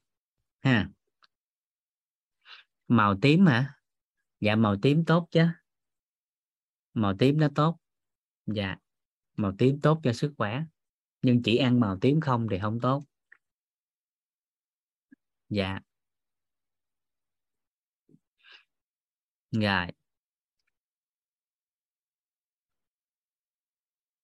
[0.61, 0.89] ha.
[2.89, 3.75] Màu tím hả?
[4.41, 5.47] Dạ màu tím tốt chứ.
[6.95, 7.79] Màu tím nó tốt.
[8.47, 8.77] Dạ
[9.41, 10.65] màu tím tốt cho sức khỏe.
[11.23, 13.05] Nhưng chỉ ăn màu tím không thì không tốt.
[15.49, 15.81] Dạ.
[19.53, 19.87] Rồi.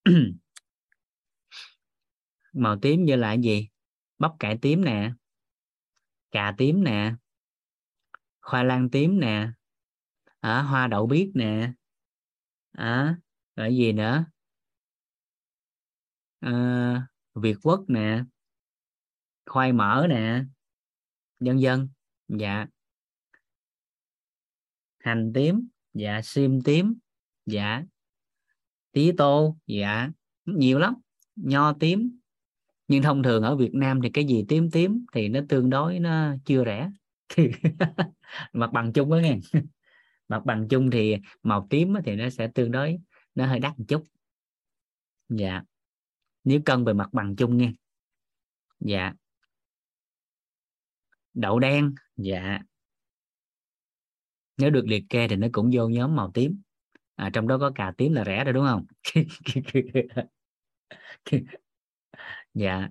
[2.53, 3.69] màu tím như là gì?
[4.19, 5.13] Bắp cải tím nè.
[6.31, 7.15] Cà tím nè.
[8.41, 9.51] Khoai lang tím nè.
[10.41, 11.73] À, hoa đậu biếc nè.
[12.73, 13.17] À,
[13.57, 14.25] rồi gì nữa?
[16.41, 18.25] À, việt quất nè.
[19.47, 20.45] Khoai mỡ nè.
[21.41, 21.89] Dân dân
[22.29, 22.67] dạ.
[24.99, 25.69] Hành tím.
[25.95, 26.99] Dạ sim tím.
[27.47, 27.83] Dạ
[28.97, 30.11] tí tô dạ
[30.45, 30.95] nhiều lắm,
[31.37, 32.19] nho tím.
[32.89, 35.99] Nhưng thông thường ở Việt Nam thì cái gì tím tím thì nó tương đối
[35.99, 36.91] nó chưa rẻ.
[38.53, 39.39] Mặt bằng chung đó nghe.
[40.29, 42.99] Mặt bằng chung thì màu tím thì nó sẽ tương đối,
[43.35, 44.05] nó hơi đắt một chút.
[45.29, 45.63] Dạ
[46.47, 47.73] nếu cân về mặt bằng chung nghe.
[48.81, 49.13] Dạ.
[51.35, 52.59] Đậu đen dạ.
[54.57, 56.61] Nếu được liệt kê thì nó cũng vô nhóm màu tím
[57.17, 58.87] à, trong đó có cà tím là rẻ rồi đúng không?
[62.55, 62.89] Dạ.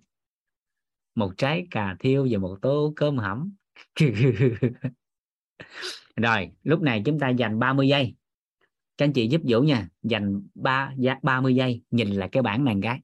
[1.15, 3.51] Một trái cà thiêu và một tô cơm hẩm.
[6.15, 8.15] Rồi lúc này chúng ta dành 30 giây.
[8.97, 12.75] Các anh chị giúp Vũ nha dành 3 30 giây nhìn lại cái bảng này
[12.81, 13.01] cái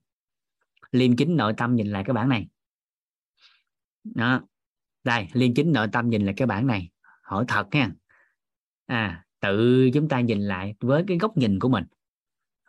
[0.92, 2.48] liêm chính nội tâm nhìn lại cái bảng này.
[4.04, 4.42] Đó.
[5.04, 6.90] Đây liêm chính nội tâm nhìn lại cái bảng này.
[7.22, 7.92] Hỏi thật nha.
[8.86, 11.84] À tự chúng ta nhìn lại với cái góc nhìn của mình,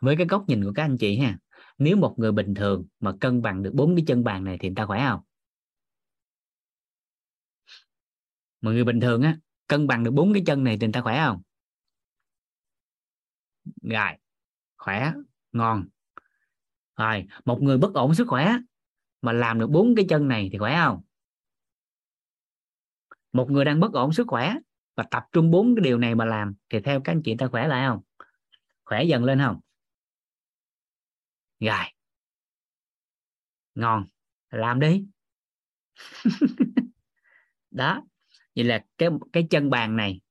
[0.01, 1.37] với cái góc nhìn của các anh chị ha.
[1.77, 4.69] Nếu một người bình thường mà cân bằng được bốn cái chân bàn này thì
[4.69, 5.21] người ta khỏe không?
[8.61, 9.37] Mà người bình thường á,
[9.67, 11.41] cân bằng được bốn cái chân này thì người ta khỏe không?
[13.81, 14.11] Rồi,
[14.77, 15.13] khỏe,
[15.51, 15.87] ngon.
[16.97, 18.57] Rồi, một người bất ổn sức khỏe
[19.21, 21.01] mà làm được bốn cái chân này thì khỏe không?
[23.33, 24.55] Một người đang bất ổn sức khỏe
[24.95, 27.47] và tập trung bốn cái điều này mà làm, thì theo các anh chị ta
[27.47, 28.01] khỏe lại không?
[28.85, 29.59] Khỏe dần lên không?
[31.59, 31.85] Rồi.
[33.75, 34.07] Ngon.
[34.49, 35.05] Làm đi.
[37.71, 38.03] Đó.
[38.55, 40.21] Vậy là cái cái chân bàn này,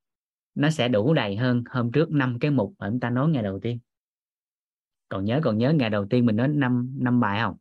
[0.54, 3.42] nó sẽ đủ đầy hơn hôm trước năm cái mục mà chúng ta nói ngày
[3.42, 3.78] đầu tiên.
[5.08, 7.56] Còn nhớ còn nhớ ngày đầu tiên mình nói năm năm bài không?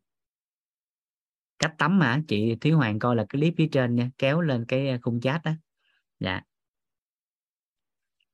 [1.59, 4.65] Cách tắm mà chị Thúy Hoàng coi là cái clip phía trên nha, kéo lên
[4.67, 5.51] cái khung chat đó
[6.19, 6.41] dạ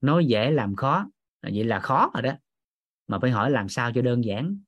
[0.01, 1.05] nói dễ làm khó.
[1.41, 2.33] Vậy là khó rồi đó.
[3.07, 4.59] Mà phải hỏi làm sao cho đơn giản.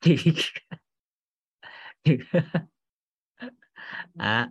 [4.18, 4.50] À,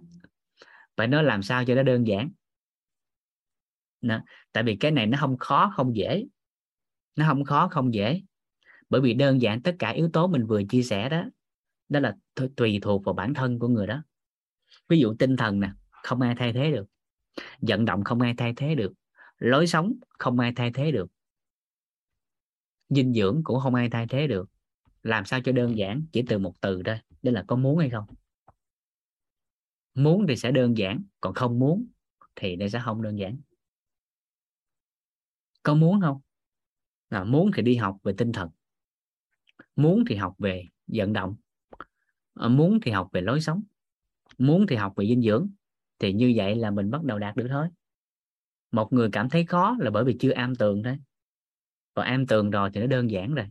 [0.96, 2.30] phải nói làm sao cho nó đơn giản.
[4.02, 4.20] Đó.
[4.52, 6.26] tại vì cái này nó không khó không dễ.
[7.16, 8.22] Nó không khó không dễ.
[8.90, 11.24] Bởi vì đơn giản tất cả yếu tố mình vừa chia sẻ đó
[11.90, 12.16] đó là
[12.56, 14.04] tùy thuộc vào bản thân của người đó.
[14.90, 16.86] Ví dụ tinh thần nè không ai thay thế được.
[17.62, 18.94] Vận động không ai thay thế được
[19.38, 21.12] lối sống không ai thay thế được.
[22.90, 24.50] Dinh dưỡng cũng không ai thay thế được.
[25.04, 26.06] Làm sao cho đơn giản?
[26.12, 27.00] Chỉ từ một từ thôi.
[27.24, 28.06] Đó là có muốn hay không?
[29.94, 31.88] Muốn thì sẽ đơn giản còn không muốn
[32.36, 33.38] thì nó sẽ không đơn giản.
[35.64, 36.22] Có muốn không?
[37.10, 38.50] Là muốn thì đi học về tinh thần.
[39.76, 41.36] Muốn thì học về vận động.
[42.34, 43.64] À, muốn thì học về lối sống.
[44.38, 45.50] Muốn thì học về dinh dưỡng.
[46.00, 47.68] Thì như vậy là mình bắt đầu đạt được thôi
[48.76, 50.98] một người cảm thấy khó là bởi vì chưa am tường thôi.
[51.94, 53.46] Còn am tường rồi thì nó đơn giản rồi.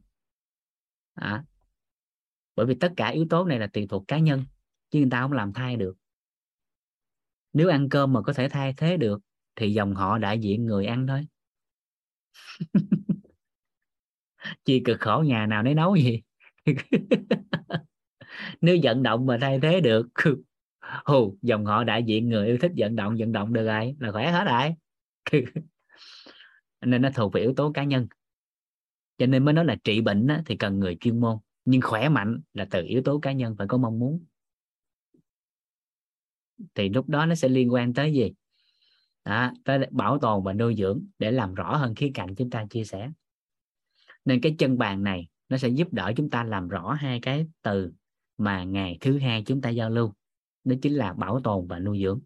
[1.14, 1.44] À,
[2.56, 4.44] bởi vì tất cả yếu tố này là tùy thuộc cá nhân
[4.90, 5.94] chứ người ta không làm thay được.
[7.52, 9.20] Nếu ăn cơm mà có thể thay thế được
[9.56, 11.26] thì dòng họ đại diện người ăn thôi.
[14.64, 16.22] Chi cực khổ nhà nào nấy nấu gì.
[18.60, 20.08] Nếu vận động mà thay thế được
[21.04, 24.12] hù dòng họ đại diện người yêu thích vận động vận động được rồi là
[24.12, 24.74] khỏe hết rồi.
[26.80, 28.06] nên nó thuộc về yếu tố cá nhân.
[29.18, 31.38] Cho nên mới nói là trị bệnh á, thì cần người chuyên môn.
[31.64, 34.24] Nhưng khỏe mạnh là từ yếu tố cá nhân phải có mong muốn.
[36.74, 38.32] Thì lúc đó nó sẽ liên quan tới gì?
[39.24, 42.66] Đó, tới bảo tồn và nuôi dưỡng để làm rõ hơn khía cạnh chúng ta
[42.70, 43.10] chia sẻ.
[44.24, 47.46] Nên cái chân bàn này nó sẽ giúp đỡ chúng ta làm rõ hai cái
[47.62, 47.92] từ
[48.38, 50.12] mà ngày thứ hai chúng ta giao lưu.
[50.64, 52.20] Đó chính là bảo tồn và nuôi dưỡng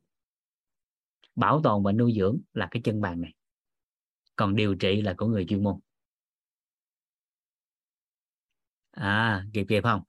[1.38, 3.34] bảo tồn và nuôi dưỡng là cái chân bàn này.
[4.36, 5.80] Còn điều trị là của người chuyên môn.
[8.90, 10.02] À kịp kịp không?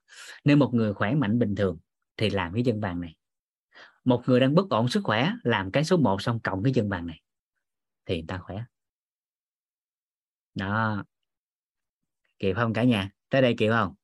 [0.44, 1.78] Nếu một người khỏe mạnh bình thường
[2.16, 3.16] thì làm cái chân bàn này.
[4.04, 6.88] Một người đang bất ổn sức khỏe, làm cái số 1 xong cộng cái chân
[6.88, 7.20] bàn này
[8.06, 8.64] thì người ta khỏe.
[10.54, 11.04] Đó.
[12.38, 13.10] Kịp không cả nhà?
[13.28, 13.94] Tới đây kịp không?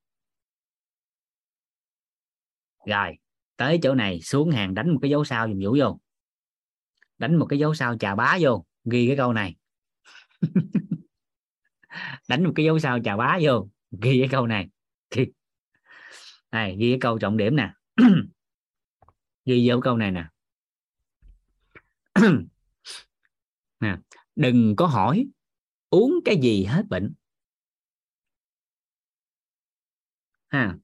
[2.85, 3.17] Rồi,
[3.55, 5.99] tới chỗ này, xuống hàng đánh một cái dấu sao dùm vũ vô
[7.17, 9.55] đánh một cái dấu sao chà bá vô, ghi cái câu này.
[12.27, 13.69] Đánh một cái dấu sao chà bá vô,
[14.01, 14.69] ghi cái câu này.
[15.09, 15.25] Thì
[16.51, 17.73] này, ghi cái câu trọng điểm nè.
[19.45, 20.25] Ghi vô câu này nè.
[23.79, 23.97] Nè,
[24.35, 25.27] đừng có hỏi,
[25.89, 27.13] uống cái gì hết bệnh?
[30.47, 30.77] Ha,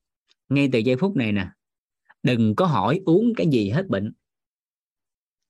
[0.49, 1.49] ngay từ giây phút này nè,
[2.23, 4.13] đừng có hỏi uống cái gì hết bệnh?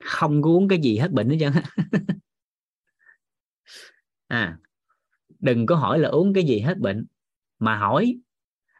[0.05, 1.53] Không có uống cái gì hết bệnh hết trơn
[4.27, 4.57] à
[5.43, 7.05] đừng có hỏi là uống cái gì hết bệnh,
[7.59, 8.17] mà hỏi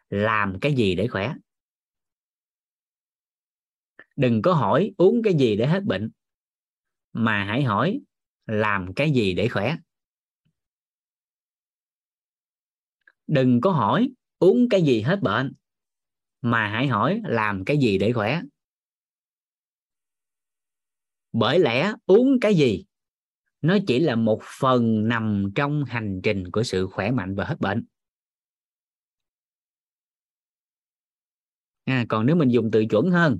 [0.09, 1.33] làm cái gì để khỏe.
[4.15, 6.11] Đừng có hỏi uống cái gì để hết bệnh,
[7.13, 8.01] mà hãy hỏi
[8.45, 9.77] làm cái gì để khỏe.
[13.27, 14.09] Đừng có hỏi
[14.39, 15.53] uống cái gì hết bệnh,
[16.41, 18.41] mà hãy hỏi làm cái gì để khỏe
[21.33, 22.85] bởi lẽ uống cái gì?
[23.61, 27.59] Nó chỉ là một phần nằm trong hành trình của sự khỏe mạnh và hết
[27.59, 27.85] bệnh.
[31.83, 33.39] À, còn nếu mình dùng từ chuẩn hơn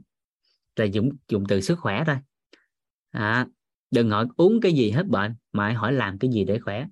[0.75, 2.17] là dùng dùng từ sức khỏe thôi.
[3.11, 3.47] À,
[3.91, 6.87] đừng hỏi uống cái gì hết bệnh mà hãy hỏi làm cái gì để khỏe.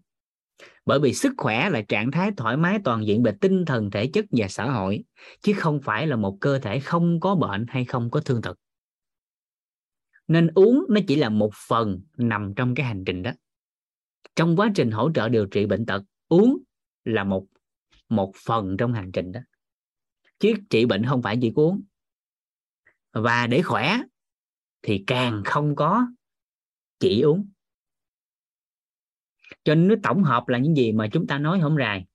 [0.86, 4.08] Bởi vì sức khỏe là trạng thái thoải mái toàn diện về tinh thần thể
[4.08, 5.04] chất và xã hội
[5.42, 8.58] chứ không phải là một cơ thể không có bệnh hay không có thương tật
[10.32, 13.32] nên uống nó chỉ là một phần nằm trong cái hành trình đó.
[14.36, 16.58] Trong quá trình hỗ trợ điều trị bệnh tật, uống
[17.04, 17.48] là một
[18.10, 19.40] một phần trong hành trình đó.
[20.40, 21.82] Chứ trị bệnh không phải chỉ uống.
[23.14, 24.02] Và để khỏe
[24.82, 26.08] thì càng không có
[27.00, 27.50] chỉ uống.
[29.64, 32.06] Cho nên tổng hợp là những gì mà chúng ta nói hôm rày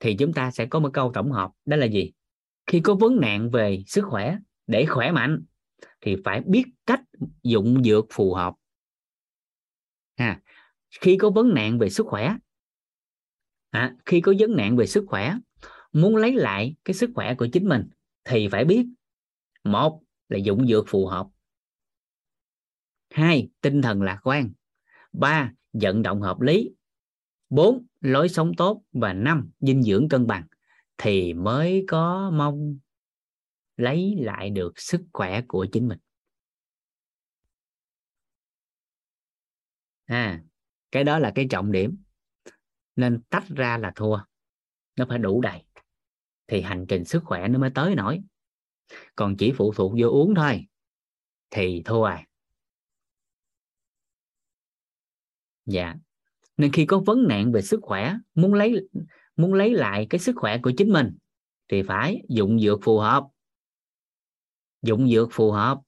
[0.00, 2.12] thì chúng ta sẽ có một câu tổng hợp, đó là gì?
[2.66, 5.42] Khi có vấn nạn về sức khỏe, để khỏe mạnh
[6.00, 7.02] thì phải biết cách
[7.42, 8.54] dụng dược phù hợp.
[10.14, 10.40] À,
[11.00, 12.36] khi có vấn nạn về sức khỏe
[13.70, 15.36] à, khi có vấn nạn về sức khỏe
[15.92, 17.88] muốn lấy lại cái sức khỏe của chính mình
[18.24, 18.86] thì phải biết
[19.64, 21.26] một là dụng dược phù hợp
[23.10, 24.52] hai tinh thần lạc quan
[25.12, 26.70] ba vận động hợp lý
[27.48, 30.46] bốn lối sống tốt và năm dinh dưỡng cân bằng
[30.98, 32.78] thì mới có mong
[33.80, 35.98] lấy lại được sức khỏe của chính mình.
[40.04, 40.42] À
[40.90, 41.96] cái đó là cái trọng điểm.
[42.96, 44.18] Nên tách ra là thua.
[44.96, 45.64] Nó phải đủ đầy.
[46.46, 48.20] Thì hành trình sức khỏe nó mới tới nổi.
[49.16, 50.66] Còn chỉ phụ thuộc vô uống thôi,
[51.50, 52.26] thì thua à.
[55.66, 55.94] Dạ.
[56.56, 58.88] Nên khi có vấn nạn về sức khỏe, muốn lấy
[59.36, 61.16] muốn lấy lại cái sức khỏe của chính mình,
[61.68, 63.24] thì phải dụng dược phù hợp
[64.82, 65.78] dụng dược phù hợp.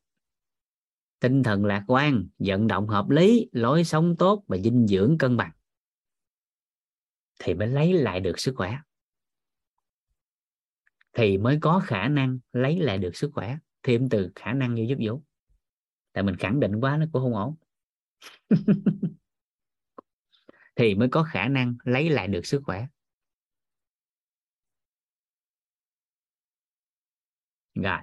[1.20, 5.36] Tinh thần lạc quan, vận động hợp lý, lối sống tốt và dinh dưỡng cân
[5.36, 5.52] bằng.
[7.38, 8.78] Thì mới lấy lại được sức khỏe.
[11.12, 14.86] Thì mới có khả năng lấy lại được sức khỏe, thêm từ khả năng như
[14.88, 15.22] giúp vũ.
[16.12, 17.54] Tại mình khẳng định quá, nó cũng không ổn.
[20.76, 22.86] Thì mới có khả năng lấy lại được sức khỏe.
[27.74, 28.00] Rồi.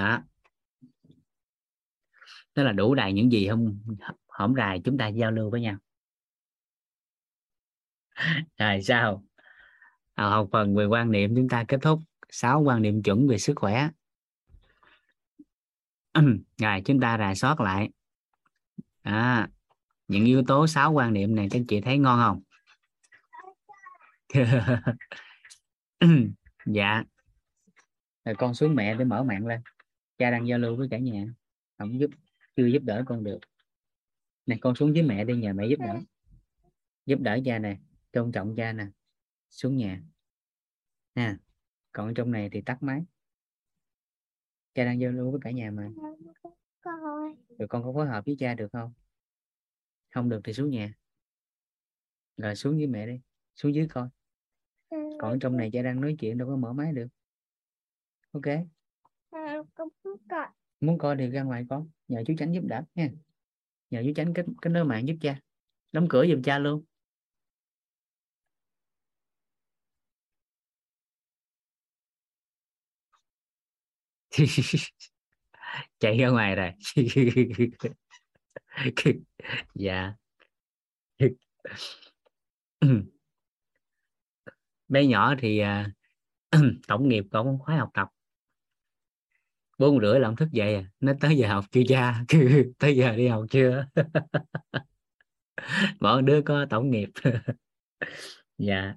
[0.00, 0.22] Đó.
[2.54, 3.80] Tức là đủ đầy những gì không
[4.28, 5.76] hổm rài chúng ta giao lưu với nhau.
[8.58, 9.24] Rồi sao?
[10.14, 12.00] À, học phần về quan niệm chúng ta kết thúc.
[12.28, 13.88] Sáu quan niệm chuẩn về sức khỏe.
[16.58, 17.90] Rồi chúng ta rà soát lại.
[19.02, 19.48] À,
[20.08, 22.42] những yếu tố sáu quan niệm này các chị thấy ngon không?
[26.66, 27.04] Dạ.
[28.24, 29.60] Rồi con xuống mẹ để mở mạng lên
[30.20, 31.26] cha đang giao lưu với cả nhà.
[31.78, 32.10] Không giúp
[32.56, 33.38] chưa giúp đỡ con được.
[34.46, 36.00] Này con xuống với mẹ đi nhờ mẹ giúp đỡ.
[37.06, 37.78] Giúp đỡ cha nè
[38.12, 38.86] tôn trọng cha nè
[39.50, 40.02] xuống nhà.
[41.14, 41.38] Ha
[41.92, 43.04] còn trong này thì tắt máy.
[44.74, 45.90] Cha đang giao lưu với cả nhà mà.
[47.58, 48.92] Rồi con có phối hợp với cha được không?
[50.14, 50.94] Không được thì xuống nhà.
[52.36, 53.20] Rồi xuống với mẹ đi
[53.54, 54.08] xuống dưới coi.
[55.20, 57.08] Còn trong này cha đang nói chuyện đâu có mở máy được.
[58.32, 58.46] Ok
[60.80, 63.08] muốn coi thì ra ngoài con nhờ chú tránh giúp đỡ nha.
[63.90, 65.40] Nhờ chú tránh kết kết nối mạng giúp cha.
[65.92, 66.84] Đóng cửa giùm cha luôn.
[75.98, 76.72] Chạy ra ngoài rồi.
[79.74, 80.14] Dạ.
[84.88, 85.86] Bé nhỏ thì uh,
[86.88, 88.08] tổng nghiệp còn khóa học tập
[89.80, 90.84] bốn rưỡi là ông thức dậy à?
[91.00, 92.24] Nó tới giờ học chưa cha?
[92.78, 93.86] Tới giờ đi học chưa?
[96.00, 97.08] Bọn đứa có tổng nghiệp.
[98.58, 98.94] Dạ.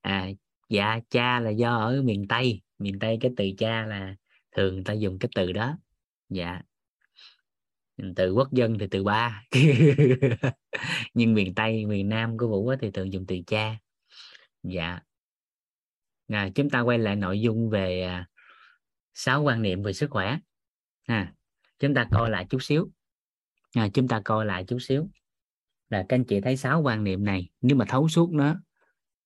[0.00, 0.28] À
[0.68, 2.62] dạ cha là do ở miền tây.
[2.78, 4.16] Miền tây cái từ cha là
[4.56, 5.78] thường người ta dùng cái từ đó.
[6.28, 6.62] Dạ.
[8.16, 9.44] Từ quốc dân thì từ ba.
[11.14, 13.78] Nhưng miền tây miền nam của vũ thì thường dùng từ cha.
[14.62, 15.00] Dạ.
[16.28, 18.26] À, chúng ta quay lại nội dung về à,
[19.18, 20.38] sáu quan niệm về sức khỏe.
[21.06, 21.34] À,
[21.78, 22.90] chúng ta coi lại chút xíu.
[23.72, 25.08] À, chúng ta coi lại chút xíu.
[25.88, 28.54] Là các anh chị thấy sáu quan niệm này nếu mà thấu suốt nó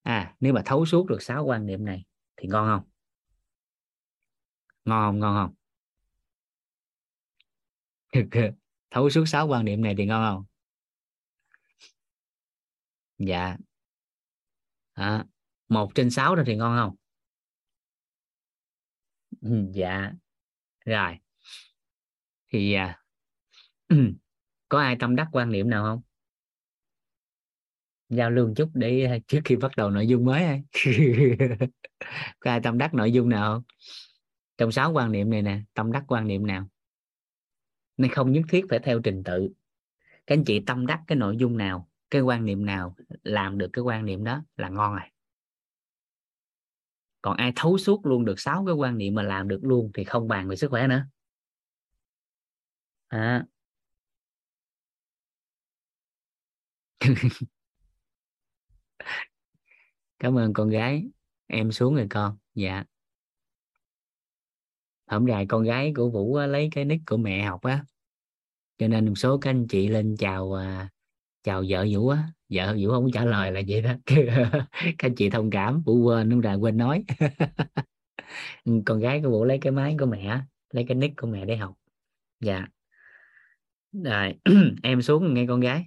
[0.01, 2.05] à nếu mà thấu suốt được sáu quan niệm này
[2.37, 2.89] thì ngon không?
[4.85, 5.19] Ngon không?
[5.19, 5.53] Ngon
[8.13, 8.21] không?
[8.91, 10.45] Thấu suốt sáu quan niệm này thì ngon không?
[13.17, 13.57] Dạ.
[14.93, 15.25] À,
[15.69, 17.00] một trên sáu đó thì ngon không?
[19.41, 20.11] Ừ, dạ.
[20.85, 21.17] Rồi.
[22.53, 22.99] Thì à,
[24.69, 26.01] có ai tâm đắc quan niệm nào không?
[28.09, 30.63] Giao lưu chút để à, trước khi bắt đầu nội dung mới hay
[32.39, 33.63] có ai tâm đắc nội dung nào không?
[34.57, 36.67] Trong sáu quan niệm này nè tâm đắc quan niệm nào?
[37.97, 39.49] Nên không nhất thiết phải theo trình tự.
[40.27, 43.69] Các anh chị tâm đắc cái nội dung nào cái quan niệm nào làm được
[43.73, 45.10] cái quan niệm đó là ngon rồi
[47.21, 50.03] còn ai thấu suốt luôn được sáu cái quan niệm mà làm được luôn thì
[50.03, 51.05] không bàn về sức khỏe nữa.
[53.09, 53.45] À.
[60.19, 61.07] cảm ơn con gái.
[61.47, 62.37] Em xuống rồi con.
[62.55, 62.83] Dạ.
[65.07, 67.85] Hôm nay con gái của vũ lấy cái nick của mẹ học á.
[68.77, 70.89] Cho nên một số các anh chị lên chào à,
[71.43, 73.93] chào vợ vũ á vợ vũ không trả lời là vậy đó.
[74.05, 77.03] Các anh chị thông cảm vũ quên đúng rồi quên nói.
[78.65, 80.39] Ừ, con gái của vũ lấy cái máy của mẹ
[80.71, 81.73] lấy cái nick của mẹ để học.
[82.39, 82.67] Dạ.
[83.93, 84.33] Rồi
[84.83, 85.85] em xuống nghe con gái.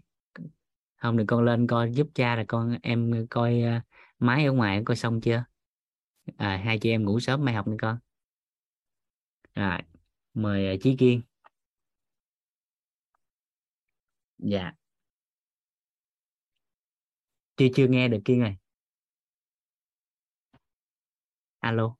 [0.96, 3.80] Không thì con lên coi giúp cha là con em coi ờ,
[4.18, 5.44] máy ở ngoài coi xong chưa?
[6.36, 7.98] À, hai chị em ngủ sớm mai học nữa con.
[9.54, 9.78] Rồi
[10.34, 11.20] mời trí chí kiên.
[14.38, 14.74] Dạ
[17.56, 18.56] chưa chưa nghe được kiên này
[21.60, 21.94] alo.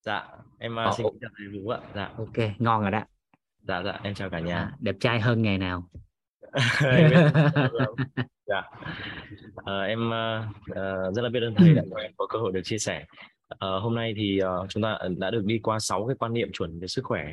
[0.00, 0.28] Dạ
[0.58, 1.80] em uh, xin chào thầy vũ ạ.
[1.94, 2.12] Dạ.
[2.18, 3.04] Ok ngon rồi đó.
[3.62, 4.56] Dạ dạ em chào cả nhà.
[4.56, 5.90] À, đẹp trai hơn ngày nào.
[8.46, 8.62] Dạ.
[9.64, 12.60] À, em uh, rất là biết ơn thầy đã cho em có cơ hội được
[12.64, 13.04] chia sẻ.
[13.54, 16.48] Uh, hôm nay thì uh, chúng ta đã được đi qua sáu cái quan niệm
[16.52, 17.32] chuẩn về sức khỏe.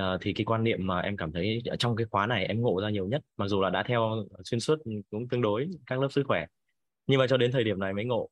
[0.00, 2.80] Uh, thì cái quan niệm mà em cảm thấy trong cái khóa này em ngộ
[2.80, 4.78] ra nhiều nhất mặc dù là đã theo xuyên suốt
[5.10, 6.46] cũng tương đối các lớp sức khỏe
[7.06, 8.28] nhưng mà cho đến thời điểm này mới ngộ.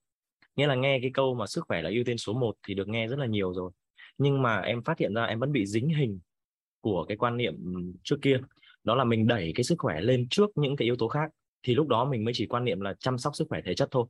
[0.56, 2.88] Nghĩa là nghe cái câu mà sức khỏe là ưu tiên số 1 thì được
[2.88, 3.70] nghe rất là nhiều rồi.
[4.18, 6.20] Nhưng mà em phát hiện ra em vẫn bị dính hình
[6.80, 7.54] của cái quan niệm
[8.02, 8.38] trước kia.
[8.84, 11.30] Đó là mình đẩy cái sức khỏe lên trước những cái yếu tố khác.
[11.62, 13.88] Thì lúc đó mình mới chỉ quan niệm là chăm sóc sức khỏe thể chất
[13.90, 14.06] thôi.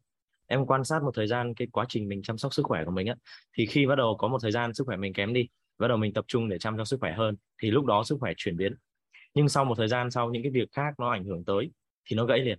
[0.47, 2.91] Em quan sát một thời gian cái quá trình mình chăm sóc sức khỏe của
[2.91, 3.15] mình á,
[3.57, 5.49] thì khi bắt đầu có một thời gian sức khỏe mình kém đi,
[5.79, 8.17] bắt đầu mình tập trung để chăm sóc sức khỏe hơn, thì lúc đó sức
[8.21, 8.75] khỏe chuyển biến.
[9.35, 11.71] Nhưng sau một thời gian sau những cái việc khác nó ảnh hưởng tới,
[12.05, 12.59] thì nó gãy liền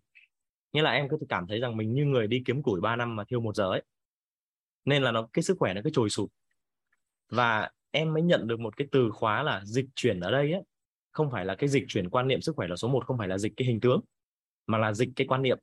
[0.74, 3.16] nghĩa là em cứ cảm thấy rằng mình như người đi kiếm củi 3 năm
[3.16, 3.84] mà thiêu một giờ ấy.
[4.86, 6.30] Nên là nó, cái sức khỏe nó cứ trồi sụp
[7.30, 10.62] và em mới nhận được một cái từ khóa là dịch chuyển ở đây ấy.
[11.12, 13.28] Không phải là cái dịch chuyển quan niệm sức khỏe là số 1 không phải
[13.28, 14.02] là dịch cái hình tướng,
[14.68, 15.58] mà là dịch cái quan niệm.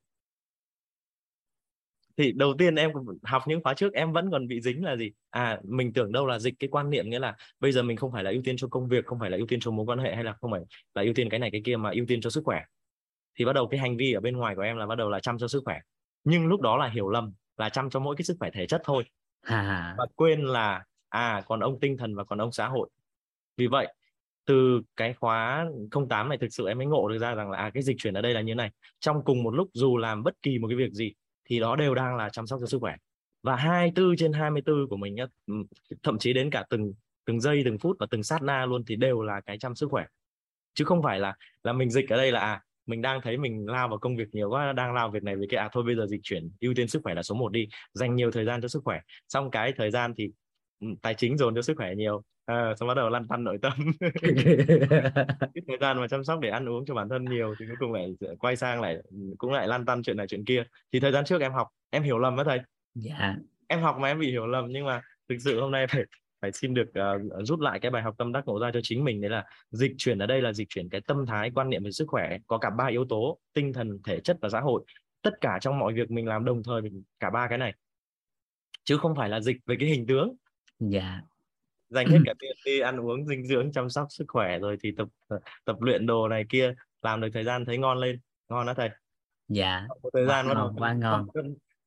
[2.16, 2.90] Thì đầu tiên em
[3.22, 5.12] học những khóa trước, em vẫn còn bị dính là gì?
[5.30, 8.12] À mình tưởng đâu là dịch cái quan niệm, nghĩa là bây giờ mình không
[8.12, 9.98] phải là ưu tiên cho công việc, không phải là ưu tiên cho mối quan
[9.98, 10.60] hệ, hay là không phải
[10.94, 12.62] là ưu tiên cái này cái kia mà ưu tiên cho sức khỏe
[13.34, 15.20] thì bắt đầu cái hành vi ở bên ngoài của em là bắt đầu là
[15.20, 15.78] chăm cho sức khỏe.
[16.24, 18.80] Nhưng lúc đó là hiểu lầm là chăm cho mỗi cái sức khỏe thể chất
[18.84, 19.04] thôi.
[19.40, 19.94] À.
[19.98, 22.88] và quên là à còn ông tinh thần và còn ông xã hội.
[23.56, 23.94] Vì vậy
[24.44, 25.66] từ cái khóa
[26.08, 28.14] 08 này thực sự em mới ngộ được ra rằng là à, cái dịch chuyển
[28.14, 28.70] ở đây là như này.
[29.00, 31.12] Trong cùng một lúc dù làm bất kỳ một cái việc gì
[31.44, 32.94] thì đó đều đang là chăm sóc cho sức khỏe.
[33.42, 35.16] Và 24 trên 24 của mình
[36.02, 36.92] thậm chí đến cả từng
[37.24, 39.90] từng giây từng phút và từng sát na luôn thì đều là cái chăm sức
[39.90, 40.04] khỏe.
[40.74, 41.34] Chứ không phải là
[41.64, 44.28] là mình dịch ở đây là à mình đang thấy mình lao vào công việc
[44.32, 46.74] nhiều quá đang lao việc này với cái à thôi bây giờ dịch chuyển ưu
[46.74, 49.00] tiên sức khỏe là số 1 đi dành nhiều thời gian cho sức khỏe.
[49.28, 50.30] Xong cái thời gian thì
[50.80, 52.22] ừ, tài chính dồn cho sức khỏe nhiều.
[52.46, 53.72] À, xong bắt đầu lăn tăn nội tâm.
[55.54, 57.76] Cái thời gian mà chăm sóc để ăn uống cho bản thân nhiều thì cuối
[57.78, 58.96] cùng lại quay sang lại
[59.38, 60.62] cũng lại lăn tăn chuyện này chuyện kia.
[60.92, 62.60] Thì thời gian trước em học em hiểu lầm với thầy.
[62.94, 63.36] Dạ.
[63.68, 66.04] Em học mà em bị hiểu lầm nhưng mà thực sự hôm nay phải
[66.40, 69.04] phải xin được uh, rút lại cái bài học tâm đắc ngộ ra cho chính
[69.04, 69.20] mình.
[69.20, 71.90] Đấy là dịch chuyển ở đây là dịch chuyển cái tâm thái quan niệm về
[71.90, 74.84] sức khỏe có cả ba yếu tố tinh thần thể chất và xã hội.
[75.22, 77.74] Tất cả trong mọi việc mình làm đồng thời mình cả ba cái này.
[78.84, 80.34] Chứ không phải là dịch về cái hình tướng.
[80.78, 81.20] Dạ.
[81.88, 84.92] Dành hết cả tiền đi ăn uống dinh dưỡng chăm sóc sức khỏe rồi thì
[84.96, 85.08] tập
[85.64, 88.20] tập luyện đồ này kia làm được thời gian thấy ngon lên.
[88.48, 88.90] Ngon đó thầy.
[89.48, 89.86] Dạ.
[90.02, 91.26] Một thời gian bắt đầu quá ngon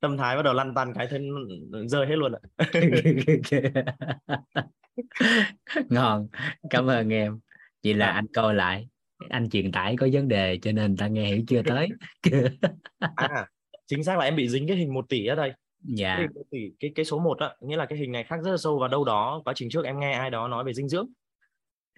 [0.04, 1.30] tâm thái bắt đầu lăn tăn cái thân
[1.88, 2.40] rơi hết luôn ạ.
[5.90, 6.28] Ngon
[6.70, 7.40] cảm ơn em.
[7.84, 8.88] Vậy là anh coi lại
[9.30, 11.90] anh truyền tải có vấn đề cho nên ta nghe hiểu chưa tới.
[13.16, 13.48] À
[13.88, 15.54] chính xác là em bị dính cái hình một tỷ ở đây
[15.84, 16.16] dạ.
[16.18, 18.58] Cái, tỷ, cái cái số 1 á nghĩa là cái hình này khác rất là
[18.58, 21.08] sâu vào đâu đó quá trình trước em nghe ai đó nói về dinh dưỡng.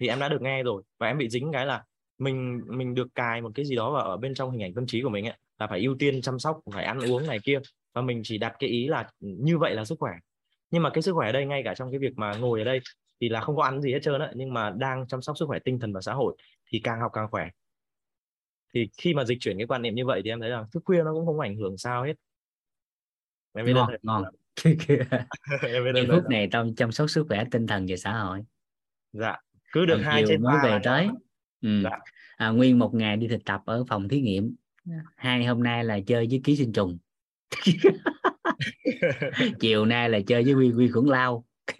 [0.00, 1.84] Thì em đã được nghe rồi và em bị dính cái là
[2.18, 4.86] mình mình được cài một cái gì đó vào ở bên trong hình ảnh tâm
[4.86, 7.58] trí của mình ấy, là phải ưu tiên chăm sóc phải ăn uống này kia
[7.96, 10.12] và mình chỉ đặt cái ý là như vậy là sức khỏe.
[10.70, 12.64] Nhưng mà cái sức khỏe ở đây ngay cả trong cái việc mà ngồi ở
[12.64, 12.80] đây
[13.20, 15.46] thì là không có ăn gì hết trơn á nhưng mà đang chăm sóc sức
[15.46, 16.36] khỏe tinh thần và xã hội
[16.66, 17.48] thì càng học càng khỏe.
[18.74, 20.82] Thì khi mà dịch chuyển cái quan niệm như vậy thì em thấy là thức
[20.84, 22.14] khuya nó cũng không ảnh hưởng sao hết.
[23.52, 24.24] Em biết ngon ngon.
[25.94, 28.40] em phút này trong chăm sóc sức khỏe tinh thần và xã hội.
[29.12, 29.36] Dạ
[29.72, 31.08] cứ được hai trên mới về tới.
[31.60, 31.82] ừ.
[31.84, 31.98] dạ.
[32.36, 34.54] à, nguyên một ngày đi thực tập ở phòng thí nghiệm.
[35.16, 36.98] Hai hôm nay là chơi với ký sinh trùng
[39.60, 41.44] chiều nay là chơi với quy quy khuẩn lao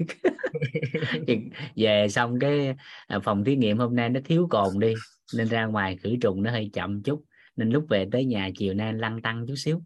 [1.76, 2.74] về xong cái
[3.06, 4.94] à, phòng thí nghiệm hôm nay nó thiếu cồn đi
[5.34, 7.24] nên ra ngoài khử trùng nó hơi chậm chút.
[7.56, 9.82] Nên lúc về tới nhà chiều nay lăn tăng chút xíu.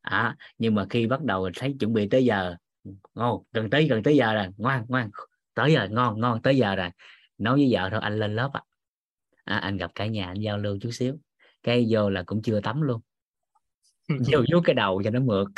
[0.00, 2.56] À, nhưng mà khi bắt đầu thấy chuẩn bị tới giờ
[3.14, 5.10] ngon gần tới gần tới giờ rồi ngoan ngoan
[5.54, 6.90] tới giờ ngon ngon tới giờ rồi.
[7.38, 8.62] Nói với vợ thôi anh lên lớp à.
[9.44, 11.18] à anh gặp cả nhà anh giao lưu chút xíu.
[11.62, 13.00] Cái vô là cũng chưa tắm luôn
[14.08, 14.16] Ừ.
[14.32, 15.48] vô vuốt cái đầu cho nó mượt.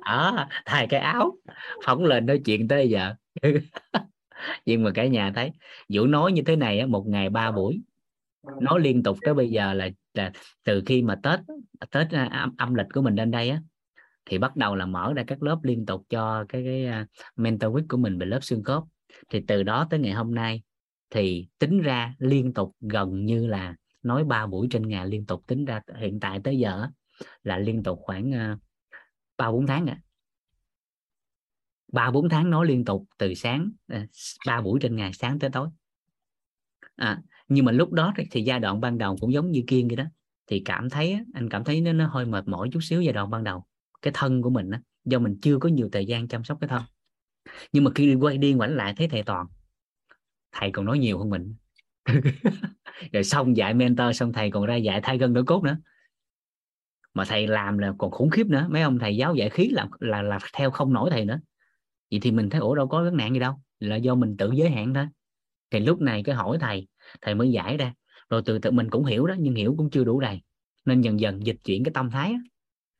[0.00, 1.36] À, thay cái áo.
[1.84, 3.14] Phóng lên nói chuyện tới giờ.
[4.66, 5.50] Nhưng mà cả nhà thấy
[5.88, 7.80] vũ nói như thế này một ngày ba buổi.
[8.60, 10.32] Nói liên tục tới bây giờ là, là
[10.64, 11.40] từ khi mà tết
[11.90, 13.62] tết à, âm, âm lịch của mình lên đây á
[14.24, 17.06] thì bắt đầu là mở ra các lớp liên tục cho cái cái à,
[17.36, 18.82] mentor week của mình về lớp xương khớp
[19.28, 20.62] thì từ đó tới ngày hôm nay
[21.10, 25.44] thì tính ra liên tục gần như là nói ba buổi trên ngày liên tục
[25.46, 26.88] tính ra hiện tại tới giờ
[27.42, 28.58] là liên tục khoảng à,
[29.36, 30.00] ba bốn tháng ạ.
[31.92, 34.06] Ba bốn tháng nói liên tục từ sáng ờ,
[34.46, 35.68] ba buổi trên ngày sáng tới tối.
[36.96, 39.96] À, nhưng mà lúc đó thì giai đoạn ban đầu cũng giống như kiên vậy
[39.96, 40.04] đó
[40.46, 43.30] thì cảm thấy anh cảm thấy nó, nó hơi mệt mỏi chút xíu giai đoạn
[43.30, 43.64] ban đầu.
[44.02, 46.68] Cái thân của mình đó, do mình chưa có nhiều thời gian chăm sóc cái
[46.68, 46.82] thân.
[47.72, 49.46] Nhưng mà khi quay đi ngoảnh lại thấy thầy toàn.
[50.52, 51.54] Thầy còn nói nhiều hơn mình.
[53.12, 55.76] rồi xong dạy mentor, xong thầy còn ra dạy thay gân đổi cốt nữa.
[57.14, 58.66] Mà thầy làm là còn khủng khiếp nữa.
[58.70, 61.40] Mấy ông thầy giáo dạy khí là là là theo không nổi thầy nữa.
[62.10, 63.54] Vậy thì mình thấy, ủa, đâu có vấn nạn gì đâu.
[63.80, 65.06] Là do mình tự giới hạn thôi.
[65.70, 66.88] Thì lúc này cái hỏi thầy
[67.20, 67.94] thầy mới giải ra.
[68.30, 70.40] Rồi từ từ mình cũng hiểu đó, nhưng hiểu cũng chưa đủ đầy.
[70.84, 72.34] Nên dần dần dịch chuyển cái tâm thái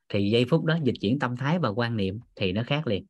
[0.09, 3.07] thì giây phút đó dịch chuyển tâm thái và quan niệm thì nó khác liền.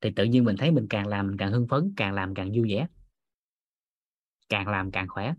[0.00, 2.50] Thì tự nhiên mình thấy mình càng làm mình càng hưng phấn, càng làm càng
[2.54, 2.86] vui vẻ
[4.48, 5.34] càng làm càng khỏe.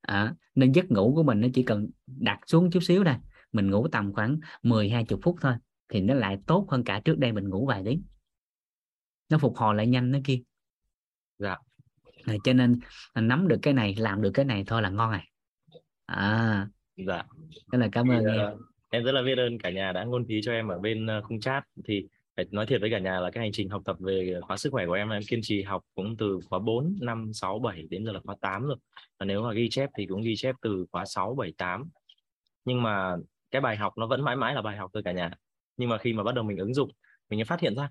[0.00, 3.16] À, nên giấc ngủ của mình nó chỉ cần đặt xuống chút xíu đây
[3.52, 5.54] mình ngủ tầm khoảng 10 20 phút thôi
[5.88, 8.02] thì nó lại tốt hơn cả trước đây mình ngủ vài tiếng.
[9.28, 10.42] Nó phục hồi lại nhanh nó kia.
[11.38, 11.56] Dạ.
[12.24, 12.78] À, cho nên
[13.14, 15.30] nắm được cái này làm được cái này thôi là ngon này
[16.06, 16.68] à.
[17.06, 17.22] Dạ.
[17.72, 18.52] Thế là cảm ơn thì, em.
[18.52, 21.06] uh, em rất là biết ơn cả nhà đã ngôn phí cho em ở bên
[21.18, 21.64] uh, khung chat.
[21.84, 24.56] Thì phải nói thiệt với cả nhà là cái hành trình học tập về khóa
[24.56, 27.82] sức khỏe của em em kiên trì học cũng từ khóa 4, 5, 6, 7
[27.90, 28.76] đến giờ là khóa 8 rồi.
[29.18, 31.84] Và nếu mà ghi chép thì cũng ghi chép từ khóa 6, 7, 8.
[32.64, 33.16] Nhưng mà
[33.50, 35.30] cái bài học nó vẫn mãi mãi là bài học thôi cả nhà.
[35.76, 36.90] Nhưng mà khi mà bắt đầu mình ứng dụng,
[37.30, 37.90] mình mới phát hiện ra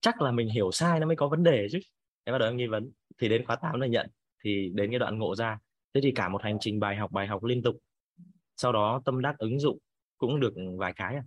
[0.00, 1.78] chắc là mình hiểu sai nó mới có vấn đề chứ.
[2.26, 4.10] Thế bắt đầu em nghi vấn thì đến khóa 8 là nhận
[4.44, 5.58] thì đến cái đoạn ngộ ra.
[5.94, 7.76] Thế thì cả một hành trình bài học bài học liên tục.
[8.56, 9.78] Sau đó tâm đắc ứng dụng
[10.18, 11.22] cũng được vài cái à.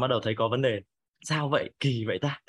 [0.00, 0.80] Bắt đầu thấy có vấn đề
[1.24, 1.70] sao vậy?
[1.80, 2.40] Kỳ vậy ta.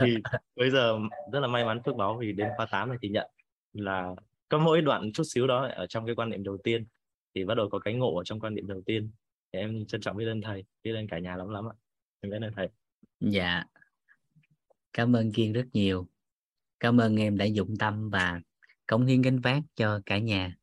[0.00, 0.16] Thì
[0.56, 0.98] bây giờ
[1.32, 3.30] rất là may mắn phước báo vì đến khóa 8 này thì nhận
[3.72, 4.14] là
[4.48, 6.86] có mỗi đoạn chút xíu đó ở trong cái quan niệm đầu tiên.
[7.34, 9.10] Thì bắt đầu có cái ngộ ở trong quan niệm đầu tiên.
[9.52, 11.74] Thì em trân trọng biết ơn thầy biết ơn cả nhà lắm lắm ạ.
[12.20, 12.68] Em biết ơn thầy.
[13.20, 13.64] Dạ.
[14.92, 16.06] Cảm ơn kiên rất nhiều.
[16.80, 18.40] Cảm ơn em đã dụng tâm và
[18.86, 20.56] cống hiến gánh vác cho cả nhà.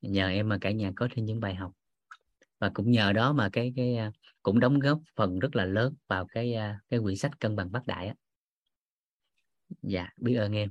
[0.00, 1.72] Nhờ em mà cả nhà có thêm những bài học
[2.62, 4.12] và cũng nhờ đó mà cái cái à,
[4.42, 7.72] cũng đóng góp phần rất là lớn vào cái à, cái quyển sách cân bằng
[7.72, 8.14] bát đại á.
[9.82, 10.70] Dạ biết ơn em.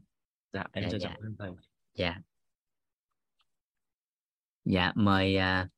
[0.53, 1.15] Dạ em dạ, dạ.
[1.39, 1.51] thầy
[1.93, 2.21] dạ.
[4.65, 5.69] Dạ mời uh,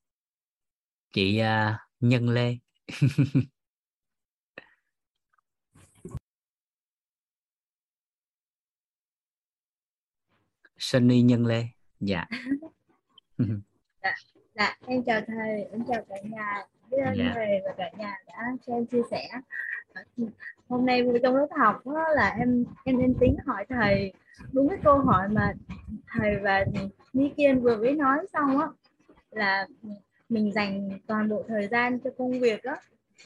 [1.11, 1.45] chị uh,
[1.99, 2.57] Nhân Lê.
[10.77, 11.67] Sunny Nhân Lê.
[11.99, 12.25] Dạ.
[14.03, 14.13] Dạ
[14.55, 17.31] dạ em chào thầy em chào cả nhà biết ơn dạ.
[17.35, 19.29] thầy và cả nhà đã cho em chia sẻ.
[20.69, 24.13] Hôm nay trong lớp học đó là em em lên tiếng hỏi thầy
[24.51, 25.53] đúng cái câu hỏi mà
[26.07, 26.65] thầy và
[27.13, 28.67] Ni Kiên vừa mới nói xong á
[29.31, 29.67] là
[30.29, 32.75] mình dành toàn bộ thời gian cho công việc đó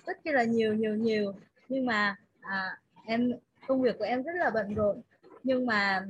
[0.06, 1.34] rất là nhiều nhiều nhiều.
[1.70, 3.32] Nhưng mà à, em
[3.68, 5.02] công việc của em rất là bận rộn.
[5.44, 6.06] Nhưng mà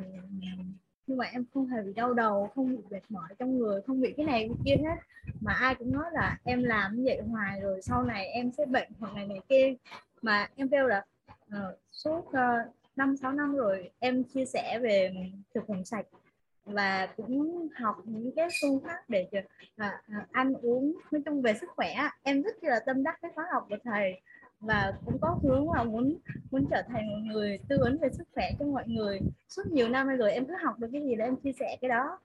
[1.08, 4.02] nhưng mà em không hề bị đau đầu không bị mệt mỏi trong người không
[4.02, 4.96] bị cái này cái kia hết.
[5.42, 8.66] Mà ai cũng nói là em làm như vậy hoài rồi sau này em sẽ
[8.66, 9.74] bệnh hoặc này này kia.
[10.22, 11.06] Mà em kêu là
[11.48, 12.58] uh, suốt ờ,
[12.96, 15.14] năm uh, sáu năm rồi em chia sẻ về
[15.54, 16.06] thực phẩm sạch
[16.66, 19.92] và cũng học những cái phương pháp để uh,
[20.32, 20.94] ăn uống.
[21.12, 24.22] Nói chung về sức khỏe em rất là tâm đắc cái khóa học của thầy
[24.60, 26.18] và cũng có hướng là muốn
[26.52, 29.20] muốn trở thành một người tư vấn về sức khỏe cho mọi người.
[29.50, 31.90] Suốt nhiều năm rồi em cứ học được cái gì là em chia sẻ cái
[31.90, 32.20] đó.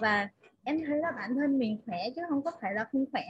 [0.00, 0.28] Và
[0.64, 3.24] em thấy là bản thân mình khỏe chứ không có phải là không khỏe.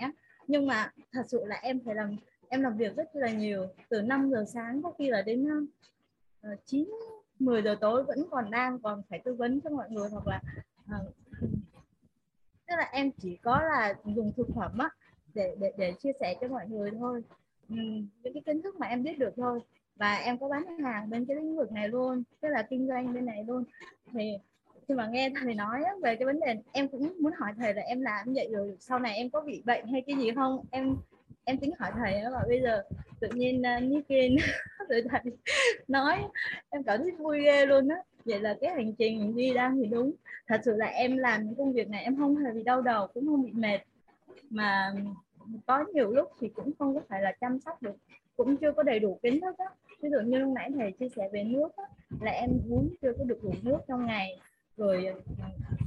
[0.47, 2.17] Nhưng mà thật sự là em phải làm
[2.49, 3.67] em làm việc rất là nhiều.
[3.89, 5.47] Từ 5 giờ sáng có khi là đến
[6.53, 6.89] uh, 9
[7.39, 10.41] 10 giờ tối vẫn còn đang còn phải tư vấn cho mọi người hoặc là
[10.85, 11.15] uh,
[12.69, 14.91] tức là em chỉ có là dùng thực phẩm á
[15.35, 17.23] để để để chia sẻ cho mọi người thôi.
[17.69, 17.77] Ừ,
[18.23, 19.61] những cái kiến thức mà em biết được thôi.
[19.97, 23.15] Và em có bán hàng bên cái lĩnh vực này luôn tức là kinh doanh
[23.15, 23.65] bên này luôn.
[24.13, 24.39] Thì
[24.89, 27.83] khi mà nghe thầy nói về cái vấn đề em cũng muốn hỏi thầy là
[27.83, 30.65] em làm như vậy rồi sau này em có bị bệnh hay cái gì không?
[30.71, 30.97] Em
[31.45, 32.83] em tính hỏi thầy và bây giờ
[33.21, 34.37] tự nhiên à, uh, Nikin
[34.89, 35.21] rồi thầy
[35.89, 36.19] nói
[36.71, 37.97] em cảm thấy vui ghê luôn á.
[38.25, 40.13] Vậy là cái hành trình đi đang thì đúng.
[40.49, 43.07] Thật sự là em làm những công việc này em không hề bị đau đầu
[43.15, 43.79] cũng không bị mệt.
[44.51, 44.93] Mà
[45.67, 47.97] có nhiều lúc thì cũng không có phải là chăm sóc được
[48.37, 49.67] cũng chưa có đầy đủ kiến thức á.
[50.01, 51.85] Ví dụ như lúc nãy thầy chia sẻ về nước á,
[52.21, 54.39] là em uống chưa có được đủ nước trong ngày
[54.77, 55.07] rồi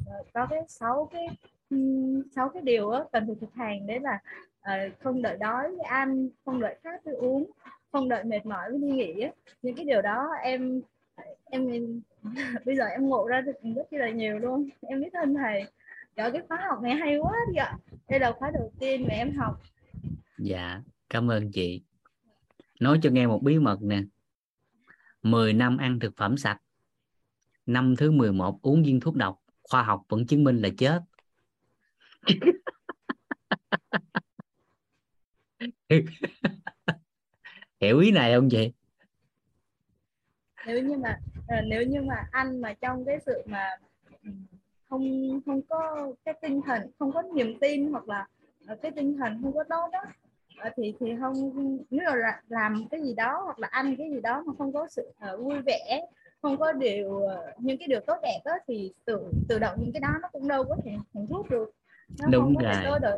[0.05, 1.27] ờ, có cái sáu cái
[2.35, 5.69] sáu cái điều á, cần phải thực hành đấy là uh, ờ, không đợi đói
[5.69, 7.51] với ăn không đợi khát với uống
[7.91, 9.31] không đợi mệt mỏi với đi nghỉ á.
[9.61, 10.81] những cái điều đó em
[11.49, 12.01] em, em
[12.65, 14.69] bây giờ em ngộ ra được rất là nhiều luôn.
[14.81, 15.63] Em biết ơn thầy.
[16.19, 17.77] Trời cái khóa học này hay quá đi ạ.
[18.09, 19.61] Đây là khóa đầu tiên mà em học.
[20.37, 21.81] Dạ, cảm ơn chị.
[22.79, 24.01] Nói cho nghe một bí mật nè.
[25.23, 26.57] 10 năm ăn thực phẩm sạch.
[27.65, 29.39] Năm thứ 11 uống viên thuốc độc.
[29.61, 31.01] Khoa học vẫn chứng minh là chết.
[37.81, 38.71] hiểu ý này không chị
[40.65, 43.69] nếu như mà ờ, nếu như mà ăn mà trong cái sự mà
[44.89, 48.27] không không có cái tinh thần không có niềm tin hoặc là
[48.67, 49.99] ờ, cái tinh thần không có tốt đó
[50.57, 51.33] ờ, thì thì không
[51.89, 54.87] nếu là làm cái gì đó hoặc là ăn cái gì đó mà không có
[54.89, 56.01] sự uh, vui vẻ
[56.41, 59.91] không có điều uh, những cái điều tốt đẹp đó thì tự tự động những
[59.93, 61.71] cái đó nó cũng đâu có thể thành thuốc được.
[62.19, 62.73] Nó đúng rồi.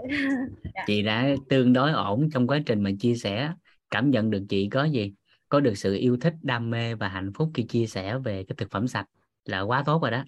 [0.74, 0.84] dạ.
[0.88, 3.52] chị đã tương đối ổn trong quá trình mà chia sẻ.
[3.90, 5.14] Cảm nhận được chị có gì
[5.50, 8.56] có được sự yêu thích đam mê và hạnh phúc khi chia sẻ về cái
[8.58, 9.06] thực phẩm sạch
[9.46, 10.24] là quá tốt rồi đó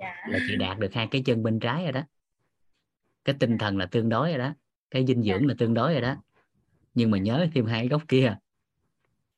[0.00, 0.14] dạ.
[0.28, 2.02] là chị đạt được hai cái chân bên trái rồi đó.
[3.24, 4.54] Cái tinh thần là tương đối rồi đó.
[4.90, 5.46] Cái dinh dưỡng dạ.
[5.48, 6.16] là tương đối rồi đó.
[6.94, 8.36] Nhưng mà nhớ thêm hai góc kia.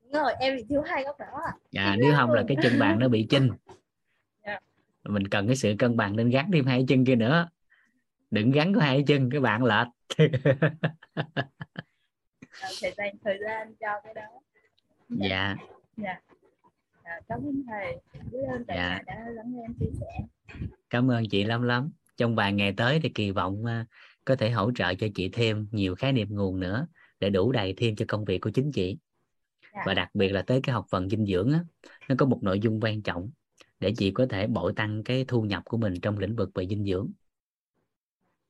[0.03, 1.27] Đúng rồi em bị thiếu hai góc đó
[1.71, 3.51] dạ nếu không là cái chân bàn nó bị chinh.
[4.47, 4.59] Dạ.
[5.05, 7.49] mình cần cái sự cân bằng nên gắn thêm hai chân kia nữa.
[8.31, 9.87] Đừng gắn có hai chân cái bạn lệch.
[12.61, 14.23] Thầy dành thời gian cho cái đó.
[15.09, 15.29] Dạ.
[15.29, 15.57] Dạ,
[15.97, 16.21] dạ.
[17.03, 18.01] À, cảm ơn thầy.
[18.33, 18.99] Biết ơn thầy dạ.
[19.07, 20.27] đã lắng nghe em chia sẻ
[20.91, 23.87] cảm ơn chị lắm lắm trong vài ngày tới thì kỳ vọng uh,
[24.25, 26.87] có thể hỗ trợ cho chị thêm nhiều khái niệm nguồn nữa
[27.21, 28.99] để đủ đầy thêm cho công việc của chính chị
[29.75, 29.83] dạ.
[29.87, 31.65] và đặc biệt là tới cái học phần dinh dưỡng á,
[32.09, 33.31] nó có một nội dung quan trọng
[33.81, 36.67] để chị có thể bội tăng cái thu nhập của mình trong lĩnh vực về
[36.67, 37.11] dinh dưỡng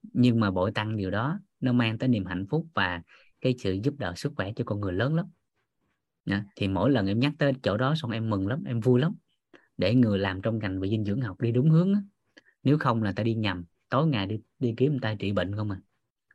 [0.02, 3.02] nhưng mà bội tăng điều đó nó mang tới niềm hạnh phúc và
[3.40, 5.26] cái sự giúp đỡ sức khỏe cho con người lớn lắm
[6.24, 6.44] Nha.
[6.56, 9.14] thì mỗi lần em nhắc tới chỗ đó xong em mừng lắm em vui lắm
[9.76, 11.94] để người làm trong ngành về dinh dưỡng học đi đúng hướng
[12.62, 15.56] nếu không là ta đi nhầm tối ngày đi đi kiếm người ta trị bệnh
[15.56, 15.80] không à.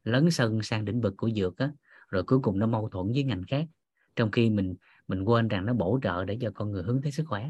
[0.04, 1.72] Lấn sân sang lĩnh vực của dược á
[2.10, 3.66] rồi cuối cùng nó mâu thuẫn với ngành khác.
[4.16, 4.76] Trong khi mình
[5.08, 7.50] mình quên rằng nó bổ trợ để cho con người hướng tới sức khỏe.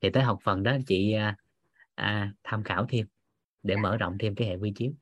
[0.00, 1.36] Thì tới học phần đó chị à,
[1.94, 3.06] à, tham khảo thêm
[3.62, 4.92] để mở rộng thêm cái hệ quy chiếu.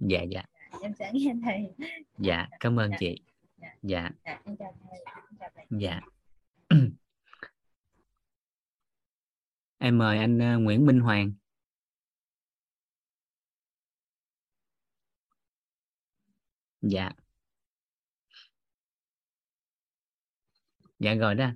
[0.00, 0.44] Dạ dạ.
[0.82, 1.88] Em sẽ nghe thầy.
[2.18, 3.20] Dạ cảm ơn chị.
[3.82, 4.10] Dạ.
[5.70, 6.00] Dạ
[9.84, 11.32] em mời anh uh, Nguyễn Minh Hoàng.
[16.82, 17.10] Dạ.
[20.98, 21.50] Dạ rồi đó.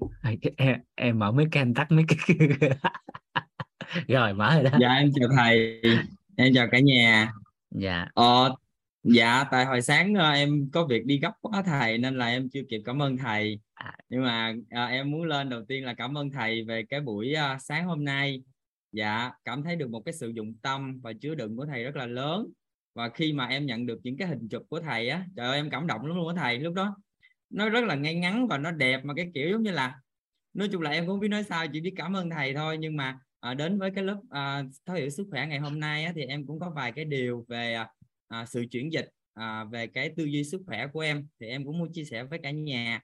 [0.57, 2.07] Em, em mở mic em tắt mic.
[4.09, 4.71] Rồi mở rồi đó.
[4.81, 5.81] Dạ em chào thầy.
[6.37, 7.33] Em chào cả nhà.
[7.71, 8.07] Dạ.
[8.15, 8.55] Ờ,
[9.15, 12.49] dạ tại hồi sáng uh, em có việc đi gấp quá thầy nên là em
[12.49, 13.61] chưa kịp cảm ơn thầy.
[13.75, 13.97] À.
[14.09, 17.35] nhưng mà uh, em muốn lên đầu tiên là cảm ơn thầy về cái buổi
[17.35, 18.43] uh, sáng hôm nay.
[18.93, 21.97] Dạ cảm thấy được một cái sự dụng tâm và chứa đựng của thầy rất
[21.97, 22.47] là lớn.
[22.95, 25.57] Và khi mà em nhận được những cái hình chụp của thầy á trời ơi
[25.57, 26.59] em cảm động lắm luôn á thầy.
[26.59, 26.97] Lúc đó
[27.51, 30.01] nó rất là ngay ngắn và nó đẹp mà cái kiểu giống như là
[30.55, 32.79] nói chung là em cũng không biết nói sao chỉ biết cảm ơn thầy thôi.
[32.79, 36.05] Nhưng mà à, đến với cái lớp à, thấu hiểu sức khỏe ngày hôm nay
[36.05, 37.89] á, thì em cũng có vài cái điều về à,
[38.29, 41.65] À, sự chuyển dịch à, về cái tư duy sức khỏe của em thì em
[41.65, 43.01] cũng muốn chia sẻ với cả nhà.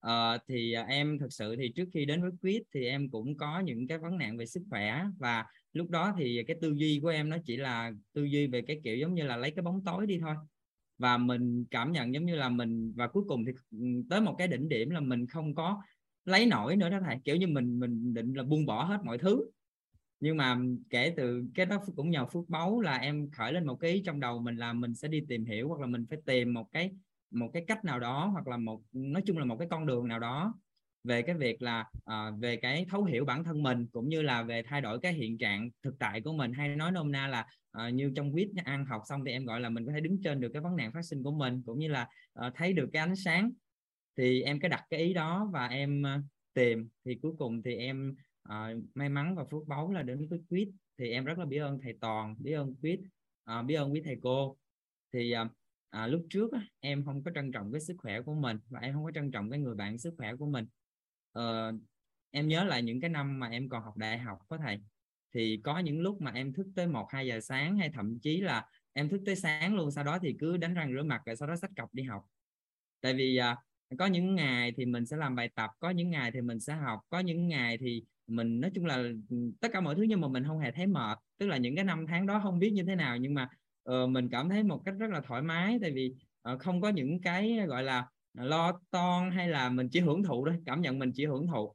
[0.00, 3.36] À, thì à, em thực sự thì trước khi đến với quýt thì em cũng
[3.36, 6.98] có những cái vấn nạn về sức khỏe và lúc đó thì cái tư duy
[7.02, 9.62] của em nó chỉ là tư duy về cái kiểu giống như là lấy cái
[9.62, 10.34] bóng tối đi thôi.
[10.98, 14.34] Và mình cảm nhận giống như là mình và cuối cùng thì ừ, tới một
[14.38, 15.82] cái đỉnh điểm là mình không có
[16.24, 17.16] lấy nổi nữa đó thầy.
[17.24, 19.44] Kiểu như mình mình định là buông bỏ hết mọi thứ
[20.22, 20.58] nhưng mà
[20.90, 24.02] kể từ cái đó cũng nhờ phước báu là em khởi lên một cái ý
[24.06, 26.72] trong đầu mình là mình sẽ đi tìm hiểu hoặc là mình phải tìm một
[26.72, 26.90] cái
[27.30, 30.08] một cái cách nào đó hoặc là một nói chung là một cái con đường
[30.08, 30.54] nào đó
[31.04, 34.42] về cái việc là à, về cái thấu hiểu bản thân mình cũng như là
[34.42, 36.52] về thay đổi cái hiện trạng thực tại của mình.
[36.52, 39.60] Hay nói nôm na là à, như trong quýt ăn học xong thì em gọi
[39.60, 41.78] là mình có thể đứng trên được cái vấn nạn phát sinh của mình cũng
[41.78, 43.50] như là à, thấy được cái ánh sáng.
[44.16, 46.24] Thì em cái đặt cái ý đó và em uh,
[46.54, 46.88] tìm.
[47.04, 48.14] Thì cuối cùng thì em
[48.48, 51.58] uh, may mắn và phước báu là đến với quýt thì em rất là biết
[51.58, 53.06] ơn thầy toàn biết ơn quýt uh,
[53.44, 54.56] ờ, biết ơn quý thầy cô.
[55.12, 55.50] Thì uh,
[55.90, 56.50] à, lúc trước
[56.80, 59.30] em không có trân trọng cái sức khỏe của mình và em không có trân
[59.30, 60.66] trọng cái người bạn sức khỏe của mình.
[61.32, 61.72] Ờ,
[62.30, 64.80] em nhớ lại những cái năm mà em còn học đại học có thầy.
[65.34, 68.40] Thì có những lúc mà em thức tới một hai giờ sáng hay thậm chí
[68.40, 71.36] là em thức tới sáng luôn sau đó thì cứ đánh răng rửa mặt rồi
[71.36, 72.22] sau đó sách cặp đi học.
[73.00, 73.56] Tại vì à,
[73.98, 76.74] có những ngày thì mình sẽ làm bài tập có những ngày thì mình sẽ
[76.74, 78.04] học có những ngày thì
[78.36, 78.96] mình nói chung là
[79.30, 81.18] ừ, tất cả mọi thứ nhưng mà mình không hề thấy mệt.
[81.38, 83.48] Tức là những cái năm tháng đó không biết như thế nào nhưng mà
[83.90, 85.78] uh, mình cảm thấy một cách rất là thoải mái.
[85.82, 86.14] Tại vì
[86.52, 90.46] uh, không có những cái gọi là lo toan hay là mình chỉ hưởng thụ
[90.46, 91.74] thôi, cảm nhận mình chỉ hưởng thụ.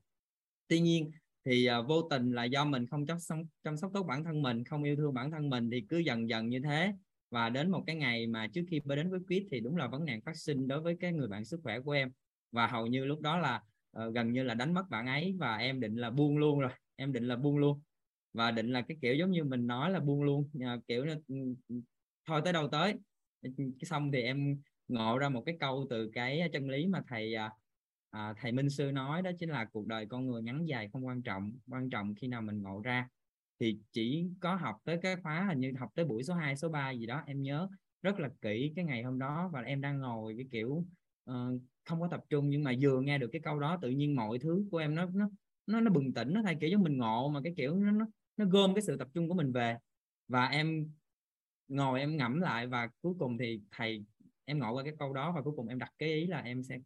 [0.67, 1.11] Tuy nhiên
[1.45, 4.41] thì uh, vô tình là do mình không chăm sóc chăm sóc tốt bản thân
[4.41, 6.93] mình không yêu thương bản thân mình thì cứ dần dần như thế.
[7.31, 10.05] Và đến một cái ngày mà trước khi đến với quýt thì đúng là vấn
[10.05, 12.11] nạn phát sinh đối với cái người bạn sức khỏe của em.
[12.51, 13.61] Và hầu như lúc đó là
[13.99, 16.71] uh, gần như là đánh mất bạn ấy và em định là buông luôn rồi.
[16.95, 17.81] Em định là buông luôn.
[18.33, 20.49] Và định là cái kiểu giống như mình nói là buông luôn.
[20.57, 21.35] Uh, kiểu ừ,
[21.67, 21.75] ừ,
[22.25, 22.93] thôi tới đâu tới.
[23.41, 27.01] Ờ, ừ, xong thì em ngộ ra một cái câu từ cái chân lý mà
[27.07, 27.51] thầy à,
[28.09, 31.05] à, thầy Minh Sư nói đó chính là cuộc đời con người ngắn dài không
[31.05, 33.07] quan trọng quan trọng khi nào mình ngộ ra.
[33.59, 36.69] Thì chỉ có học tới cái khóa hình như học tới buổi số 2, số
[36.69, 37.67] 3 gì đó em nhớ
[38.01, 40.85] rất là kỹ cái ngày hôm đó và em đang ngồi cái kiểu
[41.31, 44.15] uh, không có tập trung nhưng mà vừa nghe được cái câu đó tự nhiên
[44.15, 45.29] mọi thứ của em nó nó
[45.67, 48.05] nó nó bừng tỉnh nó thay kiểu giống mình ngộ mà cái kiểu nó nó
[48.37, 49.77] nó gom cái sự tập trung của mình về.
[50.27, 50.91] Và em
[51.67, 54.05] ngồi em ngẫm lại và cuối cùng thì thầy
[54.45, 56.63] em ngộ qua cái câu đó và cuối cùng em đặt cái ý là em
[56.63, 56.79] sẽ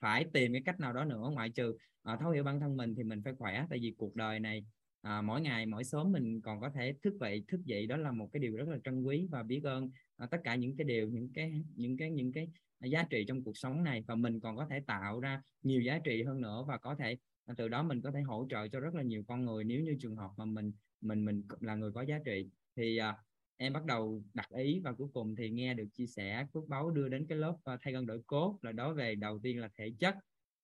[0.00, 2.94] phải tìm cái cách nào đó nữa ngoại trừ à, thấu hiểu bản thân mình
[2.94, 4.64] thì mình phải khỏe tại vì cuộc đời này
[5.02, 8.12] à, mỗi ngày mỗi sớm mình còn có thể thức dậy thức dậy đó là
[8.12, 10.84] một cái điều rất là trân quý và biết ơn à, tất cả những cái
[10.84, 12.48] điều những cái những cái những cái
[12.88, 15.98] giá trị trong cuộc sống này và mình còn có thể tạo ra nhiều giá
[16.04, 17.16] trị hơn nữa và có thể
[17.46, 19.80] à, từ đó mình có thể hỗ trợ cho rất là nhiều con người nếu
[19.80, 22.48] như trường hợp mà mình mình mình là người có giá trị.
[22.76, 23.16] Thì à,
[23.56, 26.90] em bắt đầu đặt ý và cuối cùng thì nghe được chia sẻ phước báu
[26.90, 29.68] đưa đến cái lớp uh, thay gân đổi cốt là đó về đầu tiên là
[29.78, 30.14] thể chất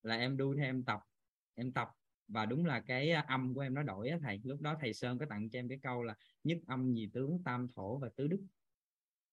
[0.02, 1.01] là em đu theo em tập
[1.55, 1.88] em tập
[2.28, 4.40] và đúng là cái à, âm của em nó đổi á thầy.
[4.44, 6.14] Lúc đó thầy sơn có tặng cho em cái câu là
[6.44, 8.40] nhất âm nhì tướng tam thổ và tứ đức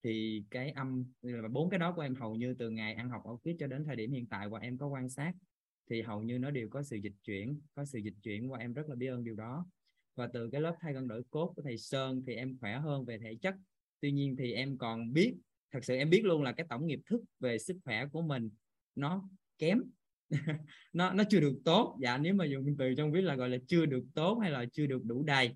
[0.04, 3.22] thì cái âm là bốn cái đó của em hầu như từ ngày ăn học
[3.26, 5.34] ở quyết cho đến thời điểm hiện tại và em có quan sát
[5.90, 8.74] thì hầu như nó đều có sự dịch chuyển có sự dịch chuyển và em
[8.74, 9.66] rất là biết ơn điều đó.
[10.16, 13.06] Và từ cái lớp thay gân đổi cốt của thầy Sơn thì em khỏe hơn
[13.06, 13.56] về thể chất.
[14.02, 15.34] Tuy nhiên thì em còn biết
[15.72, 18.50] thật sự em biết luôn là cái tổng nghiệp thức về sức khỏe của mình
[18.96, 19.82] nó kém.
[20.94, 21.98] Nó nó chưa được tốt.
[22.02, 24.66] Dạ nếu mà dùng từ trong viết là gọi là chưa được tốt hay là
[24.74, 25.56] chưa được đủ đầy.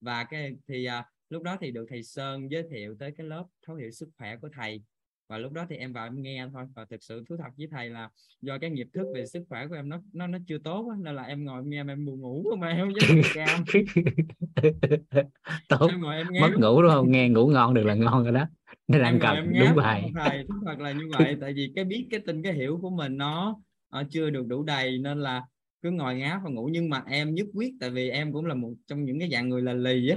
[0.00, 3.44] Và cái thì à, lúc đó thì được thầy Sơn giới thiệu tới cái lớp
[3.66, 4.82] thấu hiểu sức khỏe của thầy.
[5.28, 6.64] Và lúc đó thì em vào em nghe thôi.
[6.74, 8.08] Và thực sự thú thật với thầy là
[8.40, 10.96] do cái nghiệp thức về sức khỏe của em nó nó nó chưa tốt á,
[11.02, 13.64] nên là em ngồi em nghe em buồn ngủ mà em không dám cam.
[15.68, 15.86] Tốt.
[15.90, 16.40] Em ngồi em nghe.
[16.40, 17.10] Mất ngủ đúng không?
[17.10, 18.46] Nghe ngủ ngon được là ngon rồi đó.
[18.88, 20.10] Nó đang cầm đúng bài.
[20.14, 21.36] Thầy thú thật là như vậy.
[21.40, 23.60] Tại vì cái biết cái tin cái hiểu của mình nó,
[23.92, 25.42] nó chưa được đủ đầy nên là
[25.82, 26.68] cứ ngồi ngáp và ngủ.
[26.72, 29.48] Nhưng mà em nhất quyết tại vì em cũng là một trong những cái dạng
[29.48, 30.16] người là lì á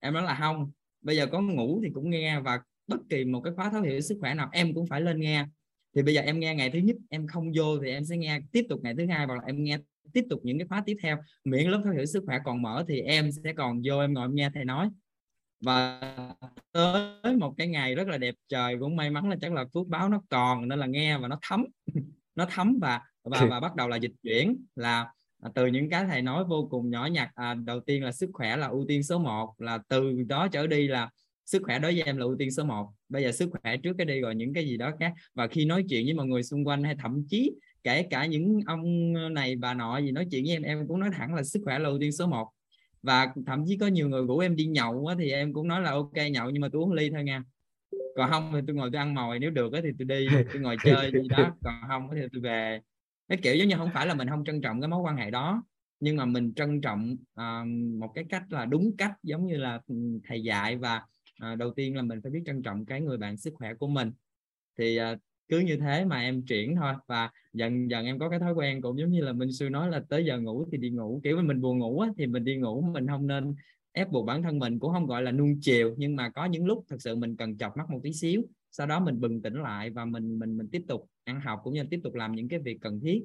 [0.00, 0.70] em nói là không.
[1.02, 4.00] Bây giờ có ngủ thì cũng nghe và bất kỳ một cái khóa thấu hiểu
[4.00, 5.46] sức khỏe nào em cũng phải lên nghe.
[5.96, 8.40] Thì bây giờ em nghe ngày thứ nhất em không vô thì em sẽ nghe
[8.52, 9.78] tiếp tục ngày thứ hai hoặc là em nghe
[10.12, 11.18] tiếp tục những cái khóa tiếp theo.
[11.44, 14.24] Miễn lớp thấu hiểu sức khỏe còn mở thì em sẽ còn vô em ngồi
[14.24, 14.90] em nghe thầy nói.
[15.60, 16.00] Và
[16.72, 19.86] tới một cái ngày rất là đẹp trời cũng may mắn là chắc là phước
[19.86, 21.66] báo nó còn nên là nghe và nó thấm.
[22.34, 25.12] Nó thấm và và và bắt đầu là dịch chuyển là
[25.54, 28.56] từ những cái thầy nói vô cùng nhỏ nhặt à, đầu tiên là sức khỏe
[28.56, 31.10] là ưu tiên số 1 là từ đó trở đi là
[31.46, 33.94] sức khỏe đối với em là ưu tiên số 1 bây giờ sức khỏe trước
[33.98, 35.12] cái đi rồi những cái gì đó khác.
[35.34, 37.52] Và khi nói chuyện với mọi người xung quanh hay thậm chí
[37.82, 41.10] kể cả những ông này bà nọ gì nói chuyện với em em cũng nói
[41.12, 42.48] thẳng là sức khỏe là ưu tiên số 1
[43.02, 45.82] và thậm chí có nhiều người rủ em đi nhậu á, thì em cũng nói
[45.82, 47.42] là ok nhậu nhưng mà tôi uống ly thôi nha.
[48.16, 50.76] Còn không thì tôi ngồi tôi ăn mồi nếu được thì tôi đi tôi ngồi
[50.84, 51.56] chơi gì đó.
[51.64, 52.80] Còn không thì tôi về
[53.30, 55.30] cái kiểu giống như không phải là mình không trân trọng cái mối quan hệ
[55.30, 55.62] đó
[56.00, 59.80] nhưng mà mình trân trọng uh, một cái cách là đúng cách giống như là
[59.86, 59.94] ừ,
[60.24, 61.02] thầy dạy và
[61.52, 63.88] uh, đầu tiên là mình phải biết trân trọng cái người bạn sức khỏe của
[63.88, 64.12] mình.
[64.78, 68.38] Thì uh, cứ như thế mà em chuyển thôi và dần dần em có cái
[68.38, 70.90] thói quen cũng giống như là Minh Sư nói là tới giờ ngủ thì đi
[70.90, 71.20] ngủ.
[71.24, 73.54] Kiểu mình buồn ngủ á, thì mình đi ngủ mình không nên
[73.92, 76.66] ép buộc bản thân mình cũng không gọi là nuông chiều nhưng mà có những
[76.66, 79.54] lúc thật sự mình cần chọc mắt một tí xíu sau đó mình bừng tỉnh
[79.54, 82.48] lại và mình mình mình tiếp tục ăn học cũng như tiếp tục làm những
[82.48, 83.22] cái việc cần thiết.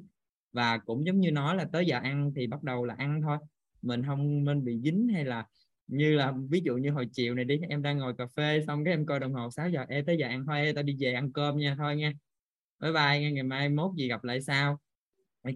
[0.53, 3.38] Và cũng giống như nói là tới giờ ăn thì bắt đầu là ăn thôi.
[3.82, 5.45] Mình không nên bị dính hay là
[5.88, 8.86] như là ví dụ như hồi chiều này đi em đang ngồi cà phê xong
[8.86, 10.98] cái em coi đồng hồ 6 giờ ê tới giờ ăn thôi ê tao đi
[10.99, 12.14] về ăn cơm nha thôi nha.
[12.80, 14.80] Bye bye nghe ngày mai mốt gì gặp lại sau.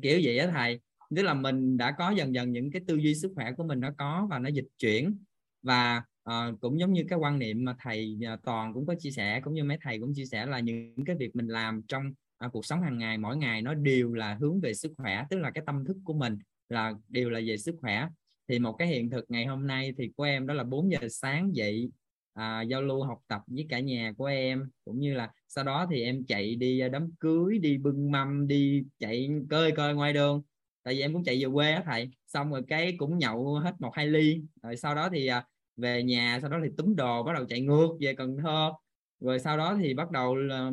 [0.01, 0.79] Kiểu vậy á thầy.
[1.15, 3.79] Tức là mình đã có dần dần những cái tư duy sức khỏe của mình
[3.79, 5.17] nó có và nó dịch chuyển.
[5.61, 9.11] Và uh, cũng giống như cái quan niệm mà thầy uh, toàn cũng có chia
[9.11, 12.13] sẻ cũng như mấy thầy cũng chia sẻ là những cái việc mình làm trong
[12.39, 15.39] à, cuộc sống hàng ngày mỗi ngày nó đều là hướng về sức khỏe tức
[15.39, 16.37] là cái tâm thức của mình
[16.69, 18.07] là đều là về sức khỏe.
[18.47, 20.99] Thì một cái hiện thực ngày hôm nay thì của em đó là 4 giờ
[21.09, 21.91] sáng dậy
[22.33, 24.69] à, giao lưu học tập với cả nhà của em.
[24.85, 28.47] Cũng như là sau đó thì em chạy đi à, đám cưới đi bưng mâm
[28.47, 30.41] đi chạy cơi cơi ngoài đường.
[30.83, 32.09] Tại vì em cũng chạy về quê á thầy.
[32.27, 34.41] Xong rồi cái cũng nhậu hết một hai ly.
[34.63, 35.45] Rồi sau đó thì à,
[35.77, 38.71] về nhà sau đó thì túm đồ bắt đầu chạy ngược về Cần Thơ
[39.19, 40.71] rồi sau đó thì bắt đầu là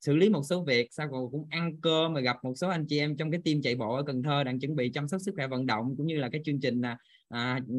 [0.00, 2.86] xử lý một số việc sau rồi cũng ăn cơm mà gặp một số anh
[2.86, 5.20] chị em trong cái team chạy bộ ở Cần Thơ đang chuẩn bị chăm sóc
[5.20, 6.96] sức khỏe vận động cũng như là cái chương trình là
[7.28, 7.74] à, ừ,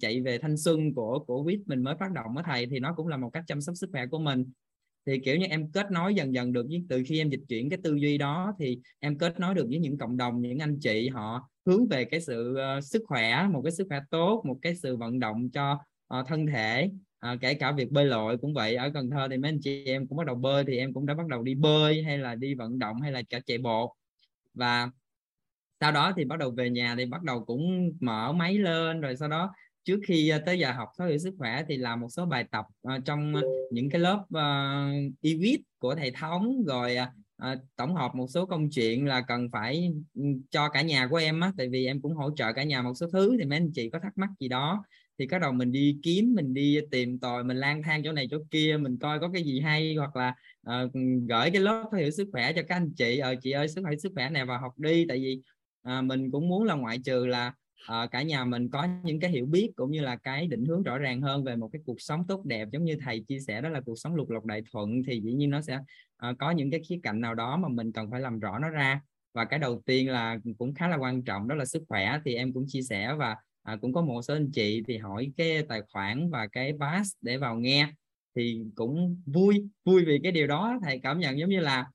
[0.00, 2.94] chạy về thanh xuân của của quýt mình mới phát động ở thầy thì nó
[2.96, 4.44] cũng là một cách chăm sóc sức khỏe của mình.
[5.06, 7.70] Thì kiểu như em kết nối dần dần được với từ khi em dịch chuyển
[7.70, 10.78] cái tư duy đó thì em kết nối được với những cộng đồng những anh
[10.80, 14.58] chị họ hướng về cái sự uh, sức khỏe một cái sức khỏe tốt một
[14.62, 15.78] cái sự vận động cho
[16.18, 16.90] uh, thân thể
[17.24, 19.84] à, kể cả việc bơi lội cũng vậy ở Cần Thơ thì mấy anh chị
[19.84, 22.34] em cũng bắt đầu bơi thì em cũng đã bắt đầu đi bơi hay là
[22.34, 23.96] đi vận động hay là cả chạy bộ.
[24.54, 24.90] Và
[25.80, 29.16] sau đó thì bắt đầu về nhà thì bắt đầu cũng mở máy lên rồi
[29.16, 32.08] sau đó trước khi ờ, tới giờ học thói hiểu sức khỏe thì làm một
[32.10, 32.64] số bài tập
[32.94, 33.34] uh, trong
[33.70, 36.64] những cái lớp uh, EWIT của thầy thống.
[36.66, 36.96] Rồi
[37.42, 41.16] uh, tổng hợp một số công chuyện là cần phải ừ, cho cả nhà của
[41.16, 43.58] em á tại vì em cũng hỗ trợ cả nhà một số thứ thì mấy
[43.58, 44.84] anh chị có thắc mắc gì đó
[45.18, 48.28] thì bắt đầu mình đi kiếm mình đi tìm tòi mình lang thang chỗ này
[48.30, 50.34] chỗ kia mình coi có cái gì hay hoặc là
[50.70, 50.92] uh,
[51.28, 53.96] gửi cái lớp hiểu sức khỏe cho các anh chị ờ chị ơi sức khỏe
[53.96, 55.06] sức khỏe này vào học đi.
[55.08, 55.42] Tại vì
[55.88, 57.52] uh, mình cũng muốn là ngoại trừ là
[58.04, 60.82] uh, cả nhà mình có những cái hiểu biết cũng như là cái định hướng
[60.82, 63.60] rõ ràng hơn về một cái cuộc sống tốt đẹp giống như thầy chia sẻ
[63.60, 65.78] đó là cuộc sống lục lộc đại thuận thì dĩ nhiên nó sẽ
[66.30, 68.68] uh, có những cái khía cạnh nào đó mà mình cần phải làm rõ nó
[68.68, 69.00] ra.
[69.34, 72.34] Và cái đầu tiên là cũng khá là quan trọng đó là sức khỏe thì
[72.34, 75.62] em cũng chia sẻ và à, cũng có một số anh chị thì hỏi cái
[75.68, 77.88] tài khoản và cái pass để vào nghe
[78.36, 81.86] thì cũng vui vui vì cái điều đó thầy cảm nhận giống như là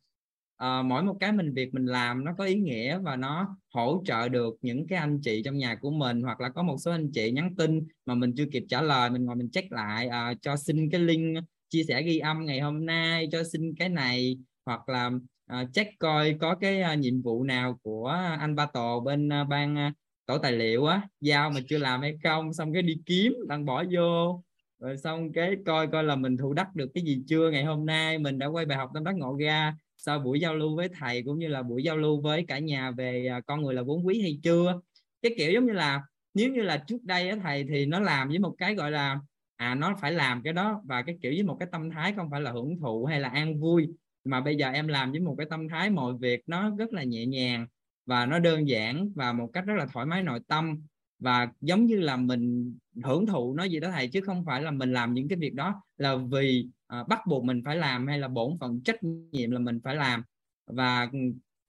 [0.58, 4.02] à, mỗi một cái mình việc mình làm nó có ý nghĩa và nó hỗ
[4.06, 6.91] trợ được những cái anh chị trong nhà của mình hoặc là có một số
[6.91, 10.08] anh chị nhắn tin mà mình chưa kịp trả lời mình ngồi mình check lại
[10.08, 11.38] à, cho xin cái link
[11.70, 15.12] chia sẻ ghi âm ngày hôm nay cho xin cái này hoặc là
[15.54, 18.08] uh, check coi có cái uh, nhiệm vụ nào của
[18.40, 19.91] anh Ba Tồ bên à, uh, ban
[20.30, 23.65] tổ tài liệu á, giao mà chưa làm hay không, xong cái đi kiếm đang
[23.65, 24.43] bỏ vô.
[24.80, 27.51] Rồi xong cái coi coi là mình thu đắc được cái gì chưa.
[27.51, 29.76] Ngày hôm nay mình đã quay bài học tâm đắc ngộ ra.
[29.97, 32.91] Sau buổi giao lưu với thầy cũng như là buổi giao lưu với cả nhà
[32.91, 34.81] về à, con người là vốn quý hay chưa.
[35.22, 36.01] Cái kiểu giống như là,
[36.34, 39.19] nếu như là trước đây á thầy thì nó làm với một cái gọi là
[39.56, 40.81] à nó phải làm cái đó.
[40.85, 43.30] Và cái kiểu với một cái tâm thái không phải là hưởng thụ hay là
[43.30, 43.88] an vui.
[44.26, 47.03] Mà bây giờ em làm với một cái tâm thái mọi việc nó rất là
[47.03, 47.68] nhẹ nhàng
[48.10, 50.81] và nó đơn giản và một cách rất là thoải mái nội tâm.
[51.19, 54.72] Và giống như là mình hưởng thụ nó gì đó thầy chứ không phải là
[54.72, 58.19] mình làm những cái việc đó là vì à, bắt buộc mình phải làm hay
[58.19, 60.23] là bổn phận trách nhiệm là mình phải làm.
[60.68, 61.10] Và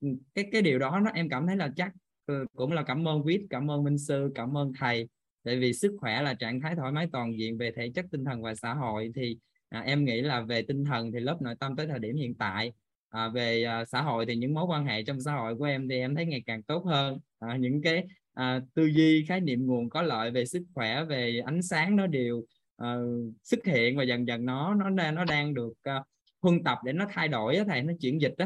[0.01, 1.91] ừ, cái cái điều đó nó em cảm thấy là chắc
[2.25, 5.09] ừ, cũng là cảm ơn quý cảm ơn minh sư cảm ơn thầy.
[5.43, 8.25] Tại vì sức khỏe là trạng thái thoải mái toàn diện về thể chất tinh
[8.25, 9.37] thần và xã hội thì
[9.69, 12.35] à, em nghĩ là về tinh thần thì lớp nội tâm tới thời điểm hiện
[12.35, 12.73] tại
[13.11, 15.89] à, về à, xã hội thì những mối quan hệ trong xã hội của em
[15.89, 17.19] thì em thấy ngày càng tốt hơn.
[17.39, 21.41] À, những cái à, tư duy khái niệm nguồn có lợi về sức khỏe về
[21.45, 22.43] ánh sáng nó đều
[22.77, 22.95] à,
[23.43, 26.03] xuất hiện và dần dần nó nó đang nó đang được à,
[26.41, 28.45] huân tập để nó thay đổi á, thầy nó chuyển dịch đó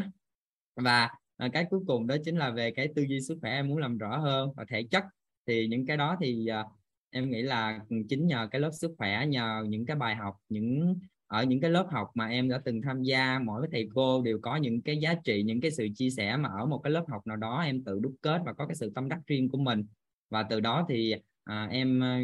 [0.76, 3.68] và à, cái cuối cùng đó chính là về cái tư duy sức khỏe em
[3.68, 5.04] muốn làm rõ hơn và thể chất.
[5.48, 6.64] Thì những cái đó thì à,
[7.10, 10.36] em nghĩ là ừ, chính nhờ cái lớp sức khỏe nhờ những cái bài học
[10.50, 11.00] những
[11.36, 14.22] ở những cái lớp học mà em đã từng tham gia mỗi cái thầy cô
[14.22, 16.92] đều có những cái giá trị những cái sự chia sẻ mà ở một cái
[16.92, 19.50] lớp học nào đó em tự đúc kết và có cái sự tâm đắc riêng
[19.50, 19.86] của mình.
[20.30, 22.18] Và từ đó thì à, em ờ,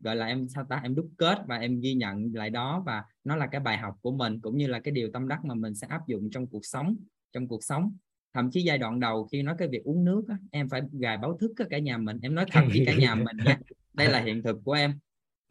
[0.00, 3.04] gọi là em sao ta em đúc kết và em ghi nhận lại đó và
[3.24, 5.54] nó là cái bài học của mình cũng như là cái điều tâm đắc mà
[5.54, 6.96] mình sẽ áp dụng trong cuộc sống
[7.32, 7.92] trong cuộc sống.
[8.34, 11.16] Thậm chí giai đoạn đầu khi nói cái việc uống nước á, em phải gài
[11.16, 13.58] báo thức cả nhà mình em nói thật với cả nhà mình nha.
[13.94, 14.98] Đây là hiện thực của em.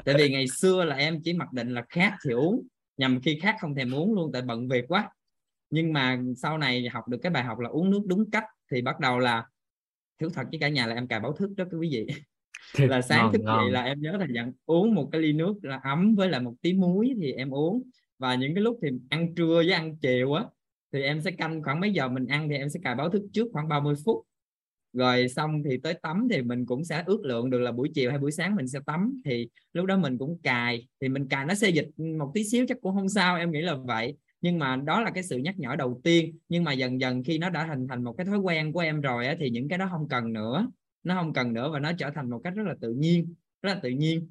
[0.05, 3.39] Tại vì ngày xưa là em chỉ mặc định là khát thì uống nhằm khi
[3.41, 5.09] khát không thèm uống luôn tại bận việc quá.
[5.69, 8.81] Nhưng mà sau này học được cái bài học là uống nước đúng cách thì
[8.81, 9.45] bắt đầu là
[10.19, 12.07] thiếu thật với cả nhà là em cài báo thức đó quý vị.
[12.87, 13.63] Là sáng ngon, thức ngon.
[13.63, 16.41] dậy là em nhớ là dặn uống một cái ly nước là ấm với lại
[16.41, 17.83] một tí muối thì em uống.
[18.19, 20.43] Và những cái lúc thì ăn trưa với ăn chiều á
[20.93, 23.23] thì em sẽ canh khoảng mấy giờ mình ăn thì em sẽ cài báo thức
[23.33, 24.26] trước khoảng 30 phút
[24.97, 28.09] rồi xong thì tới tắm thì mình cũng sẽ ước lượng được là buổi chiều
[28.09, 29.21] hay buổi sáng mình sẽ tắm.
[29.25, 31.87] Thì lúc đó mình cũng cài thì mình cài nó xê dịch
[32.19, 34.17] một tí xíu chắc cũng không sao em nghĩ là vậy.
[34.41, 36.37] Nhưng mà đó là cái sự nhắc nhở đầu tiên.
[36.49, 39.01] Nhưng mà dần dần khi nó đã hình thành một cái thói quen của em
[39.01, 40.67] rồi á, thì những cái đó không cần nữa.
[41.03, 43.73] Nó không cần nữa và nó trở thành một cách rất là tự nhiên rất
[43.73, 44.29] là tự nhiên.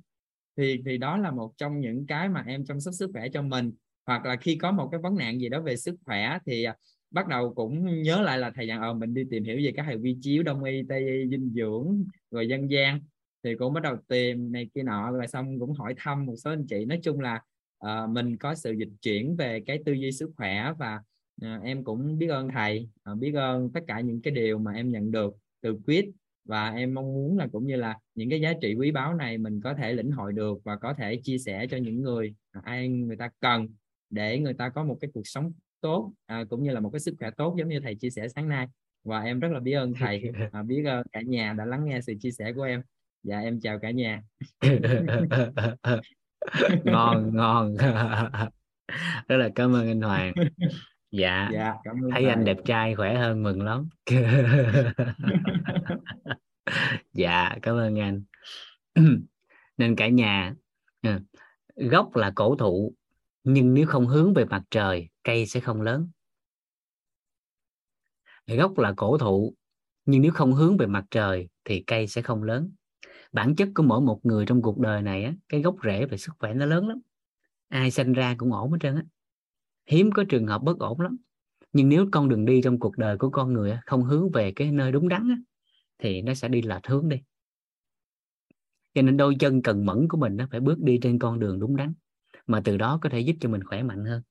[0.57, 3.43] Thì thì đó là một trong những cái mà em chăm sóc sức khỏe cho
[3.43, 3.73] mình.
[4.07, 6.77] Hoặc là khi có một cái vấn nạn gì đó về sức khỏe thì à,
[7.17, 9.83] bắt đầu cũng nhớ lại là thầy dặn ờ mình đi tìm hiểu về các
[9.87, 13.01] thầy vi chiếu đông y tây y dinh dưỡng rồi dân gian.
[13.43, 16.51] Thì cũng bắt đầu tìm này kia nọ rồi xong cũng hỏi thăm một số
[16.51, 16.85] anh chị.
[16.85, 17.43] Nói chung là
[17.87, 21.01] uh, mình có sự dịch chuyển về cái tư duy sức khỏe và
[21.45, 24.73] uh, em cũng biết ơn thầy uh, biết ơn tất cả những cái điều mà
[24.73, 26.11] em nhận được từ quyết
[26.45, 29.39] và em mong muốn là cũng như là những cái giá trị quý báu này
[29.39, 32.61] mình có thể lĩnh hội được và có thể chia sẻ cho những người à,
[32.65, 33.69] ai người ta cần
[34.11, 35.53] để người ta có một cái cuộc sống
[35.87, 38.29] tốt à, cũng như là một cái sức khỏe tốt giống như thầy chia sẻ
[38.29, 38.67] sáng nay.
[39.05, 42.01] Và em rất là biết ơn thầy à, biết ơn cả nhà đã lắng nghe
[42.01, 42.83] sự chia sẻ của em.
[43.23, 44.23] Dạ em chào cả nhà.
[46.85, 47.77] Ngon ngon.
[49.29, 50.33] Rất là cảm ơn anh Hoàng.
[51.11, 52.31] Dạ, dạ cảm ơn thấy thầy.
[52.31, 53.89] anh đẹp trai khỏe hơn mừng lắm.
[57.13, 58.23] Dạ cảm ơn anh.
[59.77, 60.55] Nên cả nhà
[61.03, 61.19] ừ,
[61.77, 62.93] gốc là cổ thụ
[63.49, 66.09] nhưng nếu không hướng về mặt trời cây sẽ không lớn.
[68.47, 69.55] Gốc là cổ thụ
[70.07, 72.71] nhưng nếu không hướng về mặt trời thì cây sẽ không lớn.
[73.33, 76.17] Bản chất của mỗi một người trong cuộc đời này á, cái gốc rễ về
[76.19, 77.01] sức khỏe nó lớn lắm.
[77.69, 79.03] Ai sinh ra cũng ổn hết trơn á.
[79.87, 81.17] Hiếm có trường hợp bất ổn lắm.
[81.73, 84.53] Nhưng nếu con đường đi trong cuộc đời của con người á, không hướng về
[84.57, 85.37] cái nơi đúng đắn á,
[85.99, 87.17] thì nó sẽ đi lệch hướng đi.
[88.95, 91.61] Cho nên đôi chân cần mẫn của mình nó phải bước đi trên con đường
[91.61, 91.93] đúng đắn
[92.47, 94.23] mà từ đó có thể giúp cho mình khỏe mạnh hơn.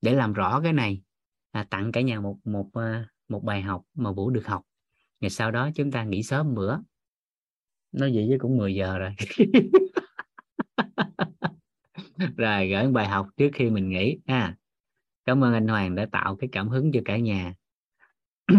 [0.00, 1.02] Để làm rõ cái này
[1.50, 4.62] à, tặng cả nhà một một à, một bài học mà vũ được học.
[5.20, 6.78] Ngày sau đó chúng ta nghỉ sớm bữa.
[7.92, 9.14] Nói vậy chứ cũng 10 giờ rồi.
[12.36, 14.56] Rồi gửi bài học trước khi mình nghỉ ha.
[15.24, 17.54] Cảm ơn anh Hoàng đã tạo cái cảm hứng cho cả nhà.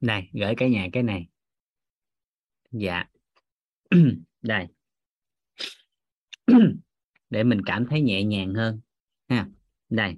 [0.00, 1.28] Này gửi cả nhà cái này.
[2.70, 3.04] Dạ.
[4.42, 4.73] Đây.
[7.30, 8.80] để mình cảm thấy nhẹ nhàng hơn,
[9.28, 9.48] ha.
[9.88, 10.16] Đây.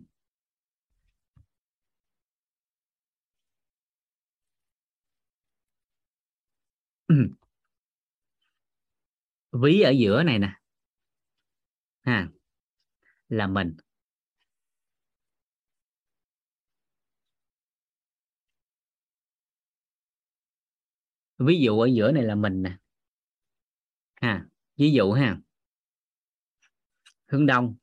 [9.53, 10.53] Ví ở giữa này nè.
[12.05, 12.29] Ha.
[13.29, 13.77] Là mình.
[21.39, 22.77] Ví dụ ở giữa này là mình nè.
[24.21, 24.47] Ha.
[24.77, 25.39] Ví dụ ha
[27.27, 27.77] hướng đông,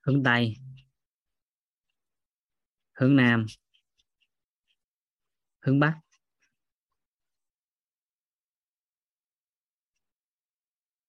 [0.00, 0.54] hướng tây,
[2.92, 3.46] hướng nam,
[5.60, 6.00] hướng bắc.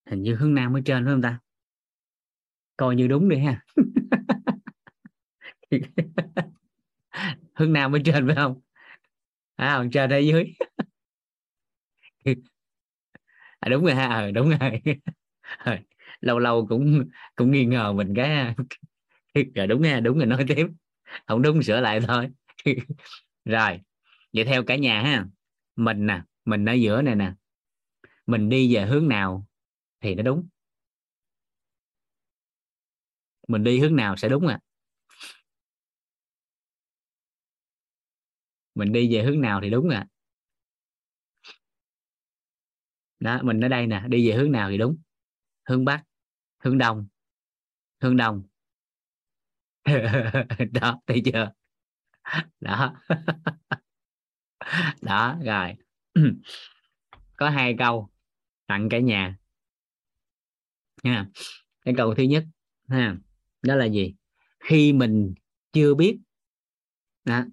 [0.05, 1.39] Hình như hướng nam ở trên phải không ta?
[2.77, 3.65] Coi như đúng đi ha.
[7.55, 8.61] Hướng nam ở trên phải không?
[9.55, 10.53] À còn trên ở dưới
[13.65, 14.81] à, đúng rồi ha à, đúng rồi.
[15.57, 15.77] Ờ,
[16.21, 17.03] lâu lâu cũng
[17.35, 18.55] cũng nghi ngờ mình cái
[19.35, 20.67] rồi dạ, đúng nha đúng rồi nói tiếp.
[21.27, 22.29] Không đúng sửa lại thôi.
[23.45, 23.81] Rồi
[24.33, 25.25] vậy theo cả nhà ha
[25.75, 27.33] mình nè mình ở giữa này nè
[28.27, 29.47] mình đi về hướng nào
[30.01, 30.47] thì nó đúng?
[33.47, 34.59] Mình đi hướng nào sẽ đúng à
[38.75, 40.07] mình đi về hướng nào thì đúng à
[43.23, 44.97] đó mình ở đây nè đi về hướng nào thì đúng?
[45.69, 46.03] Hướng bắc
[46.63, 47.07] hướng đông
[48.01, 48.43] hướng đông.
[50.71, 51.51] Đó thấy chưa?
[52.59, 53.01] Đó.
[55.01, 55.73] Đó rồi.
[57.37, 58.09] Có hai câu
[58.67, 59.37] tặng cả nhà.
[61.03, 61.25] Ha
[61.85, 62.45] cái câu thứ nhất
[62.89, 63.17] ha
[63.61, 64.13] đó là gì?
[64.59, 65.33] Khi mình
[65.73, 66.19] chưa biết.
[67.25, 67.45] Đó,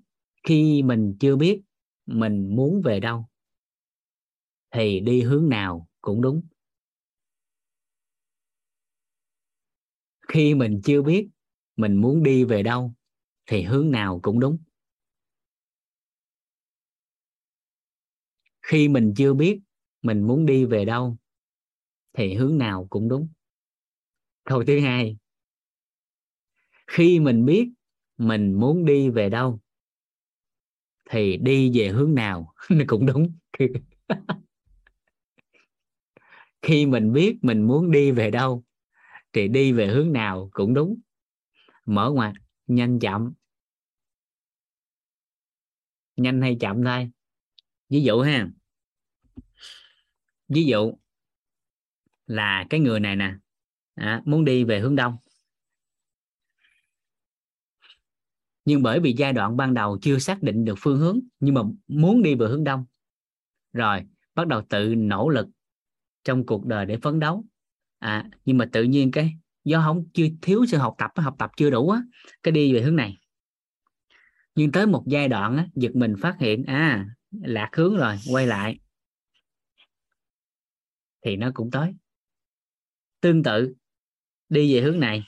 [0.43, 1.63] khi mình chưa biết
[2.07, 3.30] mình muốn về đâu?
[4.75, 6.41] Thì đi hướng nào cũng đúng.
[10.29, 11.29] Khi mình chưa biết
[11.77, 12.93] mình muốn đi về đâu,
[13.47, 14.59] thì hướng nào cũng đúng.
[18.63, 19.61] Khi mình chưa biết
[20.03, 21.17] mình muốn đi về đâu,
[22.19, 23.29] thì hướng nào cũng đúng.
[24.45, 25.17] Câu thứ hai,
[26.87, 27.69] khi mình biết
[28.19, 29.61] mình muốn đi về đâu,
[31.11, 32.53] thì đi về hướng nào
[32.87, 33.33] cũng đúng.
[36.63, 38.65] khi mình biết mình muốn đi về đâu
[39.33, 41.01] thì đi về hướng nào cũng đúng.
[41.87, 42.35] Mở ngoặt
[42.67, 43.33] nhanh chậm.
[46.17, 47.11] Nhanh hay chậm thôi
[47.89, 48.49] ví dụ ha.
[50.49, 50.93] Ví dụ
[52.27, 53.35] là cái người này nè
[53.95, 55.17] à, muốn đi về hướng đông.
[58.65, 61.61] Nhưng bởi vì giai đoạn ban đầu chưa xác định được phương hướng nhưng mà
[61.89, 62.85] muốn đi về hướng đông.
[63.73, 65.47] Rồi bắt đầu tự nỗ lực
[66.25, 67.45] trong cuộc đời để phấn đấu.
[67.99, 71.51] À, nhưng mà tự nhiên cái do không chưa thiếu sự học tập học tập
[71.57, 72.03] chưa đủ á
[72.43, 73.19] cái đi về hướng này.
[74.55, 78.47] Nhưng tới một giai đoạn á, giật mình phát hiện à lạc hướng rồi quay
[78.47, 78.79] lại.
[81.25, 81.95] Thì nó cũng tới.
[83.21, 83.75] Tương tự
[84.49, 85.25] đi về hướng này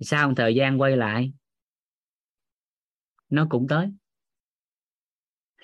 [0.00, 1.32] sau một thời gian quay lại
[3.28, 3.88] nó cũng tới.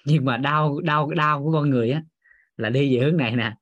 [0.05, 2.03] Nhưng mà đau đau đau của con người á
[2.57, 3.57] là đi về hướng này nè.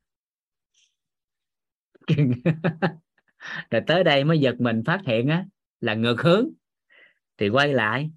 [3.71, 5.45] rồi tới đây mới giật mình phát hiện á
[5.81, 6.49] là ngược hướng.
[7.39, 8.11] Thì quay lại.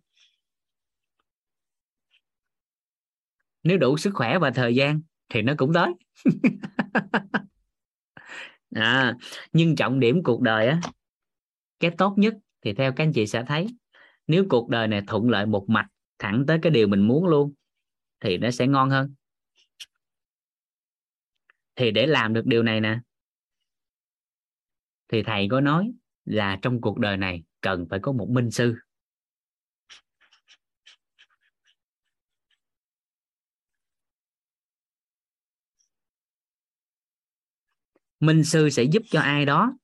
[3.64, 5.94] Nếu đủ sức khỏe và thời gian thì nó cũng tới.
[8.76, 9.16] À,
[9.52, 10.80] nhưng trọng điểm cuộc đời á
[11.80, 13.68] cái tốt nhất thì theo các anh chị sẽ thấy
[14.28, 15.88] nếu cuộc đời này thuận lợi một mạch
[16.20, 17.54] thẳng tới cái điều mình muốn luôn
[18.20, 19.14] thì nó sẽ ngon hơn.
[21.76, 23.00] Thì để làm được điều này nè
[25.14, 25.94] thì thầy có nói
[26.26, 28.76] là trong cuộc đời này cần phải có một minh sư.
[38.20, 39.78] Minh sư sẽ giúp cho ai đó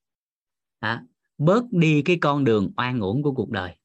[0.79, 1.03] à,
[1.37, 3.77] bớt đi cái con đường oan uổng của cuộc đời.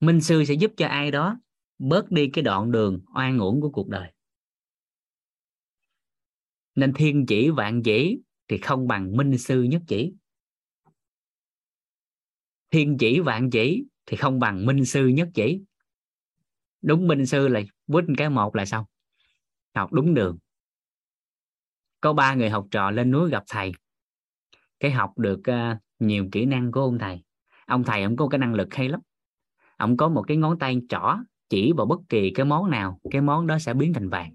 [0.00, 1.40] Minh sư sẽ giúp cho ai đó
[1.78, 4.12] bớt đi cái đoạn đường oan uổng của cuộc đời.
[6.74, 8.18] Nên thiên chỉ vạn chỉ
[8.52, 10.14] thì không bằng minh sư nhất chỉ.
[12.70, 15.60] Thiên chỉ vạn chỉ thì không bằng minh sư nhất chỉ.
[16.82, 18.84] Đúng minh sư là quýt cái một là xong
[19.74, 20.38] học đúng đường.
[22.00, 23.72] Có ba người học trò lên núi gặp thầy.
[24.80, 27.22] Cái học được uh, nhiều kỹ năng của ông thầy.
[27.66, 29.00] Ông thầy ông có cái năng lực hay lắm.
[29.76, 31.16] Ông có một cái ngón tay trỏ
[31.48, 34.34] chỉ vào bất kỳ cái món nào cái món đó sẽ biến thành vàng.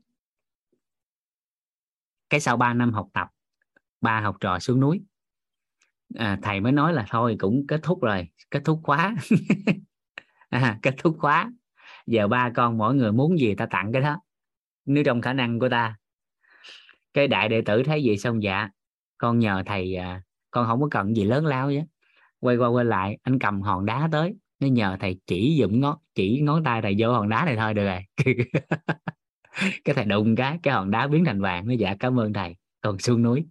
[2.29, 3.27] Cái sau 3 năm học tập
[4.01, 5.01] ba học trò xuống núi.
[6.15, 9.15] À, thầy mới nói là thôi cũng kết thúc rồi kết thúc khóa.
[10.49, 11.51] À, kết thúc khóa.
[12.05, 14.21] Giờ ba con mỗi người muốn gì ta tặng cái đó
[14.85, 15.95] nếu trong khả năng của ta.
[17.13, 18.69] Cái đại đệ tử thấy gì xong dạ
[19.17, 20.21] con nhờ thầy à,
[20.51, 21.81] con không có cần gì lớn lao chứ
[22.39, 25.97] quay qua quay lại anh cầm hòn đá tới nó nhờ thầy chỉ dụm ngón
[26.15, 28.01] chỉ ngón tay thầy vô hòn đá này thôi được rồi.
[29.83, 32.55] Cái thầy đụng cái cái hòn đá biến thành vàng nó dạ cảm ơn thầy.
[32.81, 33.45] Còn xuống núi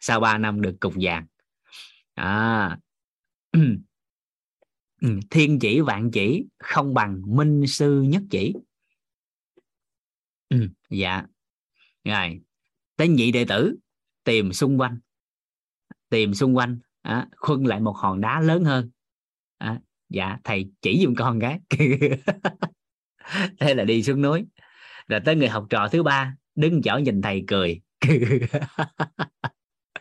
[0.00, 1.26] sau 3 năm được cục vàng.
[2.14, 2.78] À.
[5.00, 8.54] Ừ, thiên chỉ vạn chỉ không bằng minh sư nhất chỉ.
[10.48, 11.22] Ừ, dạ.
[12.04, 12.40] Rồi
[12.96, 13.76] tới nhị đệ tử
[14.24, 14.98] tìm xung quanh.
[16.08, 18.90] Tìm xung quanh à, khuân lại một hòn đá lớn hơn.
[19.58, 21.60] À, dạ thầy chỉ giùm con cái
[23.60, 24.46] thế là đi xuống núi.
[25.08, 27.80] Rồi tới người học trò thứ ba đứng chỗ nhìn thầy cười.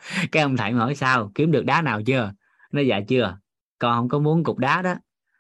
[0.32, 2.34] cái ông thầy hỏi sao kiếm được đá nào chưa?
[2.72, 3.38] Nó dạ chưa
[3.80, 4.96] con không có muốn cục đá đó.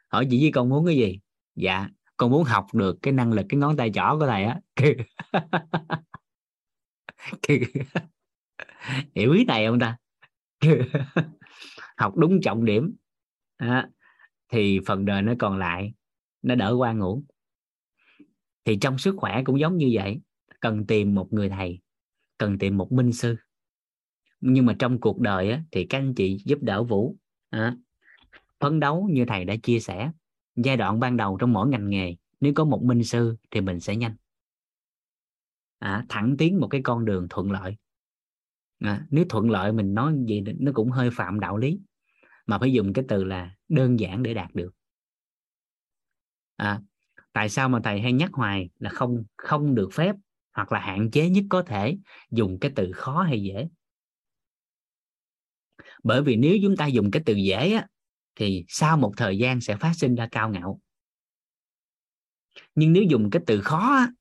[0.07, 1.19] Hỏi chị với con muốn cái gì?
[1.55, 4.59] Dạ con muốn học được cái năng lực cái ngón tay trỏ của thầy á.
[9.15, 9.97] Hiểu ý này không ta?
[11.97, 12.95] Học đúng trọng điểm.
[13.57, 13.89] À,
[14.49, 15.93] thì phần đời nó còn lại
[16.41, 17.23] nó đỡ qua ngủ.
[18.65, 20.19] Thì trong sức khỏe cũng giống như vậy
[20.59, 21.79] cần tìm một người thầy
[22.37, 23.35] cần tìm một minh sư
[24.41, 27.15] nhưng mà trong cuộc đời á, thì các anh chị giúp đỡ vũ
[27.49, 27.75] à,
[28.59, 30.11] phấn đấu như thầy đã chia sẻ.
[30.55, 33.79] Giai đoạn ban đầu trong mỗi ngành nghề nếu có một minh sư thì mình
[33.79, 34.15] sẽ nhanh.
[35.79, 37.75] À, thẳng tiến một cái con đường thuận lợi.
[38.79, 41.79] À, nếu thuận lợi mình nói gì nó cũng hơi phạm đạo lý.
[42.45, 44.71] Mà phải dùng cái từ là đơn giản để đạt được.
[46.55, 46.81] À,
[47.33, 50.15] tại sao mà thầy hay nhắc hoài là không không được phép
[50.53, 51.97] hoặc là hạn chế nhất có thể
[52.31, 53.67] dùng cái từ khó hay dễ?
[56.03, 57.87] Bởi vì nếu chúng ta dùng cái từ dễ á,
[58.35, 60.79] thì sau một thời gian sẽ phát sinh ra cao ngạo.
[62.75, 64.11] Nhưng nếu dùng cái từ khó á,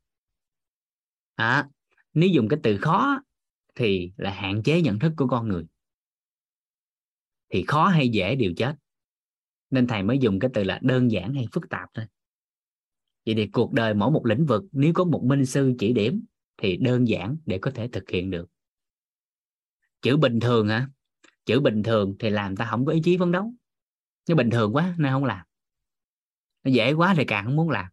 [1.34, 1.68] à,
[2.14, 3.22] nếu dùng cái từ khó
[3.74, 5.64] thì là hạn chế nhận thức của con người.
[7.48, 8.74] Thì khó hay dễ đều chết.
[9.70, 12.04] Nên thầy mới dùng cái từ là đơn giản hay phức tạp thôi.
[13.26, 16.24] Vậy thì cuộc đời mỗi một lĩnh vực nếu có một minh sư chỉ điểm
[16.56, 18.50] thì đơn giản để có thể thực hiện được.
[20.02, 20.88] Chữ bình thường hả
[21.48, 23.52] chữ bình thường thì làm ta không có ý chí phấn đấu.
[24.28, 25.46] Nó bình thường quá nên không làm.
[26.64, 27.86] Nó dễ quá thì càng không muốn làm.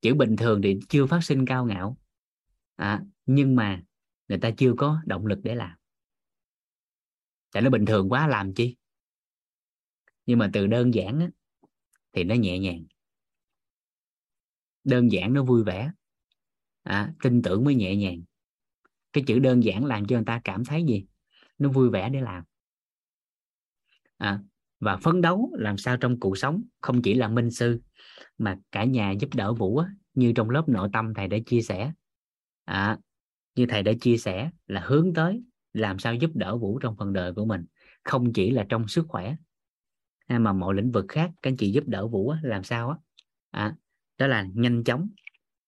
[0.00, 1.98] Chữ bình thường thì chưa phát sinh cao ngạo.
[2.76, 3.82] À, nhưng mà
[4.28, 5.76] người ta chưa có động lực để làm.
[7.52, 8.76] Tại nó bình thường quá làm chi?
[10.26, 11.28] Nhưng mà từ đơn giản á,
[12.12, 12.84] thì nó nhẹ nhàng.
[14.84, 15.92] Đơn giản nó vui vẻ.
[16.82, 18.22] À, tin tưởng mới nhẹ nhàng.
[19.12, 21.06] Cái chữ đơn giản làm cho người ta cảm thấy gì?
[21.58, 22.44] Nó vui vẻ để làm.
[24.16, 24.40] À,
[24.80, 27.80] và phấn đấu làm sao trong cuộc sống không chỉ là minh sư
[28.38, 31.62] mà cả nhà giúp đỡ vũ á, như trong lớp nội tâm thầy đã chia
[31.62, 31.92] sẻ.
[32.64, 32.98] À,
[33.54, 37.12] như thầy đã chia sẻ là hướng tới làm sao giúp đỡ vũ trong phần
[37.12, 37.64] đời của mình
[38.04, 39.36] không chỉ là trong sức khỏe.
[40.26, 42.88] À, mà mọi lĩnh vực khác các anh chị giúp đỡ vũ á, làm sao
[42.88, 42.96] á?
[43.50, 43.76] À,
[44.18, 45.08] đó là nhanh chóng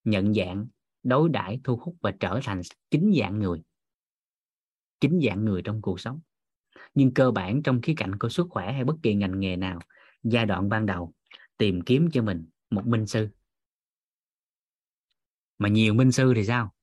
[0.04, 0.66] nhận dạng
[1.02, 2.60] đối đãi thu hút và trở thành
[2.90, 3.62] chính dạng người
[5.00, 6.20] chính dạng người trong cuộc sống.
[6.94, 9.80] Nhưng cơ bản trong khía cạnh của sức khỏe hay bất kỳ ngành nghề nào
[10.22, 11.12] giai đoạn ban đầu
[11.56, 13.28] tìm kiếm cho mình một minh sư.
[15.58, 16.74] Mà nhiều minh sư thì sao?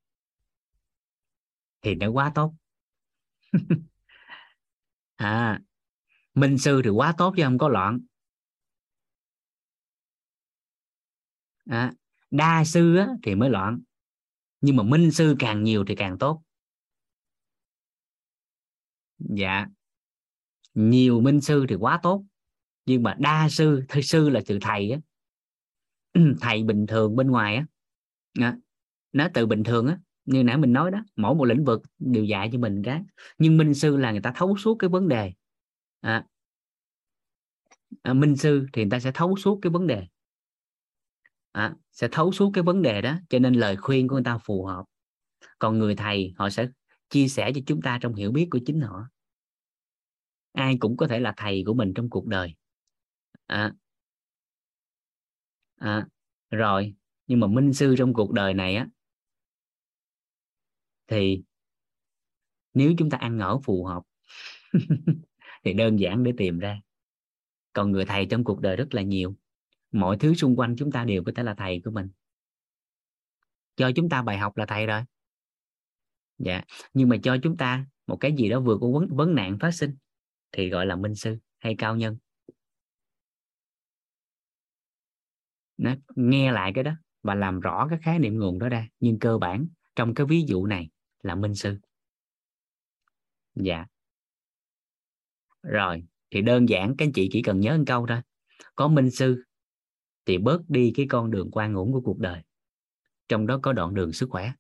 [1.82, 2.54] Thì nó quá tốt.
[5.16, 5.60] À
[6.34, 8.00] minh sư thì quá tốt chứ không có loạn.
[11.70, 11.94] À,
[12.32, 13.82] đa sư á, thì mới loạn.
[14.62, 16.42] Nhưng mà minh sư càng nhiều thì càng tốt
[19.20, 19.68] dạ.
[20.74, 22.24] Nhiều minh sư thì quá tốt
[22.86, 25.00] nhưng mà đa sư thầy sư là từ thầy á.
[26.42, 27.56] Thầy bình thường bên ngoài
[28.36, 28.56] á.
[29.14, 32.24] Nó từ bình thường á như nãy mình nói đó mỗi một lĩnh vực đều
[32.24, 33.02] dạy cho mình cái.
[33.38, 35.34] Nhưng minh sư là người ta thấu suốt cái vấn đề.
[36.02, 36.26] À,
[38.02, 40.08] à, minh sư thì người ta sẽ thấu suốt cái vấn đề.
[41.52, 44.38] À, sẽ thấu suốt cái vấn đề đó cho nên lời khuyên của người ta
[44.38, 44.84] phù hợp.
[45.60, 46.68] Còn người thầy họ sẽ
[47.14, 49.08] chia sẻ cho chúng ta trong hiểu biết của chính họ.
[50.52, 52.56] Ai cũng có thể là thầy của mình trong cuộc đời.
[53.46, 53.74] À,
[55.76, 56.08] à,
[56.50, 56.96] rồi
[57.28, 58.88] nhưng mà minh sư trong cuộc đời này á
[61.08, 61.44] thì
[62.74, 64.04] nếu chúng ta ăn ở phù hợp
[65.64, 66.82] thì đơn giản để tìm ra.
[67.74, 69.36] Còn người thầy trong cuộc đời rất là nhiều.
[69.92, 72.10] Mọi thứ xung quanh chúng ta đều có thể là thầy của mình.
[73.76, 75.04] Cho chúng ta bài học là thầy rồi
[76.46, 76.64] dạ.
[76.94, 79.72] Nhưng mà cho chúng ta một cái gì đó vừa có vấn, vấn nạn phát
[79.72, 79.96] sinh
[80.52, 82.18] thì gọi là minh sư hay cao nhân.
[85.78, 86.92] Nó nghe lại cái đó
[87.24, 88.88] và làm rõ cái khái niệm nguồn đó ra.
[89.00, 90.90] Nhưng cơ bản trong cái ví dụ này
[91.24, 91.78] là minh sư.
[93.56, 93.86] Dạ.
[95.62, 98.22] Rồi thì đơn giản các anh chị chỉ cần nhớ một câu thôi.
[98.76, 99.44] Có minh sư
[100.26, 102.42] thì bớt đi cái con đường quan uổng của cuộc đời.
[103.28, 104.52] Trong đó có đoạn đường sức khỏe.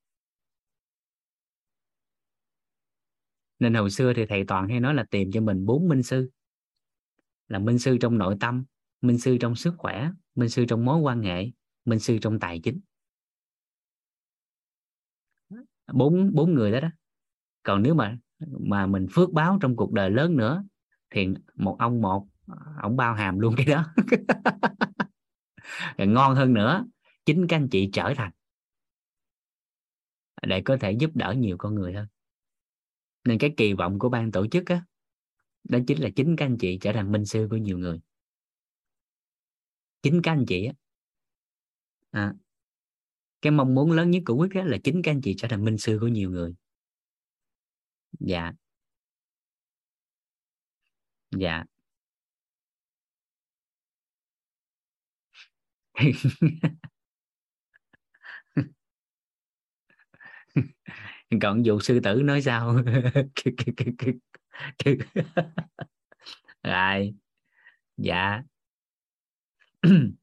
[3.63, 6.29] Nên hồi xưa thì thầy toàn hay nói là tìm cho mình bốn minh sư.
[7.47, 8.63] Là minh sư trong nội tâm,
[9.01, 11.45] minh sư trong sức khỏe, minh sư trong mối quan hệ,
[11.85, 12.79] minh sư trong tài chính.
[15.93, 16.89] Bốn bốn người đó đó.
[17.63, 18.17] Còn nếu mà
[18.59, 20.63] mà mình phước báo trong cuộc đời lớn nữa,
[21.09, 22.27] thì một ông một,
[22.81, 23.85] ông bao hàm luôn cái đó.
[25.97, 26.85] Ngon hơn nữa,
[27.25, 28.31] chính các anh chị trở thành.
[30.41, 32.07] Để có thể giúp đỡ nhiều con người hơn
[33.25, 34.81] nên cái kỳ vọng của ban tổ chức á
[35.69, 37.99] đó chính là chính các anh chị trở thành minh sư của nhiều người.
[40.03, 40.73] Chính các anh chị á.
[42.11, 42.33] À,
[43.41, 45.65] cái mong muốn lớn nhất của quyết đó là chính các anh chị trở thành
[45.65, 46.55] minh sư của nhiều người.
[48.19, 48.53] Dạ.
[51.31, 51.63] Dạ.
[61.39, 62.75] còn vụ sư tử nói sao?
[66.63, 67.15] Rồi.
[67.97, 68.43] Dạ.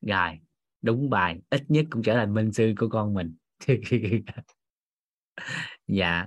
[0.00, 0.40] Rồi.
[0.82, 1.40] Đúng bài.
[1.50, 3.36] Ít nhất cũng trở thành minh sư của con mình.
[5.86, 6.26] Dạ.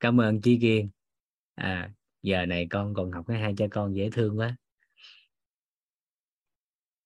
[0.00, 0.90] Cảm ơn chí kiên.
[1.54, 1.90] À
[2.24, 4.56] giờ này con còn học cái hai cha con dễ thương quá.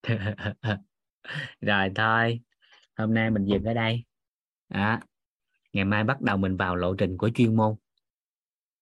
[1.61, 2.41] Rồi thôi.
[2.97, 4.05] Hôm nay mình dừng ở đây.
[4.69, 5.01] À,
[5.79, 7.77] ngày mai bắt đầu mình vào lộ trình của chuyên môn.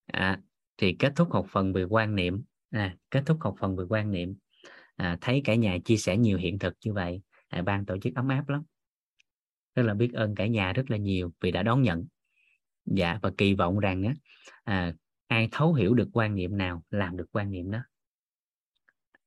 [0.05, 0.41] À,
[0.77, 2.43] thì kết thúc học phần về quan niệm.
[2.71, 4.35] À, kết thúc học phần về quan niệm.
[4.95, 8.15] À, thấy cả nhà chia sẻ nhiều hiện thực như vậy à, ban tổ chức
[8.15, 8.63] ấm áp lắm.
[9.75, 12.05] Rất là biết ơn cả nhà rất là nhiều vì đã đón nhận.
[12.85, 14.13] Dạ và kỳ vọng rằng á
[14.63, 14.93] à,
[15.27, 17.79] ai thấu hiểu được quan niệm nào làm được quan niệm đó.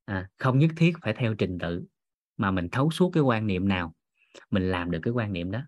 [0.04, 1.84] À, không nhất thiết phải theo trình tự
[2.36, 3.94] mà mình thấu suốt cái quan niệm nào
[4.50, 5.60] mình làm được cái quan niệm đó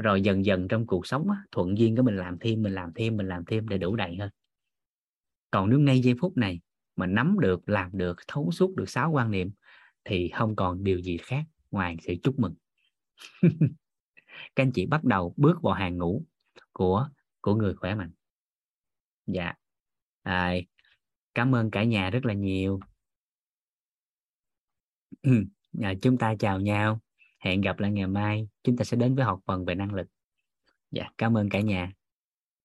[0.00, 2.92] rồi dần dần trong cuộc sống á, thuận duyên của mình làm thêm mình làm
[2.94, 4.30] thêm mình làm thêm để đủ đầy hơn.
[5.50, 6.60] Còn nếu ngay giây phút này
[6.96, 9.50] mà nắm được làm được thấu suốt được sáu quan niệm
[10.04, 12.54] thì không còn điều gì khác ngoài sự chúc mừng.
[14.56, 16.24] Các anh chị bắt đầu bước vào hàng ngũ
[16.72, 17.08] của
[17.40, 18.10] của người khỏe mạnh.
[19.26, 19.52] Dạ.
[20.22, 20.54] À,
[21.34, 22.80] cảm ơn cả nhà rất là nhiều.
[25.82, 27.00] À, chúng ta chào nhau
[27.40, 28.48] hẹn gặp lại ngày mai.
[28.62, 30.06] Chúng ta sẽ đến với học phần về năng lực.
[30.90, 31.92] Dạ cảm ơn cả nhà.